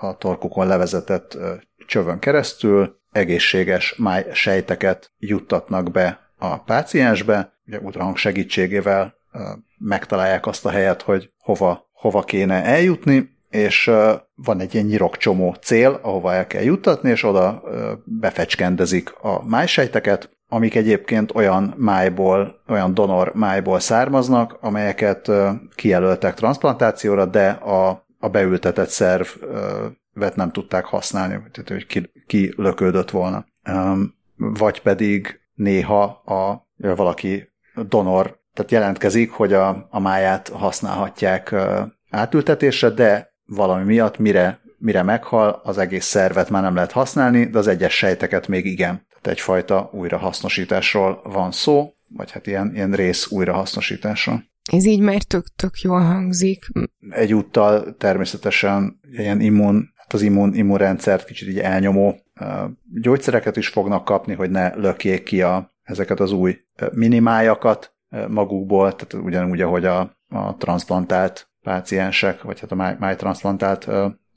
[0.00, 1.38] a torkukon levezetett
[1.86, 9.14] csövön keresztül egészséges máj sejteket juttatnak be a páciensbe, ugye ultrahang segítségével
[9.78, 13.90] megtalálják azt a helyet, hogy hova, hova kéne eljutni, és
[14.34, 17.62] van egy ilyen nyirokcsomó cél, ahova el kell juttatni, és oda
[18.04, 25.30] befecskendezik a májsejteket, amik egyébként olyan májból, olyan donor májból származnak, amelyeket
[25.74, 33.10] kijelöltek transplantációra, de a, a beültetett szervet nem tudták használni, tehát hogy ki, ki lökődött
[33.10, 33.46] volna.
[34.36, 37.48] Vagy pedig néha a, valaki
[37.88, 41.54] donor, tehát jelentkezik, hogy a, a máját használhatják
[42.10, 47.58] átültetésre, de valami miatt, mire, mire meghal, az egész szervet már nem lehet használni, de
[47.58, 49.08] az egyes sejteket még igen.
[49.22, 54.44] Egyfajta újrahasznosításról van szó, vagy hát ilyen, ilyen rész újrahasznosításról.
[54.72, 56.64] Ez így már tök-tök jól hangzik.
[57.10, 62.20] Egyúttal természetesen ilyen immun, hát az immun, immunrendszert kicsit így elnyomó
[63.00, 66.58] gyógyszereket is fognak kapni, hogy ne lökjék ki a, ezeket az új
[66.92, 67.94] minimájakat
[68.28, 73.88] magukból, tehát ugyanúgy, ahogy a, a transplantált páciensek, vagy hát a májtranszplantált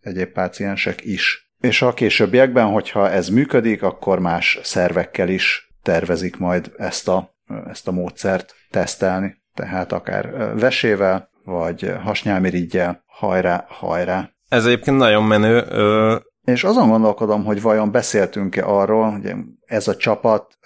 [0.01, 1.42] egyéb páciensek is.
[1.63, 7.35] És a későbbiekben, hogyha ez működik, akkor más szervekkel is tervezik majd ezt a,
[7.69, 9.41] ezt a módszert tesztelni.
[9.53, 14.29] Tehát akár vesével, vagy hasnyálmirigyel, hajrá, hajrá.
[14.49, 15.65] Ez egyébként nagyon menő.
[15.69, 16.15] Ö...
[16.43, 19.33] És azon gondolkodom, hogy vajon beszéltünk-e arról, hogy
[19.65, 20.57] ez a csapat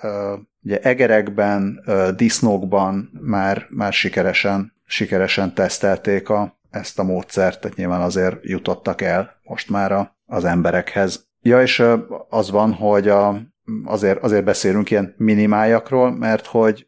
[0.63, 1.83] ugye egerekben,
[2.15, 9.39] disznókban már, már sikeresen sikeresen tesztelték a, ezt a módszert, tehát nyilván azért jutottak el
[9.43, 11.27] most már a, az emberekhez.
[11.41, 11.83] Ja, és
[12.29, 13.41] az van, hogy a,
[13.83, 16.87] azért, azért beszélünk ilyen minimájakról, mert hogy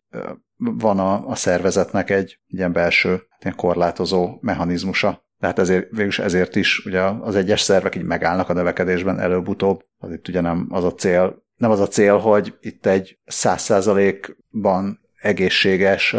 [0.57, 5.27] van a, a szervezetnek egy ilyen belső ilyen korlátozó mechanizmusa.
[5.39, 9.85] Tehát ezért, végülis ezért is ugye az egyes szervek így megállnak a növekedésben előbb-utóbb.
[9.97, 13.61] Az itt ugye nem az a cél, nem az a cél, hogy itt egy száz
[13.61, 16.15] százalékban egészséges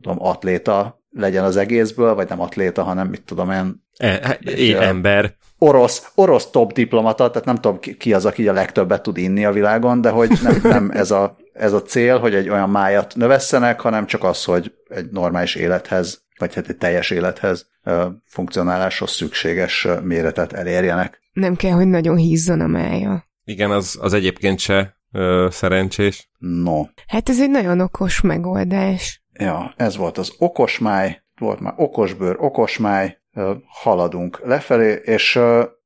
[0.00, 3.86] tudom, atléta legyen az egészből, vagy nem atléta, hanem mit tudom én.
[3.96, 5.34] E, egy, ember.
[5.58, 9.52] Orosz, orosz top diplomata, tehát nem tudom ki az, aki a legtöbbet tud inni a
[9.52, 13.80] világon, de hogy nem, nem ez, a, ez a cél, hogy egy olyan májat növesszenek,
[13.80, 17.66] hanem csak az, hogy egy normális élethez, vagy hát egy teljes élethez
[18.24, 21.20] funkcionáláshoz szükséges méretet elérjenek.
[21.32, 23.28] Nem kell, hogy nagyon hízzon a mája.
[23.44, 26.30] Igen, az, az egyébként se ö, szerencsés.
[26.38, 26.82] No.
[27.06, 29.22] Hát ez egy nagyon okos megoldás.
[29.38, 33.16] Ja, ez volt az okosmáj, volt már okosbőr, okosmáj,
[33.66, 35.38] haladunk lefelé, és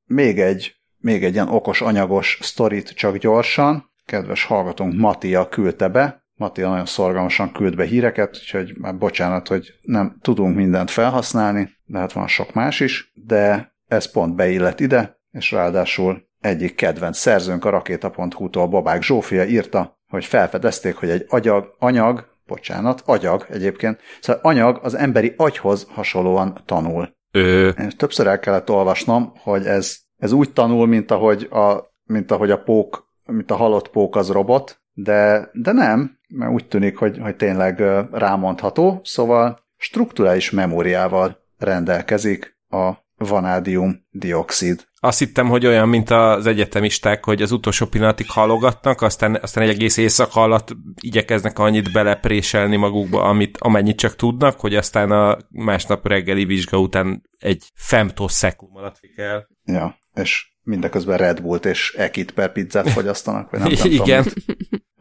[0.05, 6.23] még egy, még egy ilyen okos anyagos sztorit csak gyorsan, kedves hallgatónk Matia küldte be,
[6.35, 11.99] Matia nagyon szorgalmasan küld be híreket, úgyhogy már bocsánat, hogy nem tudunk mindent felhasználni, de
[11.99, 17.65] hát van sok más is, de ez pont beillett ide, és ráadásul egyik kedvenc szerzőnk
[17.65, 23.99] a rakéta.hu-tól Babák Zsófia írta, hogy felfedezték, hogy egy agyag, anyag bocsánat, agyag egyébként.
[24.21, 27.09] Szóval anyag az emberi agyhoz hasonlóan tanul.
[27.31, 27.69] Ö...
[27.97, 32.63] Többször el kellett olvasnom, hogy ez, ez úgy tanul, mint ahogy a mint ahogy a
[32.63, 37.35] pók, mint a halott pók az robot, de, de nem, mert úgy tűnik, hogy, hogy
[37.35, 37.79] tényleg
[38.11, 42.91] rámondható, szóval strukturális memóriával rendelkezik a
[43.23, 44.87] vanádium dioxid.
[44.99, 49.69] Azt hittem, hogy olyan, mint az egyetemisták, hogy az utolsó pillanatig halogatnak, aztán, aztán egy
[49.69, 56.07] egész éjszaka alatt igyekeznek annyit belepréselni magukba, amit, amennyit csak tudnak, hogy aztán a másnap
[56.07, 59.47] reggeli vizsga után egy femtoszekum alatt el.
[59.65, 64.23] Ja, és mindeközben Red Bullt és Ekit per pizzát fogyasztanak, vagy nem, nem Igen.
[64.23, 64.57] Tudom.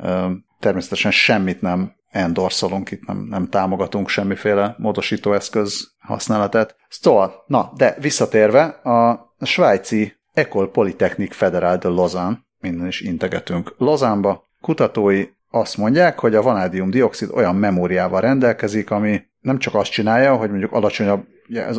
[0.61, 6.77] Természetesen semmit nem endorszolunk, itt nem, nem támogatunk semmiféle módosítóeszköz használatát.
[6.89, 14.45] Szóval, na, de visszatérve, a svájci Ecole Polytechnique Federal de Lausanne, minden is integetünk Lozánba,
[14.61, 20.37] kutatói azt mondják, hogy a vanádium dioxid olyan memóriával rendelkezik, ami nem csak azt csinálja,
[20.37, 21.25] hogy mondjuk alacsonyabb,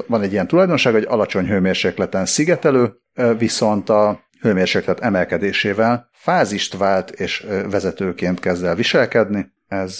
[0.07, 2.93] van egy ilyen tulajdonság, hogy alacsony hőmérsékleten szigetelő,
[3.37, 9.51] viszont a hőmérséklet emelkedésével fázist vált és vezetőként kezd el viselkedni.
[9.67, 9.99] Ez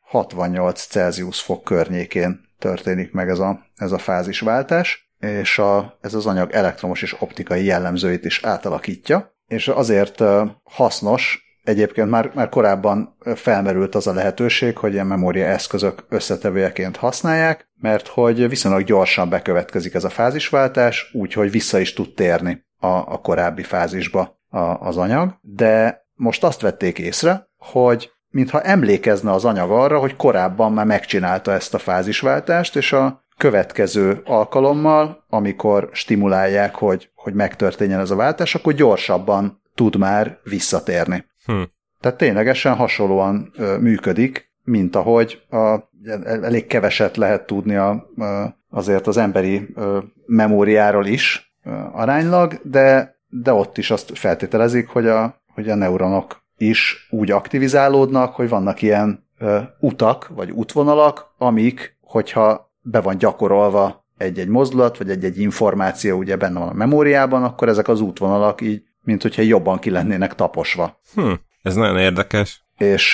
[0.00, 6.26] 68 Celsius fok környékén történik meg ez a, ez a fázisváltás, és a, ez az
[6.26, 10.22] anyag elektromos és optikai jellemzőit is átalakítja, és azért
[10.62, 17.68] hasznos, Egyébként már, már korábban felmerült az a lehetőség, hogy ilyen memória eszközök összetevőjeként használják,
[17.80, 23.16] mert hogy viszonylag gyorsan bekövetkezik ez a fázisváltás, úgyhogy vissza is tud térni a, a
[23.18, 29.70] korábbi fázisba a, az anyag, de most azt vették észre, hogy mintha emlékezne az anyag
[29.70, 37.10] arra, hogy korábban már megcsinálta ezt a fázisváltást, és a következő alkalommal, amikor stimulálják, hogy,
[37.14, 41.24] hogy megtörténjen ez a váltás, akkor gyorsabban tud már visszatérni.
[41.44, 41.62] Hm.
[42.00, 45.78] Tehát ténylegesen hasonlóan ö, működik, mint ahogy a,
[46.24, 51.53] elég keveset lehet tudni a, a, azért az emberi ö, memóriáról is
[51.92, 58.34] aránylag, de, de ott is azt feltételezik, hogy a, hogy a neuronok is úgy aktivizálódnak,
[58.34, 65.10] hogy vannak ilyen ö, utak, vagy útvonalak, amik, hogyha be van gyakorolva egy-egy mozdulat, vagy
[65.10, 69.78] egy-egy információ ugye benne van a memóriában, akkor ezek az útvonalak így mint hogyha jobban
[69.78, 71.00] ki lennének taposva.
[71.14, 72.64] Hm, ez nagyon érdekes.
[72.76, 73.10] És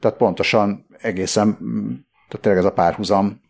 [0.00, 1.58] tehát pontosan egészen,
[2.28, 3.40] tehát tényleg ez a párhuzam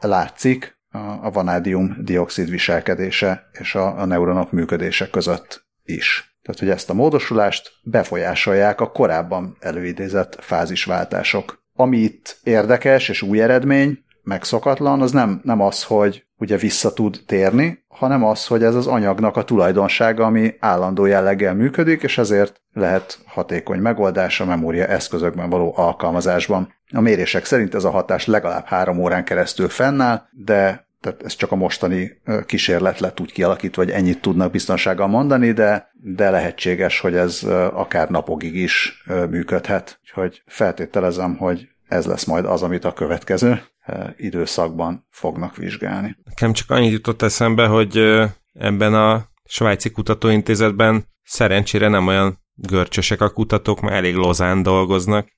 [0.00, 0.75] látszik
[1.22, 6.36] a vanádium dioxid viselkedése és a, a neuronok működése között is.
[6.42, 11.64] Tehát, hogy ezt a módosulást befolyásolják a korábban előidézett fázisváltások.
[11.74, 17.20] Ami itt érdekes és új eredmény, megszokatlan, az nem, nem az, hogy ugye vissza tud
[17.26, 22.60] térni, hanem az, hogy ez az anyagnak a tulajdonsága, ami állandó jelleggel működik, és ezért
[22.72, 26.74] lehet hatékony megoldás a memória eszközökben való alkalmazásban.
[26.92, 31.52] A mérések szerint ez a hatás legalább három órán keresztül fennáll, de tehát ez csak
[31.52, 37.14] a mostani kísérlet lett úgy kialakítva, hogy ennyit tudnak biztonsággal mondani, de, de lehetséges, hogy
[37.14, 37.42] ez
[37.72, 40.00] akár napokig is működhet.
[40.02, 43.62] Úgyhogy feltételezem, hogy ez lesz majd az, amit a következő
[44.16, 46.16] időszakban fognak vizsgálni.
[46.24, 47.96] Nekem csak annyit jutott eszembe, hogy
[48.52, 55.28] ebben a svájci kutatóintézetben szerencsére nem olyan görcsösek a kutatók, mert elég lozán dolgoznak.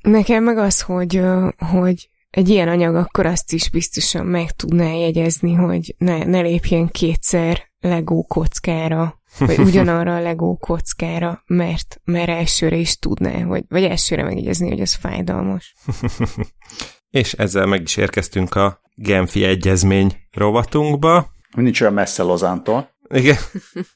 [0.00, 1.22] Nekem meg az, hogy,
[1.70, 6.88] hogy egy ilyen anyag akkor azt is biztosan meg tudná jegyezni, hogy ne, ne lépjen
[6.88, 13.84] kétszer legó kockára vagy ugyanarra a legó kockára, mert, mert elsőre is tudná, hogy, vagy
[13.84, 15.74] elsőre megjegyezni, hogy ez fájdalmas.
[17.10, 21.26] És ezzel meg is érkeztünk a Genfi Egyezmény rovatunkba.
[21.56, 22.90] Nincs olyan messze Lozántól.
[23.08, 23.36] Igen.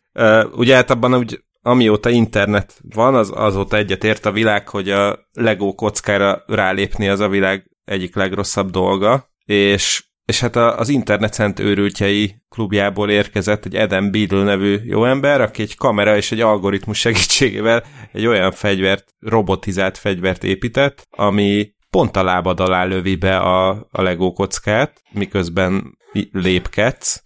[0.61, 5.75] ugye hát abban úgy, amióta internet van, az, azóta egyetért a világ, hogy a Lego
[5.75, 12.43] kockára rálépni az a világ egyik legrosszabb dolga, és és hát az internet szent őrültjei
[12.49, 17.85] klubjából érkezett egy Eden Beadle nevű jó ember, aki egy kamera és egy algoritmus segítségével
[18.13, 24.03] egy olyan fegyvert, robotizált fegyvert épített, ami pont a lábad alá lövi be a, a
[24.03, 25.99] Lego kockát, miközben
[26.33, 27.23] lépkedsz.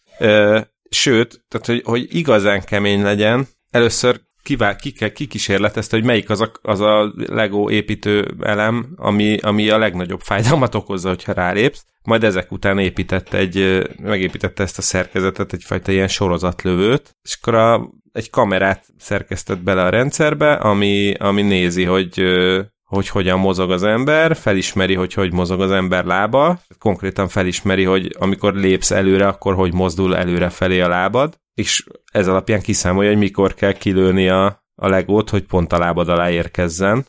[0.88, 6.52] Sőt, tehát hogy, hogy igazán kemény legyen, először kivál, ki, kikísérletezte, hogy melyik az a,
[6.62, 11.84] az a Lego építő elem, ami, ami a legnagyobb fájdalmat okozza, hogyha rálépsz.
[12.02, 17.90] Majd ezek után építette egy, megépítette ezt a szerkezetet, egyfajta ilyen sorozatlövőt, és akkor a,
[18.12, 22.22] egy kamerát szerkesztett bele a rendszerbe, ami, ami nézi, hogy
[22.92, 28.16] hogy hogyan mozog az ember, felismeri, hogy hogy mozog az ember lába, konkrétan felismeri, hogy
[28.18, 33.18] amikor lépsz előre, akkor hogy mozdul előre felé a lábad, és ez alapján kiszámolja, hogy
[33.18, 37.06] mikor kell kilőni a, a legót, hogy pont a lábad alá érkezzen.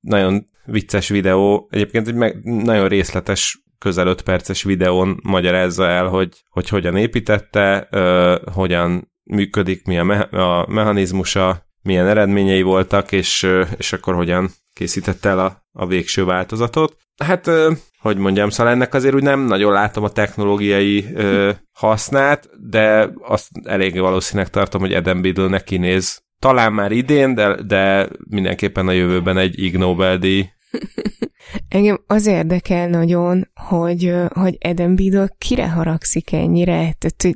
[0.00, 6.42] Nagyon vicces videó, egyébként egy meg, nagyon részletes közel 5 perces videón magyarázza el, hogy,
[6.48, 13.46] hogy hogyan építette, ö, hogyan működik, mi a, me- a mechanizmusa, milyen eredményei voltak, és,
[13.76, 16.96] és akkor hogyan készítette el a, a végső változatot.
[17.24, 17.50] Hát,
[18.00, 23.48] hogy mondjam, szóval ennek azért úgy nem nagyon látom a technológiai ö, hasznát, de azt
[23.64, 29.38] elég valószínűleg tartom, hogy Eden Biddle kinéz talán már idén, de, de mindenképpen a jövőben
[29.38, 30.48] egy Ig Nobel-díj.
[31.68, 37.34] Engem az érdekel nagyon, hogy, hogy Eden Biddle kire haragszik ennyire, tehát hogy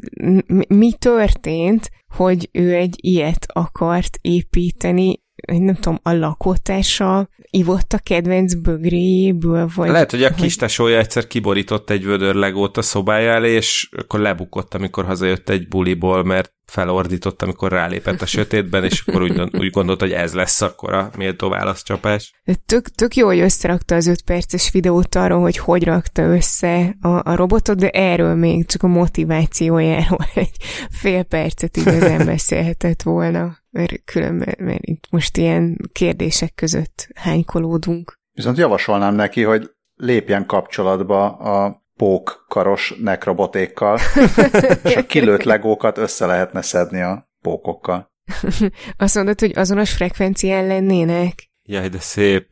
[0.69, 8.55] mi történt, hogy ő egy ilyet akart építeni, nem tudom, a lakótársa ivott a kedvenc
[8.55, 9.91] bögréjéből, vagy...
[9.91, 14.21] Lehet, hogy a kis tesója egyszer kiborított egy vödör legót a szobája elé, és akkor
[14.21, 19.71] lebukott, amikor hazajött egy buliból, mert felordított, amikor rálépett a sötétben, és akkor úgy, úgy
[19.71, 22.33] gondolt, hogy ez lesz akkor a méltó válaszcsapás.
[22.67, 27.31] Tök, tök jó, hogy összerakta az öt perces videót arról, hogy hogy rakta össze a,
[27.31, 30.57] a robotot, de erről még csak a motivációjáról egy
[30.91, 38.19] fél percet igazán beszélhetett volna, mert különben, mert itt most ilyen kérdések között hánykolódunk.
[38.33, 43.99] Viszont javasolnám neki, hogy lépjen kapcsolatba a pókkaros nekrobotékkal,
[44.85, 48.13] és a kilőtt legókat össze lehetne szedni a pókokkal.
[48.97, 51.51] Azt mondod, hogy azonos frekvencián lennének?
[51.63, 52.47] Jaj, de szép.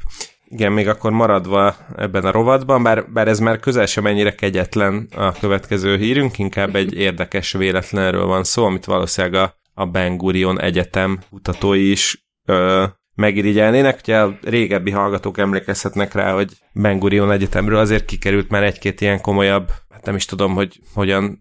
[0.45, 5.09] Igen, még akkor maradva ebben a rovatban, bár, bár ez már közel sem ennyire kegyetlen
[5.17, 10.61] a következő hírünk, inkább egy érdekes véletlenről van szó, amit valószínűleg a, a Ben Gurion
[10.61, 13.99] Egyetem kutatói is ö, megirigyelnének.
[14.03, 19.21] Ugye a régebbi hallgatók emlékezhetnek rá, hogy Ben Gurion Egyetemről azért kikerült már egy-két ilyen
[19.21, 19.71] komolyabb
[20.05, 21.39] nem is tudom, hogy hogyan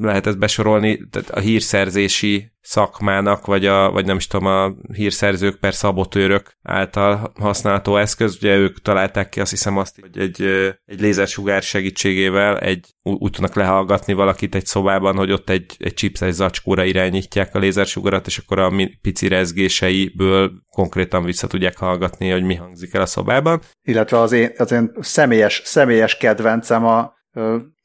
[0.00, 5.58] lehet ezt besorolni, tehát a hírszerzési szakmának, vagy, a, vagy nem is tudom, a hírszerzők
[5.58, 8.36] per szabotőrök által használható eszköz.
[8.36, 10.42] Ugye ők találták ki azt hiszem azt, hogy egy,
[10.84, 16.34] egy lézersugár segítségével egy, úgy tudnak lehallgatni valakit egy szobában, hogy ott egy, egy chipses
[16.34, 22.54] zacskóra irányítják a lézersugarat, és akkor a pici rezgéseiből konkrétan vissza tudják hallgatni, hogy mi
[22.54, 23.60] hangzik el a szobában.
[23.82, 27.18] Illetve az én, az én személyes, személyes kedvencem a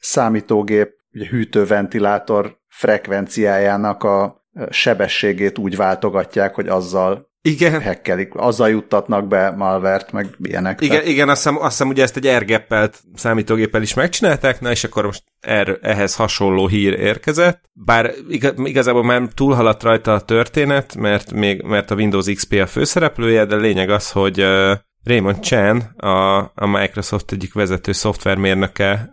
[0.06, 7.82] számítógép ugye, hűtőventilátor frekvenciájának a sebességét úgy váltogatják, hogy azzal igen.
[7.82, 10.82] hekkelik, azzal juttatnak be malvert, meg ilyenek.
[10.82, 11.12] Igen, tehát...
[11.12, 15.06] igen azt, hiszem, azt hiszem ugye ezt egy ergeppelt számítógéppel is megcsinálták, na és akkor
[15.06, 18.14] most er, ehhez hasonló hír érkezett, bár
[18.56, 23.56] igazából már túlhaladt rajta a történet, mert, még, mert a Windows XP a főszereplője, de
[23.56, 24.46] lényeg az, hogy
[25.06, 29.12] Raymond Chan, a, a Microsoft egyik vezető szoftvermérnöke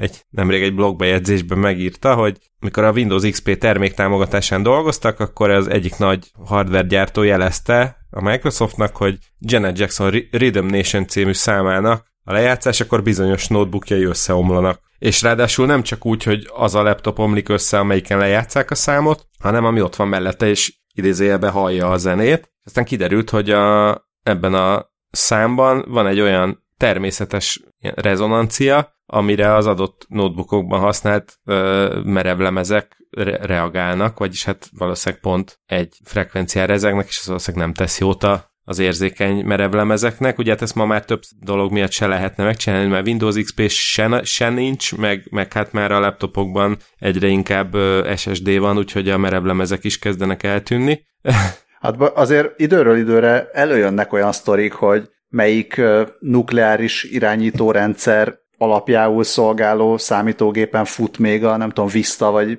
[0.00, 5.68] egy, nemrég egy blogbejegyzésben megírta, hogy mikor a Windows XP termék támogatásán dolgoztak, akkor az
[5.68, 12.32] egyik nagy hardware gyártó jelezte a Microsoftnak, hogy Janet Jackson Rhythm Nation című számának a
[12.32, 14.80] lejátszás, akkor bizonyos notebookjai összeomlanak.
[14.98, 19.26] És ráadásul nem csak úgy, hogy az a laptop omlik össze, amelyiken lejátszák a számot,
[19.38, 22.52] hanem ami ott van mellette, és idézőjelben hallja a zenét.
[22.64, 30.06] Aztán kiderült, hogy a, ebben a számban van egy olyan természetes rezonancia, amire az adott
[30.08, 37.26] notebookokban használt ö, merevlemezek re- reagálnak, vagyis hát valószínűleg pont egy frekvenciára ezeknek, és az
[37.26, 40.38] valószínűleg nem tesz jót a, az érzékeny merevlemezeknek.
[40.38, 44.20] Ugye hát ezt ma már több dolog miatt se lehetne megcsinálni, mert Windows XP se,
[44.24, 47.76] se nincs, meg, meg hát már a laptopokban egyre inkább
[48.16, 51.06] SSD van, úgyhogy a merevlemezek is kezdenek eltűnni.
[51.86, 55.80] Hát azért időről időre előjönnek olyan sztorik, hogy melyik
[56.20, 62.58] nukleáris irányítórendszer alapjául szolgáló számítógépen fut még a, nem tudom, Vista, vagy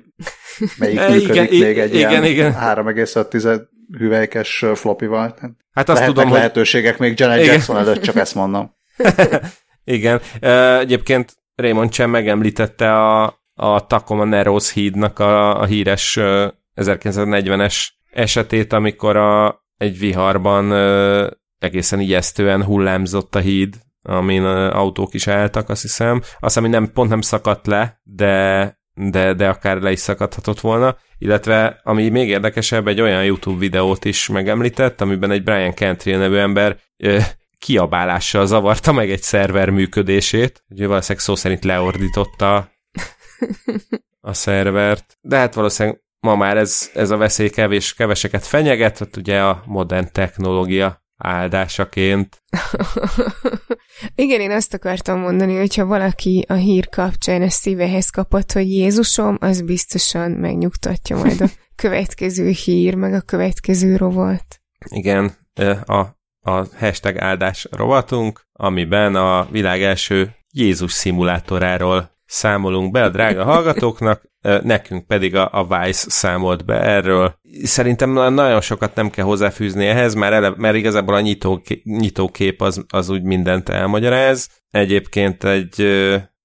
[0.78, 3.60] melyik működik igen, még egy igen, ilyen 3,5
[3.98, 5.36] hüvelykes floppyval.
[5.72, 7.06] Hát azt tudom, lehetőségek hogy...
[7.08, 8.74] még Janet Jackson előtt, csak ezt mondom.
[9.84, 10.20] igen.
[10.80, 13.24] Egyébként Raymond Chen megemlítette a,
[13.54, 16.18] a Tacoma Narrows hídnak a, a híres
[16.76, 17.86] 1940-es
[18.18, 21.26] esetét, amikor a, egy viharban ö,
[21.58, 26.22] egészen ijesztően hullámzott a híd, amin autók is álltak, azt hiszem.
[26.40, 30.96] Azt hogy nem, pont nem szakadt le, de, de, de akár le is szakadhatott volna.
[31.18, 36.36] Illetve, ami még érdekesebb, egy olyan YouTube videót is megemlített, amiben egy Brian Cantrell nevű
[36.36, 37.18] ember ö,
[37.58, 40.64] kiabálással zavarta meg egy szerver működését.
[40.68, 42.70] Ugye valószínűleg szó szerint leordította
[44.20, 45.18] a szervert.
[45.20, 49.62] De hát valószínűleg ma már ez, ez a veszély kevés, keveseket fenyeget, hát ugye a
[49.66, 52.42] modern technológia áldásaként.
[54.14, 59.36] Igen, én azt akartam mondani, hogyha valaki a hír kapcsán ezt szívehez kapott, hogy Jézusom,
[59.40, 61.48] az biztosan megnyugtatja majd a
[61.82, 64.60] következő hír, meg a következő rovat.
[64.88, 65.32] Igen,
[65.84, 65.98] a,
[66.40, 74.22] a hashtag áldás rovatunk, amiben a világ első Jézus szimulátoráról számolunk be a drága hallgatóknak,
[74.62, 77.38] nekünk pedig a, a Vice számolt be erről.
[77.62, 82.84] Szerintem nagyon sokat nem kell hozzáfűzni ehhez, mert, ele, mert igazából a nyitó, nyitókép az,
[82.88, 84.48] az úgy mindent elmagyaráz.
[84.70, 85.80] Egyébként egy,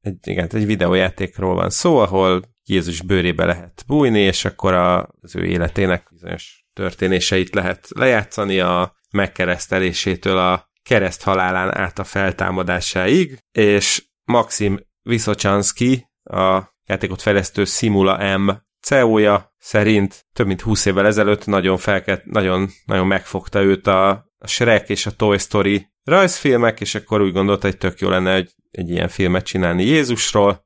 [0.02, 5.36] egy, igen, egy videójátékról van szó, ahol Jézus bőrébe lehet bújni, és akkor a, az
[5.36, 14.04] ő életének bizonyos történéseit lehet lejátszani a megkeresztelésétől a kereszt halálán át a feltámadásáig, és
[14.26, 18.52] Maxim Visochanski, a játékot fejlesztő Simula M
[18.82, 24.90] CEO-ja szerint több mint 20 évvel ezelőtt nagyon, felket, nagyon, nagyon megfogta őt a Shrek
[24.90, 28.90] és a Toy Story rajzfilmek, és akkor úgy gondolta, hogy tök jó lenne egy, egy
[28.90, 30.66] ilyen filmet csinálni Jézusról,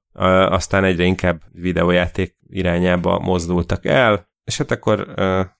[0.49, 5.13] aztán egyre inkább videójáték irányába mozdultak el, és hát akkor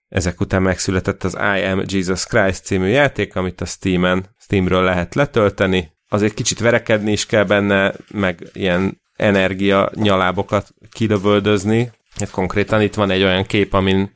[0.08, 5.14] ezek után megszületett az I Am Jesus Christ című játék, amit a Steam-en, Steamről lehet
[5.14, 5.96] letölteni.
[6.08, 11.90] Azért kicsit verekedni is kell benne, meg ilyen energia nyalábokat kidövöldözni.
[12.18, 14.10] Hát konkrétan itt van egy olyan kép, amin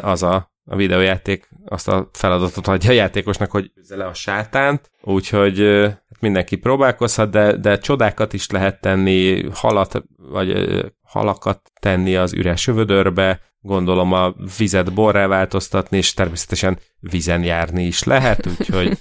[0.00, 4.90] az a, a videójáték azt a feladatot adja a játékosnak, hogy üzze le a sátánt,
[5.00, 10.68] úgyhogy hát mindenki próbálkozhat, de, de csodákat is lehet tenni, halat, vagy
[11.02, 18.02] halakat tenni az üres övödörbe, gondolom a vizet borrá változtatni, és természetesen vizen járni is
[18.02, 18.98] lehet, úgyhogy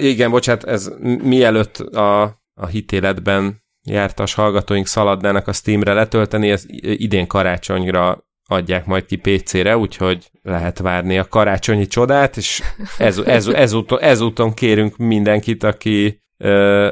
[0.00, 0.90] igen, bocsánat, ez
[1.22, 2.22] mielőtt a,
[2.54, 9.76] a hitéletben jártas hallgatóink szaladnának a Steamre letölteni, ez idén karácsonyra adják majd ki PC-re,
[9.76, 12.62] úgyhogy lehet várni a karácsonyi csodát, és
[12.98, 16.22] ez, ez, ezúton, ezúton kérünk mindenkit, aki,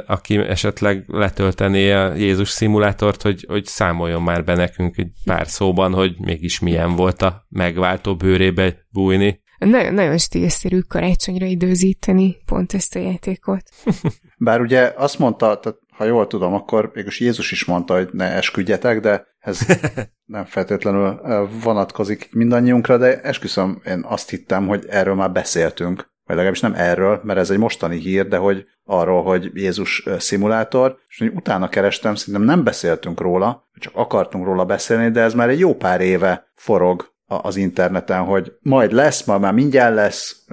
[0.06, 5.92] aki esetleg letöltené a Jézus szimulátort, hogy, hogy számoljon már be nekünk egy pár szóban,
[5.92, 9.42] hogy mégis milyen volt a megváltó bőrébe bújni.
[9.58, 13.62] Nagyon, nagyon stílszerű karácsonyra időzíteni pont ezt a játékot.
[14.38, 18.24] Bár ugye azt mondta, tehát ha jól tudom, akkor mégis Jézus is mondta, hogy ne
[18.24, 19.66] esküdjetek, de ez
[20.24, 21.20] nem feltétlenül
[21.62, 27.20] vonatkozik mindannyiunkra, de esküszöm, én azt hittem, hogy erről már beszéltünk, vagy legalábbis nem erről,
[27.24, 32.14] mert ez egy mostani hír, de hogy arról, hogy Jézus szimulátor, és hogy utána kerestem,
[32.14, 36.52] szerintem nem beszéltünk róla, csak akartunk róla beszélni, de ez már egy jó pár éve
[36.54, 40.44] forog az interneten, hogy majd lesz, majd már mindjárt lesz,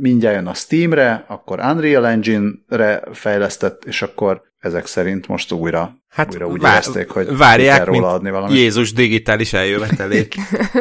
[0.00, 6.32] mindjárt jön a Steamre, akkor Unreal Engine-re fejlesztett, és akkor ezek szerint most újra, hát
[6.32, 8.56] újra úgy vár, érezték, hogy várják, kell róla adni valamit.
[8.56, 10.34] Jézus digitális eljövetelék.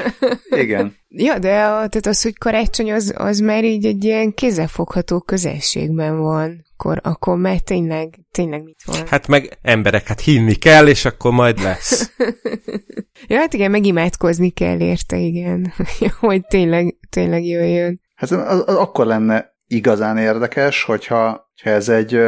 [0.49, 0.95] Igen.
[1.09, 6.19] Ja, de a, tehát az, hogy karácsony, az, az már így egy ilyen kézzelfogható közelségben
[6.19, 6.65] van.
[6.79, 9.07] Akkor, akkor már tényleg, tényleg mit van?
[9.07, 12.15] Hát meg emberek, hát hinni kell, és akkor majd lesz.
[13.27, 15.73] ja, hát igen, megimádkozni kell érte, igen.
[16.19, 18.01] hogy tényleg, tényleg jöjjön.
[18.15, 22.19] Hát az, az akkor lenne igazán érdekes, hogyha, hogyha ez egy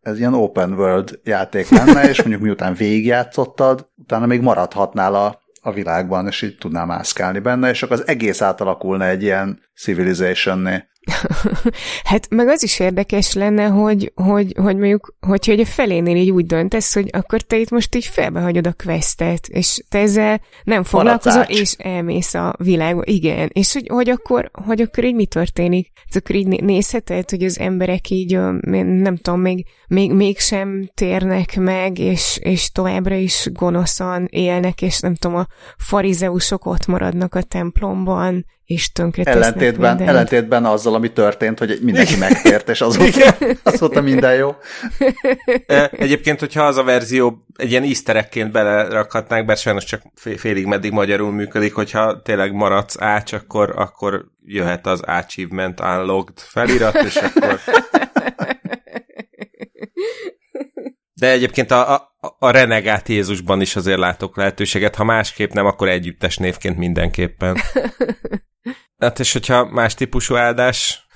[0.00, 5.72] ez ilyen open world játék lenne, és mondjuk miután végigjátszottad, utána még maradhatnál a, a
[5.72, 10.84] világban, és így tudnál mászkálni benne, és akkor az egész átalakulna egy ilyen civilization-né.
[12.04, 16.30] Hát meg az is érdekes lenne, hogy, hogy, hogy mondjuk, hogyha egy a felénél így
[16.30, 20.82] úgy döntesz, hogy akkor te itt most így felbehagyod a questet, és te ezzel nem
[20.82, 23.02] foglalkozol, és elmész a világba.
[23.04, 25.90] Igen, és hogy, hogy, akkor, hogy akkor így mi történik?
[26.08, 31.98] Ez akkor így nézheted, hogy az emberek így, nem tudom, még, még, mégsem térnek meg,
[31.98, 35.46] és, és továbbra is gonoszan élnek, és nem tudom, a
[35.76, 42.68] farizeusok ott maradnak a templomban, és tönkre ellentétben, ellentétben azzal, ami történt, hogy mindenki megtért,
[42.68, 44.54] és azóta, azóta minden jó.
[45.66, 50.92] E, egyébként, hogyha az a verzió egy ilyen easterekként belerakhatnánk, bár sajnos csak félig meddig
[50.92, 57.60] magyarul működik, hogyha tényleg maradsz ács, akkor, akkor jöhet az Achievement Unlocked felirat, és akkor...
[61.18, 65.88] De egyébként a, a, a renegát Jézusban is azért látok lehetőséget, ha másképp nem, akkor
[65.88, 67.56] együttes névként mindenképpen.
[68.98, 71.06] Hát és hogyha más típusú áldás,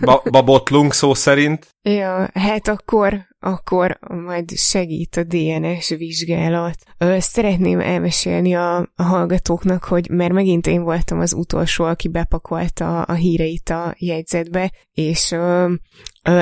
[0.00, 1.66] ba- babotlunk szó szerint.
[1.82, 6.76] Ja, hát akkor, akkor majd segít a DNS vizsgálat.
[7.18, 13.12] Szeretném elmesélni a, a hallgatóknak, hogy mert megint én voltam az utolsó, aki bepakolta a
[13.12, 15.34] híreit a jegyzetbe, és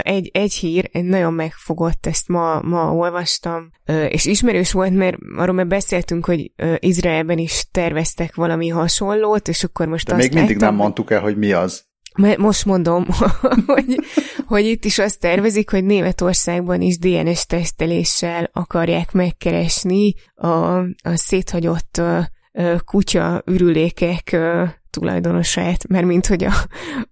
[0.01, 3.71] egy, egy hír, egy nagyon megfogott, ezt ma, ma olvastam,
[4.09, 9.87] és ismerős volt, mert arról már beszéltünk, hogy Izraelben is terveztek valami hasonlót, és akkor
[9.87, 11.89] most De azt még mindig láttam, nem mondtuk el, hogy mi az.
[12.39, 13.07] Most mondom,
[13.67, 14.01] hogy,
[14.47, 22.01] hogy itt is azt tervezik, hogy Németországban is DNS teszteléssel akarják megkeresni a, a széthagyott
[22.85, 24.37] kutya ürülékek
[24.91, 26.53] tulajdonosát, mert mint hogy a,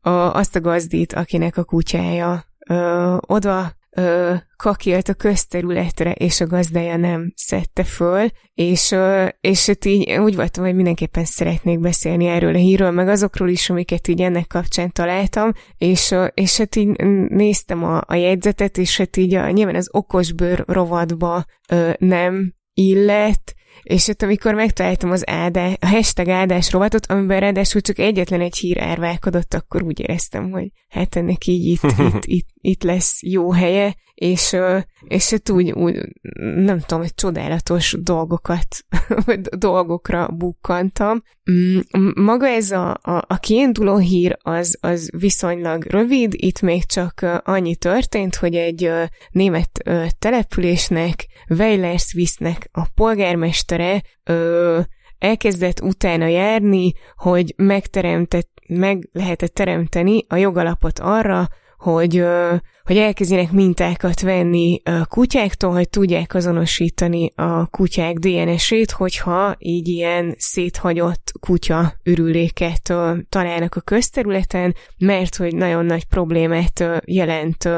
[0.08, 6.46] a, azt a gazdít, akinek a kutyája ö, oda ö, kakilt a közterületre, és a
[6.46, 12.54] gazdája nem szedte föl, és, ö, és így úgy voltam, hogy mindenképpen szeretnék beszélni erről
[12.54, 16.88] a hírről, meg azokról is, amiket így ennek kapcsán találtam, és, ö, és hát így
[17.28, 23.54] néztem a, a jegyzetet, és hát így a, nyilván az okosbőr rovadba ö, nem illet,
[23.82, 28.56] és ott amikor megtaláltam az áldás, a hashtag áldás rovatot, amiben ráadásul csak egyetlen egy
[28.56, 33.52] hír árválkodott, akkor úgy éreztem, hogy hát ennek így itt, itt, itt, itt lesz jó
[33.52, 34.56] helye, és,
[35.08, 35.96] és hát úgy, úgy,
[36.40, 38.66] nem tudom, hogy csodálatos dolgokat,
[39.26, 41.22] vagy dolgokra bukkantam.
[41.50, 41.78] Mm,
[42.14, 47.76] maga ez a, a, a kiinduló hír az, az viszonylag rövid, itt még csak annyi
[47.76, 48.90] történt, hogy egy
[49.30, 49.70] német
[50.18, 54.02] településnek, Weilerswisznek a polgármestere
[55.18, 61.48] elkezdett utána járni, hogy megteremtett, meg lehetett teremteni a jogalapot arra,
[61.78, 62.24] hogy,
[62.88, 70.34] hogy elkezdjenek mintákat venni a kutyáktól, hogy tudják azonosítani a kutyák DNS-ét, hogyha így ilyen
[70.38, 72.94] széthagyott kutya ürüléket
[73.28, 77.68] találnak a közterületen, mert hogy nagyon nagy problémát jelent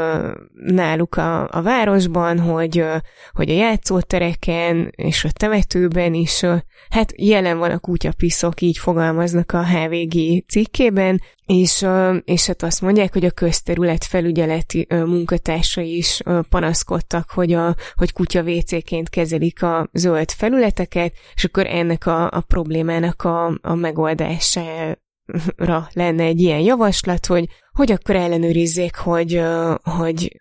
[0.53, 2.85] náluk a, a városban, hogy,
[3.33, 6.45] hogy a játszótereken és a temetőben is
[6.91, 11.87] hát jelen van a kutyapiszok, így fogalmaznak a HVG cikkében, és,
[12.25, 18.43] és hát azt mondják, hogy a közterület felügyeleti munkatársai is panaszkodtak, hogy, a, hogy kutya
[18.43, 24.99] WC-ként kezelik a zöld felületeket, és akkor ennek a, a problémának a, a megoldására
[25.93, 29.43] lenne egy ilyen javaslat, hogy, hogy akkor ellenőrizzék, hogy,
[29.83, 30.41] hogy,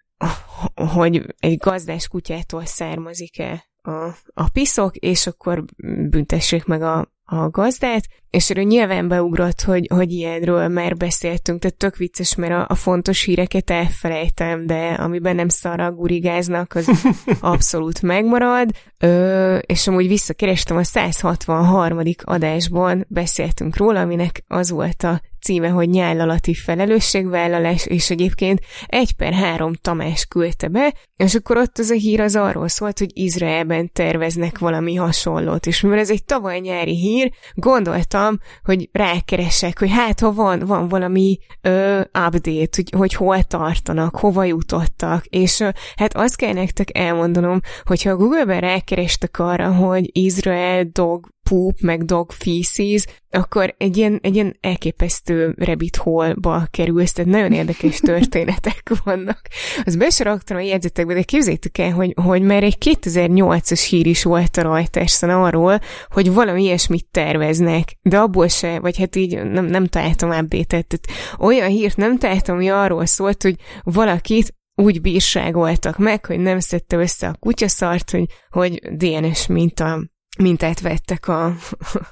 [0.94, 3.92] hogy egy gazdás kutyától származik-e a,
[4.34, 5.64] a piszok, és akkor
[6.10, 11.78] büntessék meg a, a gazdát, és erről nyilván beugrott, hogy, hogy ilyenről már beszéltünk, tehát
[11.78, 16.90] tök vicces, mert a, a fontos híreket elfelejtem, de amiben nem szarra gurigáznak, az
[17.40, 18.70] abszolút megmarad,
[19.02, 22.00] Ö, és amúgy visszakerestem a 163.
[22.24, 29.34] adásban, beszéltünk róla, aminek az volt a címe, hogy nyállalati felelősségvállalás, és egyébként egy per
[29.34, 33.92] három Tamás küldte be, és akkor ott az a hír az arról szólt, hogy Izraelben
[33.94, 38.19] terveznek valami hasonlót, és mivel ez egy tavaly nyári hír, gondoltam,
[38.64, 44.44] hogy rákeresek, hogy hát ha van, van valami ö, update, hogy, hogy hol tartanak, hova
[44.44, 50.84] jutottak, és ö, hát azt kell nektek elmondanom, hogyha a Google-ben rákerestek arra, hogy Izrael
[50.92, 57.32] dog poop, meg dog feces, akkor egy ilyen, egy ilyen elképesztő rabbit hole-ba kerülsz, tehát
[57.32, 59.42] nagyon érdekes történetek vannak.
[59.86, 64.58] Az besoraktam a jegyzetekbe, de képzeljétek el, hogy, hogy már egy 2008-as hír is volt
[64.58, 65.80] a rajtás szóval arról,
[66.10, 71.00] hogy valami ilyesmit terveznek, de abból se, vagy hát így nem, nem találtam update tehát
[71.40, 76.98] olyan hírt nem találtam, ami arról szólt, hogy valakit úgy bírságoltak meg, hogy nem szedte
[76.98, 80.00] össze a kutyaszart, hogy, hogy DNS minta
[80.42, 81.56] mintát vettek a,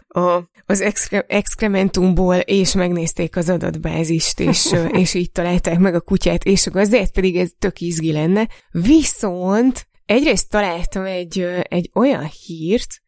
[0.08, 6.44] a, az exkre, exkrementumból, és megnézték az adatbázist, és, és így találták meg a kutyát,
[6.44, 8.48] és a gazdát, pedig ez tök izgi lenne.
[8.72, 13.02] Viszont egyrészt találtam egy, egy olyan hírt,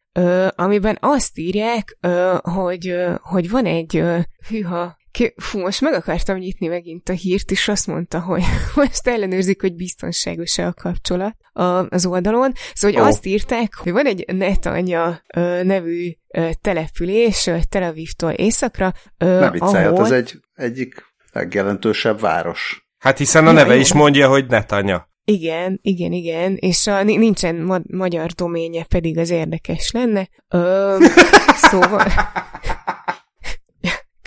[0.54, 1.98] amiben azt írják,
[2.42, 4.02] hogy, hogy van egy,
[4.48, 4.98] hűha,
[5.36, 8.42] Fú, most meg akartam nyitni megint a hírt, és azt mondta, hogy
[8.74, 11.36] most ellenőrzik, hogy biztonságos-e a kapcsolat
[11.88, 12.52] az oldalon.
[12.74, 13.14] Szóval, hogy oh.
[13.14, 15.22] azt írták, hogy van egy Netanya
[15.62, 16.12] nevű
[16.60, 18.92] település Tel Avivtól északra.
[19.18, 20.00] Ne viccelj, ahol...
[20.00, 22.88] az egy egyik legjelentősebb város.
[22.98, 25.08] Hát hiszen a neve ja, is mondja, hogy Netanya.
[25.24, 30.28] Igen, igen, igen, és a, nincsen ma- magyar doménye, pedig az érdekes lenne.
[30.48, 30.96] Ö,
[31.70, 32.06] szóval...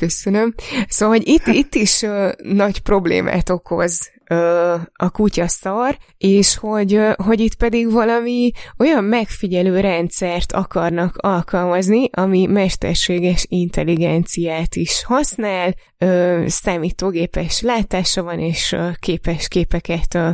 [0.04, 0.54] Köszönöm.
[0.88, 7.14] Szóval, hogy itt, itt is uh, nagy problémát okoz uh, a kutyaszar, és hogy, uh,
[7.16, 16.46] hogy itt pedig valami olyan megfigyelő rendszert akarnak alkalmazni, ami mesterséges intelligenciát is használ, uh,
[16.48, 20.30] számítógépes látása van, és uh, képes képeket uh,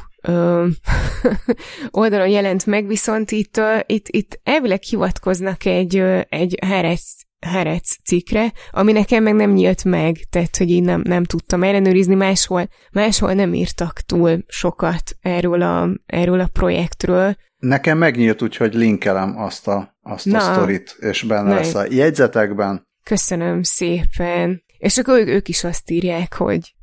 [1.91, 5.97] oldalon jelent meg, viszont itt, itt, itt elvileg hivatkoznak egy,
[6.29, 7.03] egy Herec,
[7.47, 12.15] Herec cikkre, ami nekem meg nem nyílt meg, tehát hogy én nem, nem tudtam ellenőrizni,
[12.15, 17.37] máshol, máshol nem írtak túl sokat erről a, erről a projektről.
[17.59, 21.85] Nekem megnyílt, úgyhogy linkelem azt a, azt Na, a sztorit, és benne na, lesz a
[21.91, 22.87] jegyzetekben.
[23.05, 24.63] Köszönöm szépen.
[24.83, 26.75] És akkor ők, ők is azt írják, hogy,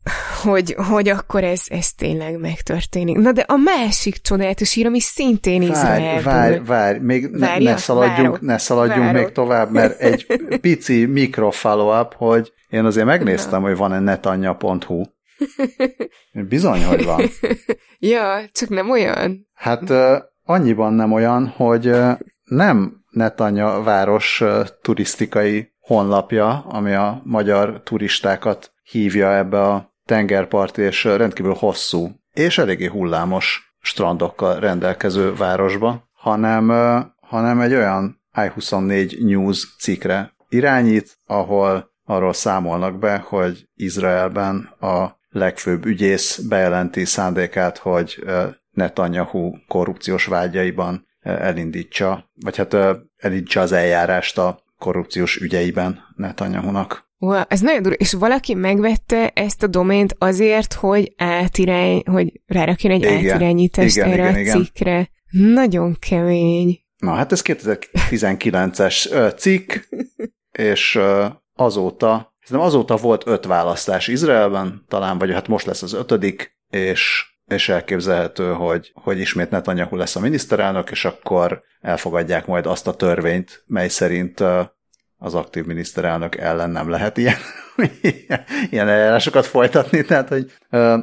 [0.43, 3.17] hogy, hogy akkor ez, ez tényleg megtörténik.
[3.17, 6.23] Na de a másik csodálatos ír, ami szintén Izraelből.
[6.23, 9.21] Várj, várj, még ne, ne szaladjunk, várok, ne szaladjunk várok.
[9.21, 10.25] még tovább, mert egy
[10.61, 13.67] pici mikro follow-up, hogy én azért megnéztem, Na.
[13.67, 15.03] hogy van-e netanya.hu.
[16.31, 17.21] Bizony, hogy van.
[18.13, 19.47] ja, csak nem olyan.
[19.53, 19.93] Hát
[20.43, 21.95] annyiban nem olyan, hogy
[22.43, 24.43] nem Netanya város
[24.81, 32.85] turisztikai honlapja, ami a magyar turistákat hívja ebbe a tengerpart és rendkívül hosszú és eléggé
[32.85, 36.69] hullámos strandokkal rendelkező városba, hanem,
[37.21, 45.85] hanem egy olyan i24 News cikkre irányít, ahol arról számolnak be, hogy Izraelben a legfőbb
[45.85, 48.23] ügyész bejelenti szándékát, hogy
[48.71, 52.75] Netanyahu korrupciós vágyaiban elindítsa, vagy hát
[53.17, 57.07] elindítsa az eljárást a korrupciós ügyeiben Netanyahu-nak.
[57.17, 57.97] Wow, ez nagyon durva.
[57.97, 64.11] És valaki megvette ezt a domént azért, hogy átirány, hogy rárakjon egy igen, átirányítást igen,
[64.11, 65.09] erre igen, a cikkre.
[65.31, 65.51] Igen.
[65.53, 66.79] Nagyon kemény.
[66.97, 69.73] Na, hát ez 2019-es cikk,
[70.51, 70.99] és
[71.55, 77.28] azóta, nem azóta volt öt választás Izraelben, talán, vagy hát most lesz az ötödik, és
[77.49, 82.95] és elképzelhető, hogy, hogy ismét Netanyahu lesz a miniszterelnök, és akkor elfogadják majd azt a
[82.95, 84.43] törvényt, mely szerint
[85.17, 87.37] az aktív miniszterelnök ellen nem lehet ilyen,
[88.71, 90.51] ilyen eljárásokat folytatni, tehát hogy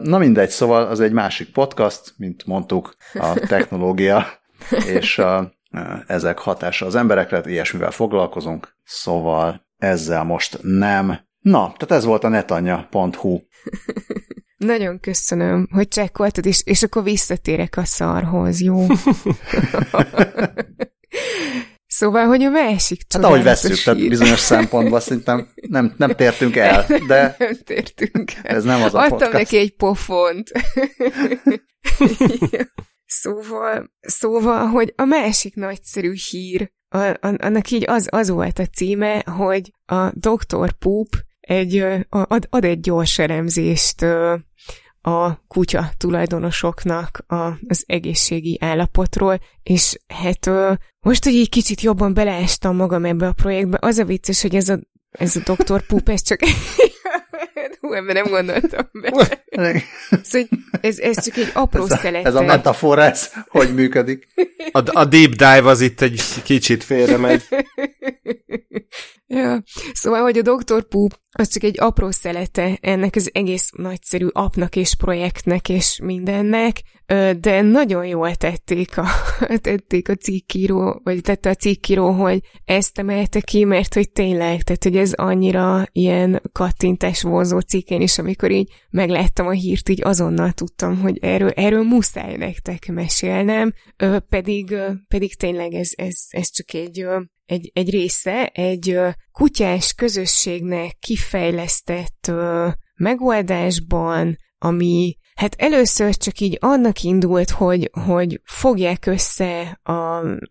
[0.02, 4.26] na mindegy, szóval az egy másik podcast, mint mondtuk, a technológia
[4.86, 5.52] és a,
[6.06, 11.18] ezek hatása az emberekre, ilyesmivel foglalkozunk, szóval ezzel most nem.
[11.40, 13.38] Na, tehát ez volt a netanya.hu.
[14.56, 18.86] Nagyon köszönöm, hogy csekkoltad, és, és akkor visszatérek a szarhoz, jó?
[21.98, 26.86] Szóval, hogy a másik Hát ahogy veszük, tehát bizonyos szempontból szerintem nem, nem tértünk el,
[27.08, 28.56] de nem tértünk el.
[28.56, 29.32] ez nem az a Adtam podcast.
[29.32, 30.52] neki egy pofont.
[33.22, 38.66] szóval, szóval, hogy a másik nagyszerű hír, a, a, annak így az, az volt a
[38.66, 40.72] címe, hogy a Dr.
[40.78, 41.08] Poop
[41.46, 44.02] egy, ad, ad egy gyors elemzést
[45.00, 47.34] a kutya tulajdonosoknak a,
[47.68, 50.50] az egészségi állapotról, és hát
[51.00, 54.68] most, hogy egy kicsit jobban beleestem magam ebbe a projektbe, az a vicces, hogy ez
[54.68, 54.78] a,
[55.10, 56.40] ez a doktor Pup, ez csak
[57.80, 59.38] Hú, ebben nem gondoltam be.
[60.22, 60.48] szóval,
[60.80, 64.26] ez, ez csak egy apró ez a, Ez a metafora, ez hogy működik?
[64.72, 67.42] A, a deep dive az itt egy kicsit félre megy.
[69.26, 69.62] ja.
[69.92, 70.88] Szóval, hogy a Dr.
[70.88, 76.82] Poop az csak egy apró szelete ennek az egész nagyszerű apnak és projektnek és mindennek,
[77.40, 79.06] de nagyon jól tették a,
[79.60, 84.82] tették a cikkíró, vagy tette a cikkíró, hogy ezt emelte ki, mert hogy tényleg, tehát
[84.82, 90.52] hogy ez annyira ilyen kattintás vonzó cikkén is, amikor így megláttam a hírt, így azonnal
[90.52, 93.72] tudtam, hogy erről, erről muszáj nektek mesélnem,
[94.28, 94.76] pedig,
[95.08, 97.06] pedig tényleg ez, ez, ez csak egy
[97.46, 98.98] egy, egy része egy
[99.32, 102.32] kutyás közösségnek kifejlesztett
[102.94, 109.92] megoldásban, ami Hát először csak így annak indult, hogy, hogy fogják össze a,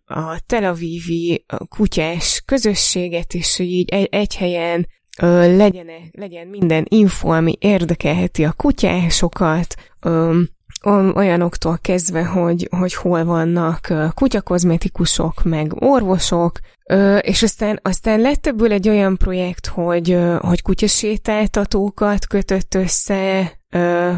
[0.04, 4.86] a Tel Avivi kutyás közösséget, és hogy így egy, egy helyen
[5.22, 10.40] ö, legyen, legyen minden info, ami érdekelheti a kutyásokat, ö,
[11.14, 16.58] olyanoktól kezdve, hogy, hogy hol vannak kutyakozmetikusok, meg orvosok,
[17.20, 23.52] és aztán, aztán lett ebből egy olyan projekt, hogy, hogy kutyasétáltatókat kötött össze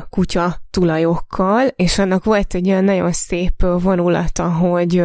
[0.09, 5.03] kutya tulajokkal, és annak volt egy olyan nagyon szép vonulata, hogy,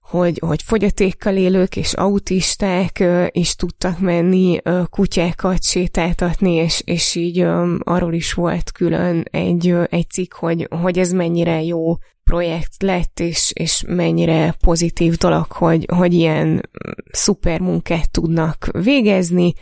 [0.00, 4.60] hogy, hogy fogyatékkal élők és autisták is tudtak menni
[4.90, 7.46] kutyákat sétáltatni, és, és így
[7.78, 13.52] arról is volt külön egy, egy cikk, hogy, hogy ez mennyire jó projekt lett, és,
[13.54, 16.70] és mennyire pozitív dolog, hogy, hogy ilyen
[17.10, 19.52] szuper munkát tudnak végezni,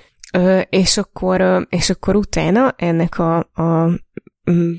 [0.68, 3.90] és akkor, és akkor utána ennek a, a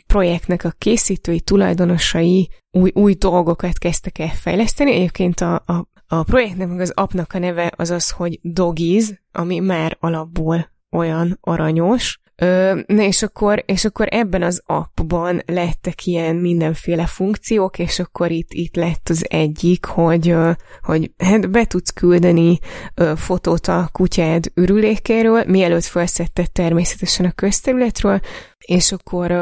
[0.08, 4.92] projektnek a készítői, tulajdonosai új, új dolgokat kezdtek el fejleszteni.
[4.92, 9.60] Egyébként a, a, a projektnek, meg az appnak a neve az az, hogy Dogiz, ami
[9.60, 16.36] már alapból olyan aranyos, Ö, na és akkor, és akkor ebben az appban lettek ilyen
[16.36, 20.36] mindenféle funkciók, és akkor itt, itt lett az egyik, hogy,
[20.82, 22.60] hogy hát be tudsz küldeni
[23.16, 28.20] fotót a kutyád ürülékéről, mielőtt felszetted természetesen a közterületről,
[28.66, 29.34] és akkor,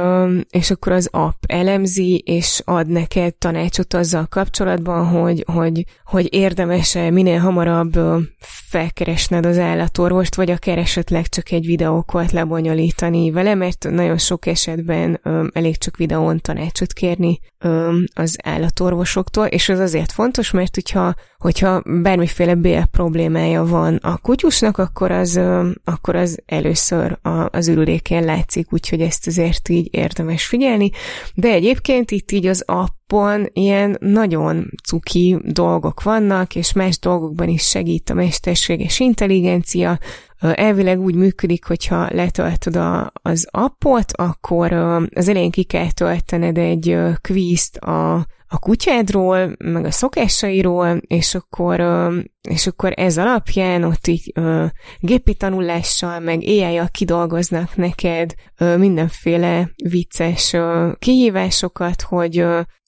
[0.50, 7.10] és akkor az app elemzi, és ad neked tanácsot azzal kapcsolatban, hogy, hogy, hogy érdemes-e
[7.10, 8.00] minél hamarabb
[8.70, 15.20] felkeresned az állatorvost, vagy akár esetleg csak egy videókolt lebonyolítani vele, mert nagyon sok esetben
[15.54, 17.40] elég csak videón tanácsot kérni
[18.14, 24.78] az állatorvosoktól, és ez azért fontos, mert hogyha, hogyha bármiféle bél problémája van a kutyusnak,
[24.78, 25.40] akkor az,
[25.84, 27.20] akkor az először
[27.50, 30.92] az ürülékén látszik, úgyhogy ezt azért így érdemes figyelni,
[31.34, 37.64] de egyébként itt így az appon ilyen nagyon cuki dolgok vannak, és más dolgokban is
[37.64, 40.00] segít a mesterséges intelligencia,
[40.40, 44.74] elvileg úgy működik, hogyha letöltöd a, az appot, akkor
[45.14, 51.84] az elején ki kell töltened egy kvízt a, a kutyádról, meg a szokásairól, és akkor,
[52.50, 54.34] és akkor ez alapján ott így
[55.00, 58.34] gépi tanulással, meg ai kidolgoznak neked
[58.78, 60.56] mindenféle vicces
[61.00, 62.46] kihívásokat, hogy,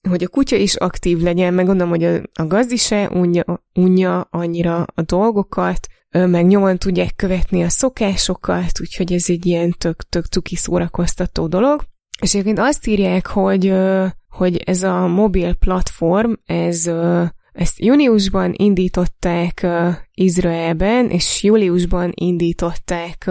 [0.08, 3.44] hogy a kutya is aktív legyen, meg gondolom, hogy a, a gazdi se unja,
[3.74, 10.02] unja annyira a dolgokat, meg nyomon tudják követni a szokásokat, úgyhogy ez egy ilyen tök,
[10.08, 11.82] tök cuki szórakoztató dolog.
[12.20, 13.74] És egyébként azt írják, hogy,
[14.36, 16.90] hogy ez a mobil platform, ez
[17.56, 19.66] ezt júniusban indították
[20.14, 23.24] Izraelben, és júliusban indították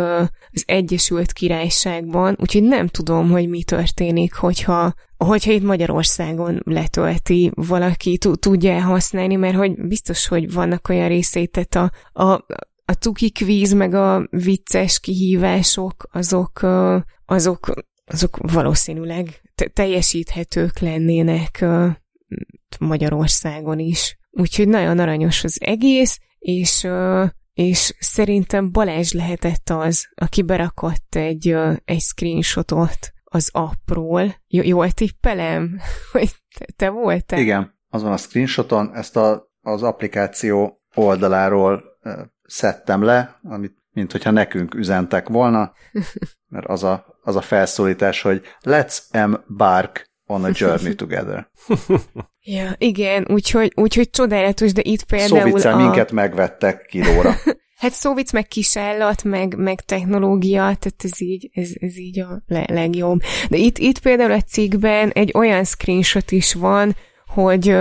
[0.52, 8.18] az Egyesült Királyságban, úgyhogy nem tudom, hogy mi történik, hogyha, hogyha itt Magyarországon letölti valaki,
[8.40, 11.22] tudja használni, mert hogy biztos, hogy vannak olyan
[11.52, 11.92] tehát a,
[12.24, 12.32] a,
[12.86, 16.60] a cuki kvíz, meg a vicces kihívások, azok,
[17.26, 17.74] azok,
[18.06, 21.66] azok valószínűleg teljesíthetők lennének
[22.80, 24.18] Magyarországon is.
[24.32, 26.88] Úgyhogy nagyon aranyos az egész, és,
[27.54, 31.56] és szerintem Balázs lehetett az, aki berakott egy,
[31.86, 34.36] egy screenshotot az appról.
[34.48, 35.80] J- jól tippelem,
[36.12, 37.40] hogy te, te voltál?
[37.40, 41.84] Igen, azon a screenshoton ezt a, az applikáció oldaláról
[42.44, 45.74] szedtem le, amit mint hogyha nekünk üzentek volna,
[46.54, 51.50] mert az a, az a felszólítás, hogy let's embark on a journey together.
[52.42, 55.78] ja, igen, úgyhogy, úgyhogy csodálatos, de itt például Szóviccel a...
[55.78, 57.36] minket megvettek kilóra.
[57.82, 62.68] hát szóvic, meg kisállat, meg, meg technológia, tehát ez így, ez, ez így a le-
[62.68, 63.22] legjobb.
[63.50, 66.96] De itt, itt például a cikkben egy olyan screenshot is van,
[67.26, 67.76] hogy,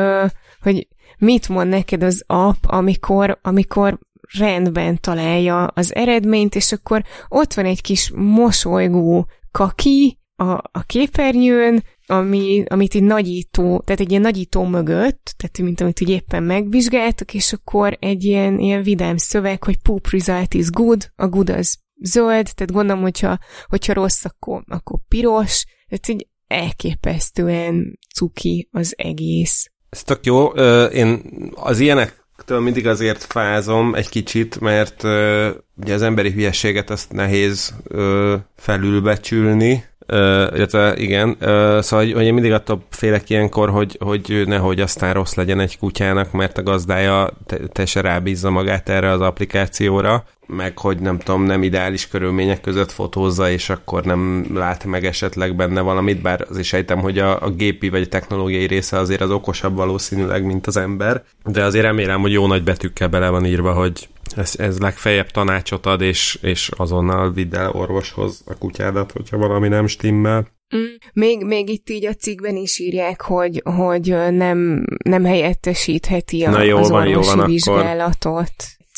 [0.60, 0.88] hogy
[1.18, 3.98] mit mond neked az app, amikor, amikor
[4.38, 11.82] rendben találja az eredményt, és akkor ott van egy kis mosolygó kaki a, a képernyőn,
[12.06, 17.34] ami, amit így nagyító, tehát egy ilyen nagyító mögött, tehát mint amit úgy éppen megvizsgáltak,
[17.34, 21.78] és akkor egy ilyen, ilyen vidám szöveg, hogy poop result is good, a good az
[22.00, 29.70] zöld, tehát gondolom, hogyha, hogyha rossz, akkor, akkor piros, tehát így elképesztően cuki az egész.
[29.88, 30.46] Ez tök jó.
[30.86, 31.22] Én
[31.54, 37.12] az ilyenek től mindig azért fázom egy kicsit, mert uh, ugye az emberi hülyeséget azt
[37.12, 40.18] nehéz uh, felülbecsülni, Uh,
[40.56, 41.36] illetve igen,
[41.80, 45.78] szóval hogy, hogy én mindig attól félek ilyenkor, hogy, hogy nehogy aztán rossz legyen egy
[45.78, 51.42] kutyának, mert a gazdája te, te rábízza magát erre az applikációra, meg hogy nem tudom,
[51.42, 56.58] nem ideális körülmények között fotózza, és akkor nem lát meg esetleg benne valamit, bár az
[56.58, 60.66] is sejtem, hogy a, a gépi vagy a technológiai része azért az okosabb valószínűleg, mint
[60.66, 64.78] az ember, de azért remélem, hogy jó nagy betűkkel bele van írva, hogy ez, ez
[64.78, 70.52] legfeljebb tanácsot ad, és, és azonnal vidd el orvoshoz a kutyádat, hogyha valami nem stimmel.
[70.76, 70.84] Mm.
[71.12, 76.62] Még, még itt így a cikkben is írják, hogy, hogy nem, nem helyettesítheti a, Na
[76.62, 78.32] jó, az van, orvosi jó van, vizsgálatot.
[78.32, 78.48] Akkor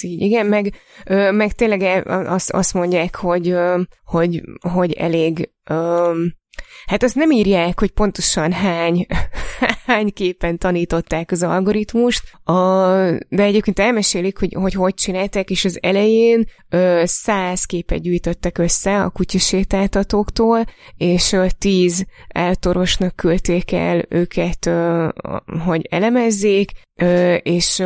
[0.01, 0.73] így, igen, meg,
[1.35, 2.03] meg tényleg e,
[2.33, 3.55] azt, azt mondják, hogy,
[4.05, 5.51] hogy, hogy elég
[6.87, 9.07] Hát azt nem írják, hogy pontosan hány,
[9.87, 12.53] hány képen tanították az algoritmust, a,
[13.29, 16.45] de egyébként elmesélik, hogy, hogy hogy csinálták, és az elején
[17.03, 20.65] száz képet gyűjtöttek össze a kutyasétáltatóktól,
[20.97, 24.71] és ö, tíz eltorosnak küldték el őket,
[25.65, 26.71] hogy elemezzék,
[27.43, 27.83] és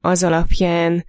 [0.00, 1.04] az alapján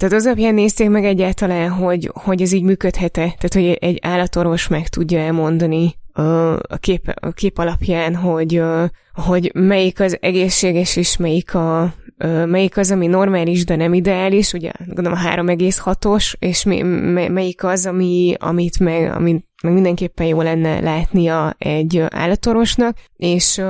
[0.00, 3.20] tehát az alapján nézték meg egyáltalán, hogy, hogy ez így működhet-e?
[3.20, 8.62] Tehát, hogy egy állatorvos meg tudja elmondani a kép, a kép alapján, hogy,
[9.12, 11.94] hogy melyik az egészséges és melyik a,
[12.46, 16.64] melyik az, ami normális, de nem ideális, ugye gondolom a 3,6-os, és
[17.32, 23.62] melyik az, ami, amit meg, amit meg mindenképpen jó lenne látnia egy állatorvosnak, és,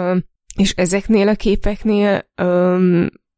[0.57, 2.25] és ezeknél a képeknél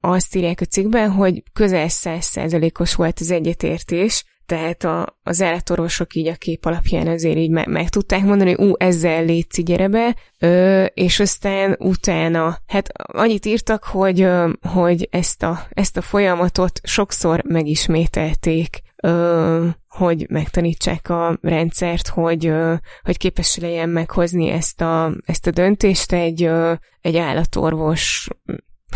[0.01, 6.27] azt írják a cikkben, hogy közel 100%-os volt az egyetértés, tehát a, az állatorvosok így
[6.27, 10.17] a kép alapján azért így meg, meg tudták mondani, hogy ú, ezzel létszi, gyere be,
[10.39, 16.81] ö, és aztán utána, hát annyit írtak, hogy, ö, hogy ezt, a, ezt a folyamatot
[16.83, 25.13] sokszor megismételték, ö, hogy megtanítsák a rendszert, hogy, ö, hogy képes legyen meghozni ezt a,
[25.25, 28.29] ezt a döntést egy, ö, egy állatorvos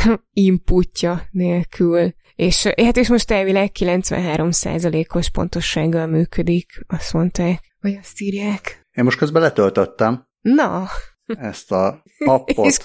[0.32, 2.14] inputja nélkül.
[2.36, 8.80] És hát és most elvileg 93%-os pontossággal működik, azt mondták, vagy azt írják.
[8.92, 10.26] Én most közben letöltöttem.
[10.40, 10.86] Na.
[11.26, 12.66] Ezt a appot.
[12.66, 12.78] és,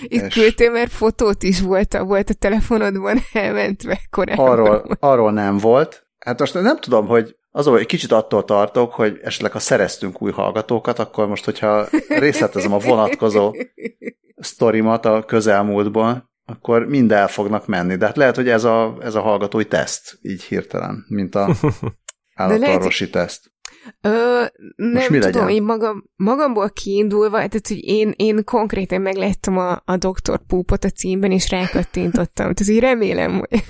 [0.00, 4.48] és, és küldtél, mert fotót is volt a, volt a telefonodban elmentve korábban.
[4.48, 6.06] Arról, arról nem volt.
[6.18, 10.32] Hát most nem tudom, hogy az, hogy kicsit attól tartok, hogy esetleg ha szereztünk új
[10.32, 13.54] hallgatókat, akkor most, hogyha részletezem a vonatkozó
[14.36, 17.96] sztorimat a közelmúltban, akkor mind el fognak menni.
[17.96, 21.54] De hát lehet, hogy ez a, ez a hallgatói teszt, így hirtelen, mint a
[22.34, 23.52] állatorvosi teszt.
[24.00, 24.44] Ö,
[24.76, 29.82] nem Most mi tudom, én magam, magamból kiindulva, tehát hogy én, én konkrétan megláttam a,
[29.84, 30.38] a Dr.
[30.46, 32.54] Púpot a címben, és rákattintottam.
[32.54, 33.62] Tehát így remélem, hogy,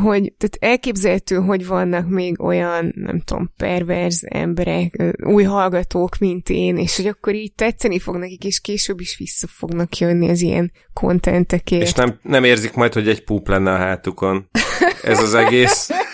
[0.00, 6.76] hogy tehát elképzelhető, hogy vannak még olyan, nem tudom, perverz emberek, új hallgatók, mint én,
[6.76, 10.72] és hogy akkor így tetszeni fog nekik, és később is vissza fognak jönni az ilyen
[10.92, 11.82] kontentekért.
[11.82, 14.48] És nem, nem érzik majd, hogy egy púp lenne a hátukon.
[15.02, 15.88] Ez az egész.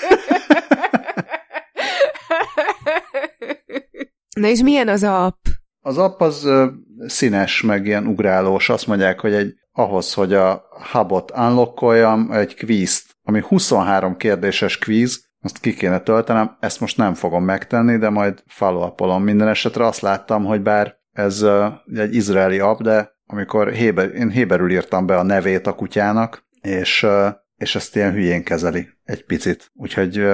[4.37, 5.47] Na és milyen az app?
[5.81, 6.67] Az app az ö,
[7.07, 8.69] színes, meg ilyen ugrálós.
[8.69, 10.63] Azt mondják, hogy egy, ahhoz, hogy a
[10.93, 17.15] hubot unlockoljam, egy kvízt, ami 23 kérdéses kvíz, azt ki kéne töltenem, ezt most nem
[17.15, 22.59] fogom megtenni, de majd follow Minden esetre azt láttam, hogy bár ez uh, egy izraeli
[22.59, 27.75] app, de amikor héber, én héberül írtam be a nevét a kutyának, és, uh, és
[27.75, 29.71] ezt ilyen hülyén kezeli egy picit.
[29.75, 30.25] Úgyhogy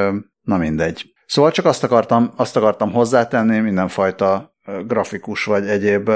[0.40, 1.14] na mindegy.
[1.26, 4.54] Szóval csak azt akartam, azt akartam hozzátenni, mindenfajta
[4.86, 6.10] grafikus vagy egyéb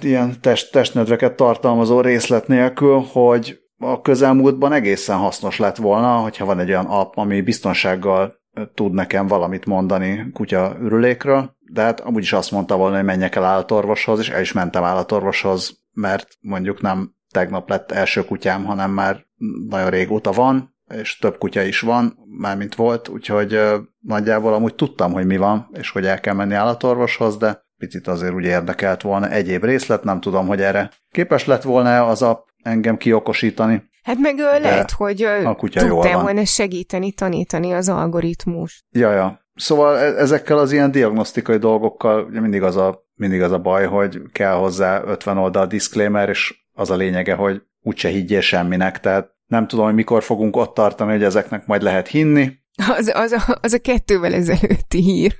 [0.00, 6.58] ilyen test, testnedveket tartalmazó részlet nélkül, hogy a közelmúltban egészen hasznos lett volna, hogyha van
[6.58, 8.40] egy olyan app, ami biztonsággal
[8.74, 13.34] tud nekem valamit mondani kutya ürülékről, de hát amúgy is azt mondta volna, hogy menjek
[13.34, 18.90] el állatorvoshoz, és el is mentem állatorvoshoz, mert mondjuk nem tegnap lett első kutyám, hanem
[18.90, 19.26] már
[19.68, 23.60] nagyon régóta van, és több kutya is van, mármint volt, úgyhogy
[24.00, 28.34] nagyjából amúgy tudtam, hogy mi van, és hogy el kell menni állatorvoshoz, de picit azért
[28.34, 32.96] úgy érdekelt volna egyéb részlet, nem tudom, hogy erre képes lett volna az app engem
[32.96, 33.90] kiokosítani.
[34.02, 38.84] Hát meg ő lehet, hogy a kutya volna segíteni, tanítani az algoritmus.
[38.90, 39.40] Ja, ja.
[39.54, 44.20] Szóval e- ezekkel az ilyen diagnosztikai dolgokkal mindig az a, mindig az a baj, hogy
[44.32, 49.66] kell hozzá 50 oldal disclaimer, és az a lényege, hogy úgyse higgyél semminek, tehát nem
[49.66, 52.52] tudom, hogy mikor fogunk ott tartani, hogy ezeknek majd lehet hinni.
[52.88, 55.36] Az, az, a, az a kettővel ezelőtti hír.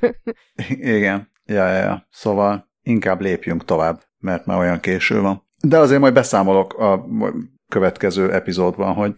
[0.68, 2.06] Igen, ja, ja, ja.
[2.10, 5.48] Szóval inkább lépjünk tovább, mert már olyan késő van.
[5.62, 7.06] De azért majd beszámolok a
[7.68, 9.14] következő epizódban, hogy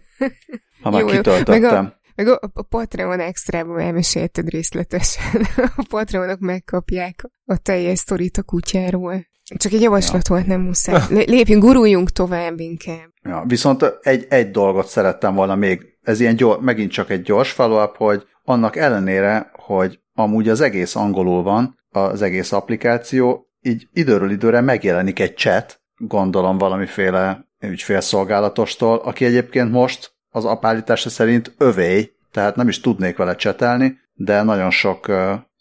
[0.81, 1.61] ha már jó, kitöltöttem.
[1.61, 5.47] Meg a, Meg a, a Patreon extrában elmesélted részletesen.
[5.75, 9.25] A Patreonok megkapják a teljes sztorit a kutyáról.
[9.57, 10.35] Csak egy javaslat ja.
[10.35, 11.01] volt, nem muszáj.
[11.09, 13.13] Lépjünk, guruljunk tovább inkább.
[13.21, 17.51] Ja, viszont egy, egy dolgot szerettem volna még, ez ilyen gyors, megint csak egy gyors
[17.51, 24.31] follow hogy annak ellenére, hogy amúgy az egész angolul van, az egész applikáció, így időről
[24.31, 32.55] időre megjelenik egy chat, gondolom valamiféle ügyfélszolgálatostól, aki egyébként most az apállítása szerint övély, tehát
[32.55, 35.11] nem is tudnék vele csetelni, de nagyon sok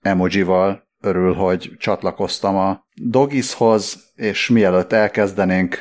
[0.00, 5.78] emojival örül, hogy csatlakoztam a Dogishoz, és mielőtt elkezdenénk,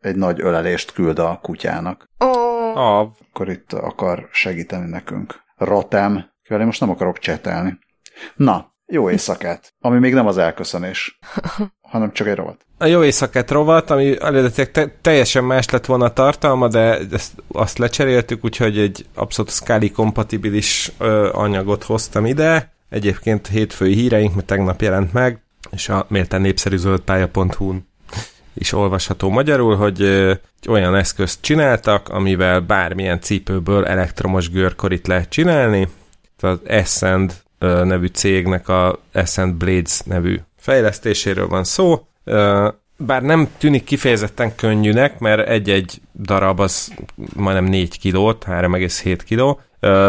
[0.00, 2.10] egy nagy ölelést küld a kutyának.
[2.18, 2.76] Oh.
[2.76, 3.08] Ah.
[3.30, 5.34] Akkor itt akar segíteni nekünk.
[5.56, 7.78] Rotem, kivel én most nem akarok csetelni.
[8.34, 11.18] Na, jó éjszakát, ami még nem az elköszönés,
[11.90, 12.66] hanem csak egy rovat.
[12.78, 17.32] A jó éjszakát rovat, ami eredetileg te- teljesen más lett volna a tartalma, de ezt,
[17.48, 22.72] azt lecseréltük, úgyhogy egy abszolút Scali kompatibilis ö, anyagot hoztam ide.
[22.88, 25.40] Egyébként hétfői híreink, mert tegnap jelent meg,
[25.70, 27.88] és a méltán népszerű zöldpálya.hu-n
[28.54, 35.88] is olvasható magyarul, hogy egy olyan eszközt csináltak, amivel bármilyen cipőből elektromos görkorit lehet csinálni.
[36.40, 42.06] Az Essend nevű cégnek a Essend Blades nevű fejlesztéséről van szó.
[42.98, 46.94] Bár nem tűnik kifejezetten könnyűnek, mert egy-egy darab az
[47.34, 49.60] majdnem 4 kilót, 3,7 kiló,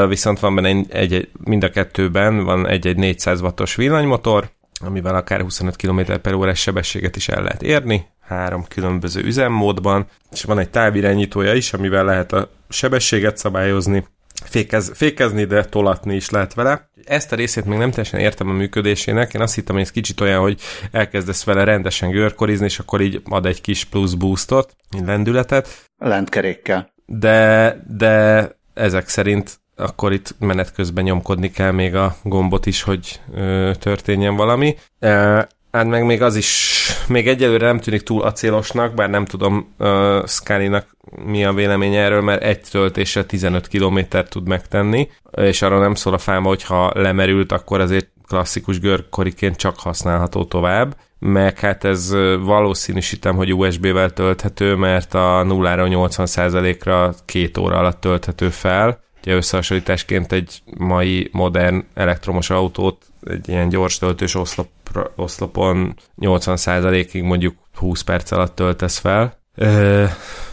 [0.08, 4.50] viszont van benne egy, egy, mind a kettőben van egy-egy 400 wattos villanymotor,
[4.80, 10.44] amivel akár 25 km per órás sebességet is el lehet érni, három különböző üzemmódban, és
[10.44, 14.06] van egy távirányítója is, amivel lehet a sebességet szabályozni,
[14.44, 16.90] fékez, fékezni, de tolatni is lehet vele.
[17.04, 20.22] Ezt a részét még nem teljesen értem a működésének, én azt hittem, hogy ez kicsit
[20.22, 20.62] olyan, hogy
[20.92, 25.90] elkezdesz vele rendesen görkorizni, és akkor így ad egy kis plusz boostot, lendületet.
[25.98, 26.94] Lentkerékkel.
[27.06, 33.22] De, de ezek szerint akkor itt menet közben nyomkodni kell még a gombot is, hogy
[33.34, 34.76] ö, történjen valami.
[35.00, 35.48] E,
[35.78, 40.26] hát meg még az is, még egyelőre nem tűnik túl acélosnak, bár nem tudom uh,
[40.26, 40.96] Scalinak
[41.26, 44.00] mi a véleménye erről, mert egy töltésre 15 km
[44.30, 49.56] tud megtenni, és arra nem szól a fáma, hogy ha lemerült, akkor azért klasszikus görkoriként
[49.56, 57.58] csak használható tovább, meg hát ez valószínűsítem, hogy USB-vel tölthető, mert a 0 80%-ra két
[57.58, 64.36] óra alatt tölthető fel, ugye összehasonlításként egy mai modern elektromos autót egy ilyen gyors töltős
[64.36, 64.68] oszlop,
[65.16, 69.40] oszlopon 80%-ig mondjuk 20 perc alatt töltesz fel.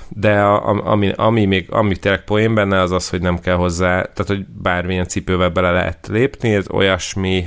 [0.09, 4.03] De a, ami, ami, még, ami tényleg poén benne, az az, hogy nem kell hozzá,
[4.03, 7.47] tehát hogy bármilyen cipővel bele lehet lépni, ez olyasmi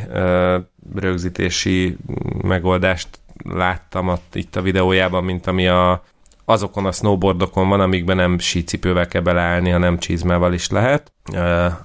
[0.96, 1.98] rögzítési
[2.42, 3.08] megoldást
[3.44, 6.04] láttam ott, itt a videójában, mint ami a
[6.50, 11.12] azokon a snowboardokon van, amikben nem sícipővel kell beleállni, hanem csizmával is lehet.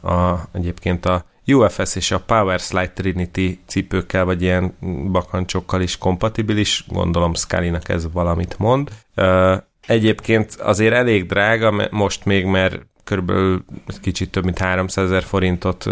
[0.02, 4.77] A, egyébként a UFS és a Power Slide Trinity cipőkkel, vagy ilyen
[5.10, 8.90] bakancsokkal is kompatibilis, gondolom Scalinak ez valamit mond.
[9.86, 13.64] Egyébként azért elég drága, most még, mert körülbelül
[14.01, 15.86] kicsit több mint 300 ezer forintot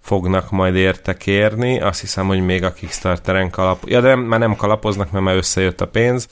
[0.00, 1.80] fognak majd érte kérni.
[1.80, 3.82] Azt hiszem, hogy még a Kickstarteren kalap...
[3.88, 6.28] Ja, de már nem kalapoznak, mert már összejött a pénz,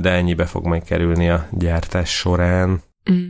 [0.00, 2.82] de ennyibe fog majd kerülni a gyártás során.
[3.10, 3.26] Mm.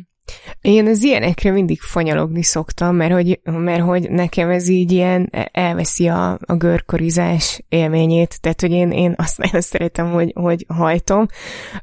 [0.60, 6.08] Én az ilyenekre mindig fanyalogni szoktam, mert hogy, mert hogy nekem ez így ilyen elveszi
[6.08, 11.26] a, a görkorizás élményét, tehát hogy én, én azt nagyon szeretem, hogy, hogy hajtom.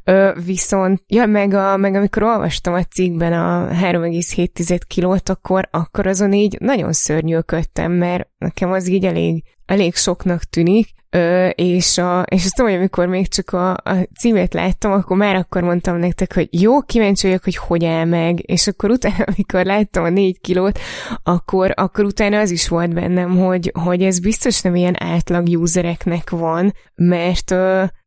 [0.04, 6.08] Ö, viszont, ja, meg, a, meg amikor olvastam a cikkben a 3,7 kilót, akkor, akkor
[6.08, 12.22] azon így nagyon szörnyűködtem, mert nekem az így elég, elég soknak tűnik, Ö, és, a,
[12.22, 15.98] és azt mondom, hogy amikor még csak a, a címét láttam, akkor már akkor mondtam
[15.98, 20.10] nektek, hogy jó, kíváncsi vagyok, hogy hogy áll meg, és akkor utána, amikor láttam a
[20.10, 20.80] négy kilót,
[21.24, 26.30] akkor, akkor utána az is volt bennem, hogy, hogy ez biztos nem ilyen átlag usereknek
[26.30, 27.56] van, mert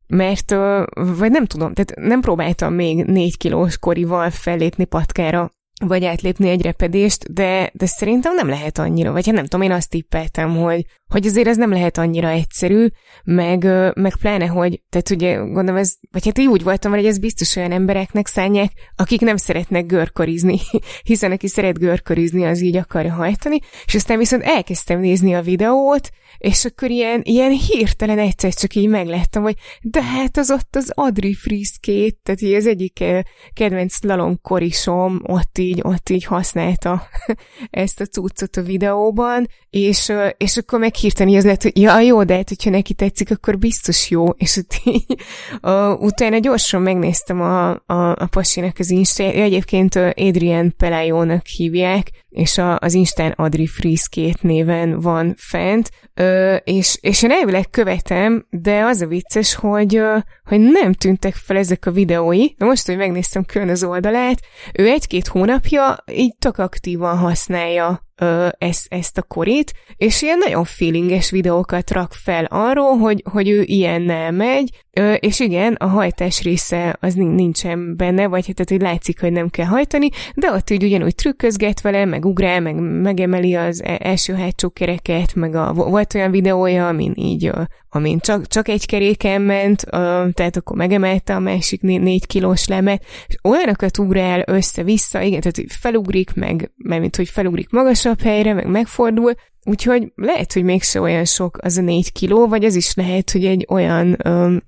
[0.08, 0.50] mert,
[0.94, 5.50] vagy nem tudom, tehát nem próbáltam még négy kilós korival fellépni patkára
[5.84, 9.72] vagy átlépni egy repedést, de, de szerintem nem lehet annyira, vagy hát nem tudom, én
[9.72, 12.86] azt tippeltem, hogy, hogy azért ez nem lehet annyira egyszerű,
[13.24, 13.64] meg,
[13.94, 17.56] meg pláne, hogy, tehát ugye gondolom ez, vagy hát így úgy voltam, hogy ez biztos
[17.56, 20.58] olyan embereknek szánják, akik nem szeretnek görkorizni,
[21.04, 26.10] hiszen aki szeret görkorizni, az így akarja hajtani, és aztán viszont elkezdtem nézni a videót,
[26.38, 30.90] és akkor ilyen, ilyen hirtelen egyszer csak így megláttam, hogy de hát az ott az
[30.94, 33.04] Adri Friskét, tehát így az egyik
[33.52, 37.08] kedvenc slalom korisom ott így, ott így használta
[37.70, 42.24] ezt a cuccot a videóban, és, és akkor meg hirtelen az lett, hogy ja, jó,
[42.24, 45.20] de hát, hogyha neki tetszik, akkor biztos jó, és ott így,
[45.62, 52.58] uh, utána gyorsan megnéztem a, a, a pasinak az Instát, egyébként Adrian Pelajónak hívják, és
[52.58, 58.46] a, az Instán Adri Freeze két néven van fent, ö, és, és én elvileg követem,
[58.50, 62.46] de az a vicces, hogy, ö, hogy nem tűntek fel ezek a videói.
[62.56, 64.40] De most, hogy megnéztem külön az oldalát,
[64.74, 70.64] ő egy-két hónapja így tök aktívan használja ö, ezt, ezt a korét, és ilyen nagyon
[70.64, 76.42] feelinges videókat rak fel arról, hogy, hogy ő ilyennel megy, ö, és igen, a hajtás
[76.42, 80.84] része az nincsen benne, vagy hát hogy látszik, hogy nem kell hajtani, de ott úgy
[80.84, 86.14] ugyanúgy trükközget vele, meg ugrál, meg megemeli az e-, első hátsó kereket, meg a, volt
[86.14, 87.50] olyan videója, amin így,
[87.88, 89.84] amin csak, csak egy keréken ment,
[90.32, 95.56] tehát akkor megemelte a másik né- négy kilós lemet, és olyanokat ugrál össze-vissza, igen, tehát
[95.56, 99.34] hogy felugrik, meg, mert mint hogy felugrik magasabb helyre, meg megfordul,
[99.68, 103.44] Úgyhogy lehet, hogy mégse olyan sok az a négy kiló, vagy az is lehet, hogy
[103.44, 104.16] egy olyan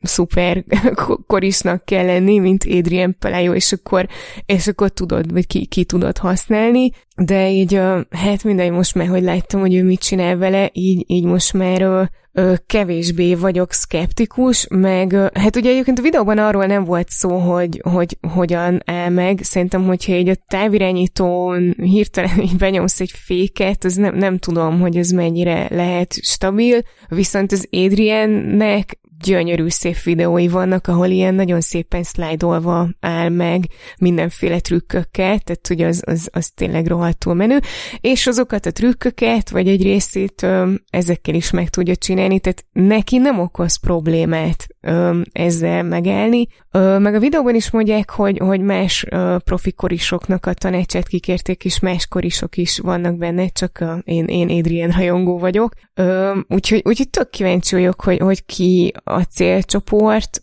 [0.03, 0.65] szuper
[1.27, 4.09] korisnak kell lenni, mint Adrian Pelayo, és akkor,
[4.47, 7.81] és akkor tudod, vagy ki, ki tudod használni, de így,
[8.11, 11.83] hát mindegy, most már, hogy láttam, hogy ő mit csinál vele, így, így most már
[11.83, 17.81] uh, kevésbé vagyok szkeptikus, meg hát ugye egyébként a videóban arról nem volt szó, hogy,
[17.91, 19.41] hogy hogyan áll meg.
[19.43, 24.97] Szerintem, hogyha egy a távirányítón hirtelen így benyomsz egy féket, az nem, nem tudom, hogy
[24.97, 32.03] ez mennyire lehet stabil, viszont az Adriennek gyönyörű szép videói vannak, ahol ilyen nagyon szépen
[32.03, 33.65] szlájdolva áll meg
[33.99, 37.61] mindenféle trükkökkel, tehát hogy az, az, az tényleg rohadtul menő,
[38.01, 43.19] és azokat a trükköket, vagy egy részét ö, ezekkel is meg tudja csinálni, tehát neki
[43.19, 46.47] nem okoz problémát ö, ezzel megállni.
[46.71, 51.65] Ö, meg a videóban is mondják, hogy, hogy más ö, profi korisoknak a tanácsát kikérték,
[51.65, 55.73] és más korisok is vannak benne, csak a, én, én Adrian rajongó vagyok.
[55.95, 60.41] Ö, úgyhogy, úgyhogy tök kíváncsi vagyok, hogy, hogy ki a célcsoport,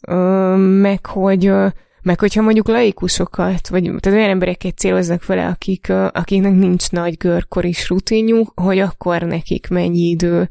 [0.58, 1.52] meg hogy
[2.02, 7.90] meg hogyha mondjuk laikusokat, vagy tehát olyan embereket céloznak vele, akik, akiknek nincs nagy görkoris
[7.90, 10.50] rutinjuk, hogy akkor nekik mennyi idő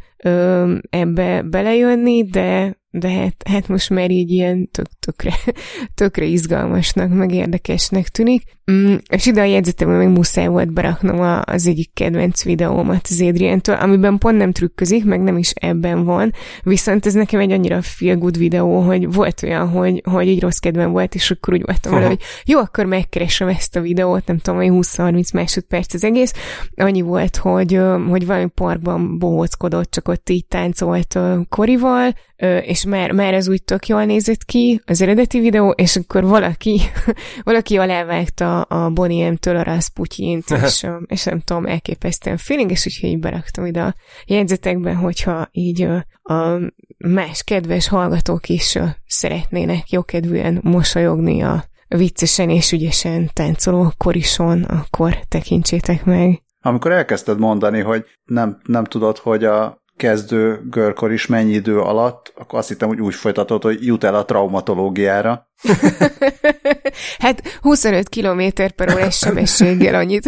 [0.91, 5.35] ebbe belejönni, de de hát, hát most már így ilyen tök, tökre,
[5.95, 8.43] tökre izgalmasnak, meg érdekesnek tűnik.
[8.73, 13.21] Mm, és ide a jegyzetemben még muszáj volt beraknom a, az egyik kedvenc videómat az
[13.21, 16.33] Adrientől, amiben pont nem trükközik, meg nem is ebben van,
[16.63, 20.59] viszont ez nekem egy annyira feel good videó, hogy volt olyan, hogy, hogy így rossz
[20.59, 24.39] kedvem volt, és akkor úgy voltam vele, hogy jó, akkor megkeresem ezt a videót, nem
[24.39, 26.33] tudom, hogy 20-30 másodperc az egész.
[26.77, 31.19] Annyi volt, hogy, hogy valami parkban bohóckodott, csak ott így táncolt
[31.49, 32.15] Korival,
[32.61, 36.81] és már, már ez úgy tök jól nézett ki, az eredeti videó, és akkor valaki,
[37.45, 43.09] valaki alávágta a Bonnie M-től a Rasputyint, és, és nem tudom, elképesztően feeling, és úgyhogy
[43.09, 43.95] így beraktam ide a
[44.27, 45.83] jegyzetekben, hogyha így
[46.23, 46.59] a
[46.99, 56.05] más kedves hallgatók is szeretnének jókedvűen mosolyogni a viccesen és ügyesen táncoló korison, akkor tekintsétek
[56.05, 56.43] meg.
[56.61, 62.33] Amikor elkezdted mondani, hogy nem, nem tudod, hogy a kezdő görkor is mennyi idő alatt,
[62.37, 65.49] akkor azt hittem, hogy úgy folytatod, hogy jut el a traumatológiára.
[67.19, 68.43] hát 25 km
[68.77, 70.25] per órás sebességgel annyit,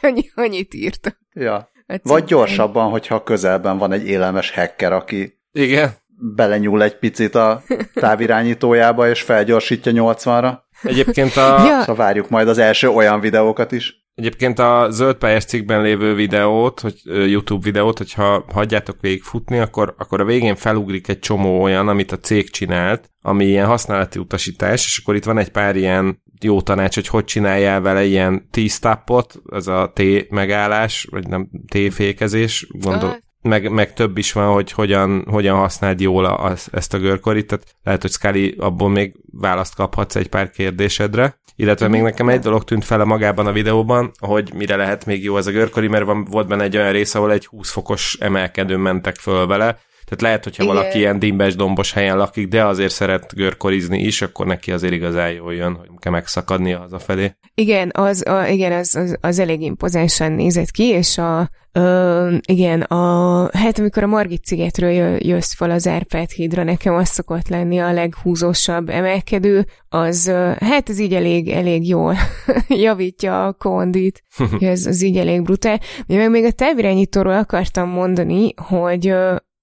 [0.00, 1.16] annyi, annyit írta.
[1.32, 1.72] Ja.
[1.86, 5.92] Hát Vagy gyorsabban, hogyha közelben van egy élelmes hacker, aki Igen.
[6.34, 7.62] belenyúl egy picit a
[7.94, 10.58] távirányítójába, és felgyorsítja 80-ra.
[10.82, 11.64] Egyébként a...
[11.66, 11.80] Ja.
[11.80, 14.03] Szóval várjuk majd az első olyan videókat is.
[14.14, 19.94] Egyébként a zöld pályás cikkben lévő videót, hogy YouTube videót, hogyha hagyjátok végig futni, akkor,
[19.98, 24.84] akkor a végén felugrik egy csomó olyan, amit a cég csinált, ami ilyen használati utasítás,
[24.84, 29.40] és akkor itt van egy pár ilyen jó tanács, hogy hogy csináljál vele ilyen T-stopot,
[29.44, 35.24] az a T megállás, vagy nem T-fékezés, gondol, meg, meg több is van, hogy hogyan,
[35.30, 40.16] hogyan használd jól az, ezt a görkorit, tehát lehet, hogy Scully abból még választ kaphatsz
[40.16, 41.38] egy pár kérdésedre.
[41.56, 45.24] Illetve még nekem egy dolog tűnt fel a magában a videóban, hogy mire lehet még
[45.24, 48.16] jó ez a görkori, mert van, volt benne egy olyan rész, ahol egy 20 fokos
[48.20, 50.74] emelkedőn mentek föl vele, tehát lehet, hogyha igen.
[50.74, 55.30] valaki ilyen dimbes, dombos helyen lakik, de azért szeret görkorizni is, akkor neki azért igazán
[55.30, 57.32] jól jön, hogy kell megszakadnia hazafelé.
[57.54, 62.80] Igen, az, a, igen, az, az, az elég impozánsan nézett ki, és a, Ö, igen,
[62.80, 67.78] a, hát amikor a Margit szigetről jössz fel az Árpád hídra, nekem az szokott lenni
[67.78, 72.16] a leghúzósabb emelkedő, az, hát ez így elég, elég jól
[72.68, 74.22] javítja a kondit,
[74.60, 75.80] ez, az így elég brutál.
[76.06, 79.14] Még, még a távirányítóról akartam mondani, hogy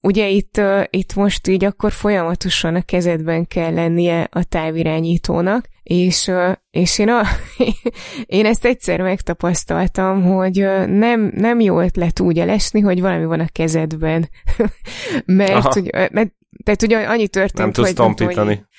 [0.01, 6.31] Ugye itt, itt most így akkor folyamatosan a kezedben kell lennie a távirányítónak, és,
[6.71, 7.21] és én, a,
[8.25, 13.47] én ezt egyszer megtapasztaltam, hogy nem, nem jó ötlet úgy elesni, hogy valami van a
[13.51, 14.29] kezedben.
[15.25, 16.33] mert, hogy, mert
[16.63, 17.95] tehát ugye annyi történt, Nem tudsz hogy,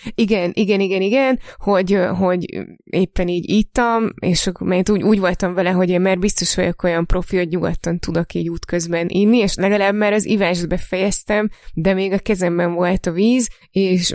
[0.02, 5.18] Hogy, igen, igen, igen, igen, hogy, hogy éppen így ittam, és akkor mert úgy, úgy
[5.18, 9.38] voltam vele, hogy én már biztos vagyok olyan profi, hogy nyugodtan tudok így útközben inni,
[9.38, 14.14] és legalább már az ivást befejeztem, de még a kezemben volt a víz, és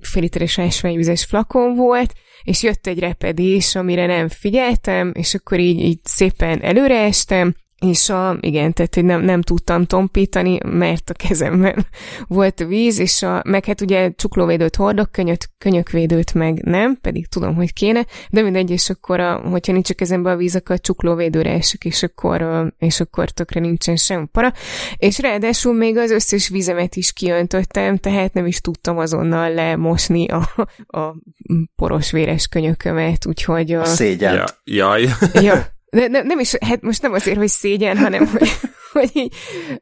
[0.00, 2.12] féliteres ásványvizes flakon volt,
[2.42, 8.36] és jött egy repedés, amire nem figyeltem, és akkor így, így szépen előreestem, és a,
[8.40, 11.86] igen, tehát hogy nem, nem tudtam tompítani, mert a kezemben
[12.26, 17.26] volt a víz, és a, meg hát ugye csuklóvédőt hordok, könyöt, könyökvédőt meg nem, pedig
[17.26, 20.76] tudom, hogy kéne, de mindegy, és akkor, a, hogyha nincs a kezemben a víz, akkor
[20.76, 24.52] a csuklóvédőre esik, és akkor, és akkor tökre nincsen sem para.
[24.96, 30.48] És ráadásul még az összes vizemet is kiöntöttem, tehát nem is tudtam azonnal lemosni a,
[30.86, 31.14] a
[31.76, 33.72] poros véres könyökömet, úgyhogy...
[33.72, 34.34] A, a szégyen.
[34.34, 35.08] Ja, jaj.
[35.32, 35.66] Ja,
[35.96, 38.48] de, ne, nem is, hát most nem azért, hogy szégyen, hanem hogy,
[38.92, 39.34] hogy így,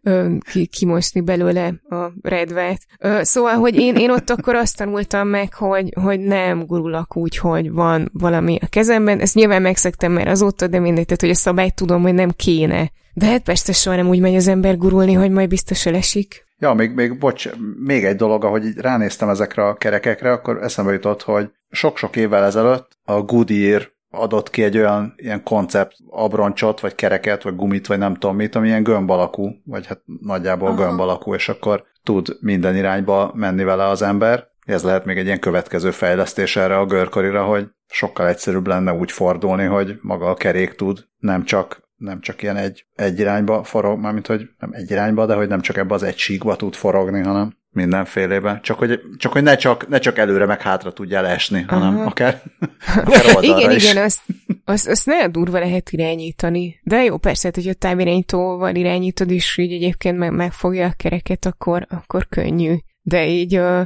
[0.02, 2.78] ö, ki, kimosni belőle a redvet.
[2.98, 7.36] Ö, szóval, hogy én, én ott akkor azt tanultam meg, hogy, hogy nem gurulak úgy,
[7.36, 9.20] hogy van valami a kezemben.
[9.20, 12.90] Ezt nyilván megszektem már azóta, de mindegy, tehát, hogy a szabályt tudom, hogy nem kéne.
[13.14, 16.44] De hát persze soha nem úgy megy az ember gurulni, hogy majd biztos elesik.
[16.58, 17.48] Ja, még, még, bocs,
[17.84, 22.98] még egy dolog, ahogy ránéztem ezekre a kerekekre, akkor eszembe jutott, hogy sok-sok évvel ezelőtt
[23.04, 28.14] a Goodyear adott ki egy olyan ilyen koncept abroncsot, vagy kereket, vagy gumit, vagy nem
[28.14, 30.76] tudom mit, ami ilyen gömb alakú, vagy hát nagyjából Aha.
[30.76, 34.46] gömb alakú, és akkor tud minden irányba menni vele az ember.
[34.66, 39.12] Ez lehet még egy ilyen következő fejlesztés erre a görkorira, hogy sokkal egyszerűbb lenne úgy
[39.12, 43.98] fordulni, hogy maga a kerék tud nem csak nem csak ilyen egy, egy irányba forog,
[43.98, 47.22] mármint hogy nem egy irányba, de hogy nem csak ebbe az egy síkba tud forogni,
[47.22, 48.62] hanem mindenfélében.
[48.62, 51.78] Csak hogy, csak, hogy ne, csak, ne csak előre meg hátra tudjál esni, Aha.
[51.78, 52.42] hanem akár,
[53.04, 53.84] akár Igen, is.
[53.84, 54.20] igen, azt,
[54.64, 56.80] azt, azt nagyon durva lehet irányítani.
[56.82, 61.46] De jó, persze, hát, hogy a távirányítóval irányítod, és így egyébként meg, megfogja a kereket,
[61.46, 62.74] akkor, akkor könnyű.
[63.02, 63.84] De így, uh,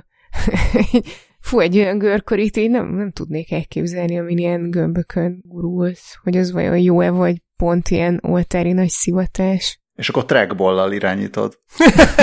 [1.49, 6.37] fú, egy olyan görkor itt így nem, nem tudnék elképzelni, amin ilyen gömbökön gurulsz, hogy
[6.37, 9.81] az vajon jó-e, vagy pont ilyen oltári nagy szivatás.
[9.99, 11.59] És akkor trackball irányítod.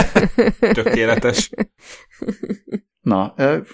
[0.59, 1.49] Tökéletes.
[3.01, 3.33] Na,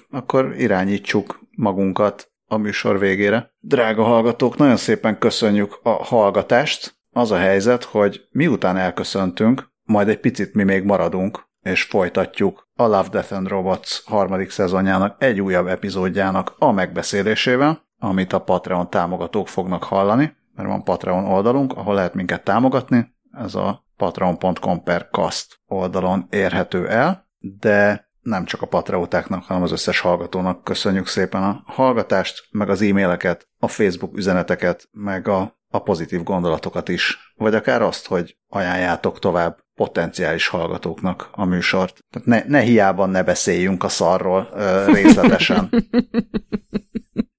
[0.10, 3.54] akkor irányítsuk magunkat a műsor végére.
[3.60, 7.00] Drága hallgatók, nagyon szépen köszönjük a hallgatást.
[7.12, 12.84] Az a helyzet, hogy miután elköszöntünk, majd egy picit mi még maradunk, és folytatjuk a
[12.84, 19.48] Love, Death and Robots harmadik szezonjának egy újabb epizódjának a megbeszélésével, amit a Patreon támogatók
[19.48, 23.16] fognak hallani, mert van Patreon oldalunk, ahol lehet minket támogatni.
[23.32, 29.72] Ez a patreon.com per kast oldalon érhető el, de nem csak a patrautáknak, hanem az
[29.72, 35.80] összes hallgatónak köszönjük szépen a hallgatást, meg az e-maileket, a Facebook üzeneteket, meg a, a
[35.80, 42.00] pozitív gondolatokat is, vagy akár azt, hogy ajánljátok tovább potenciális hallgatóknak a műsort.
[42.10, 45.70] Tehát ne, ne hiába ne beszéljünk a szarról ö, részletesen.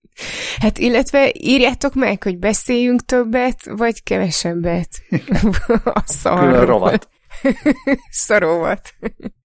[0.61, 4.89] Hát illetve írjátok meg, hogy beszéljünk többet, vagy kevesebbet.
[5.85, 6.51] a szarról.
[6.51, 7.09] Külön rovat.
[8.11, 8.94] Szarovat.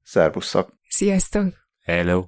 [0.03, 0.73] Szervuszak.
[0.89, 1.45] Sziasztok.
[1.83, 2.25] Hello.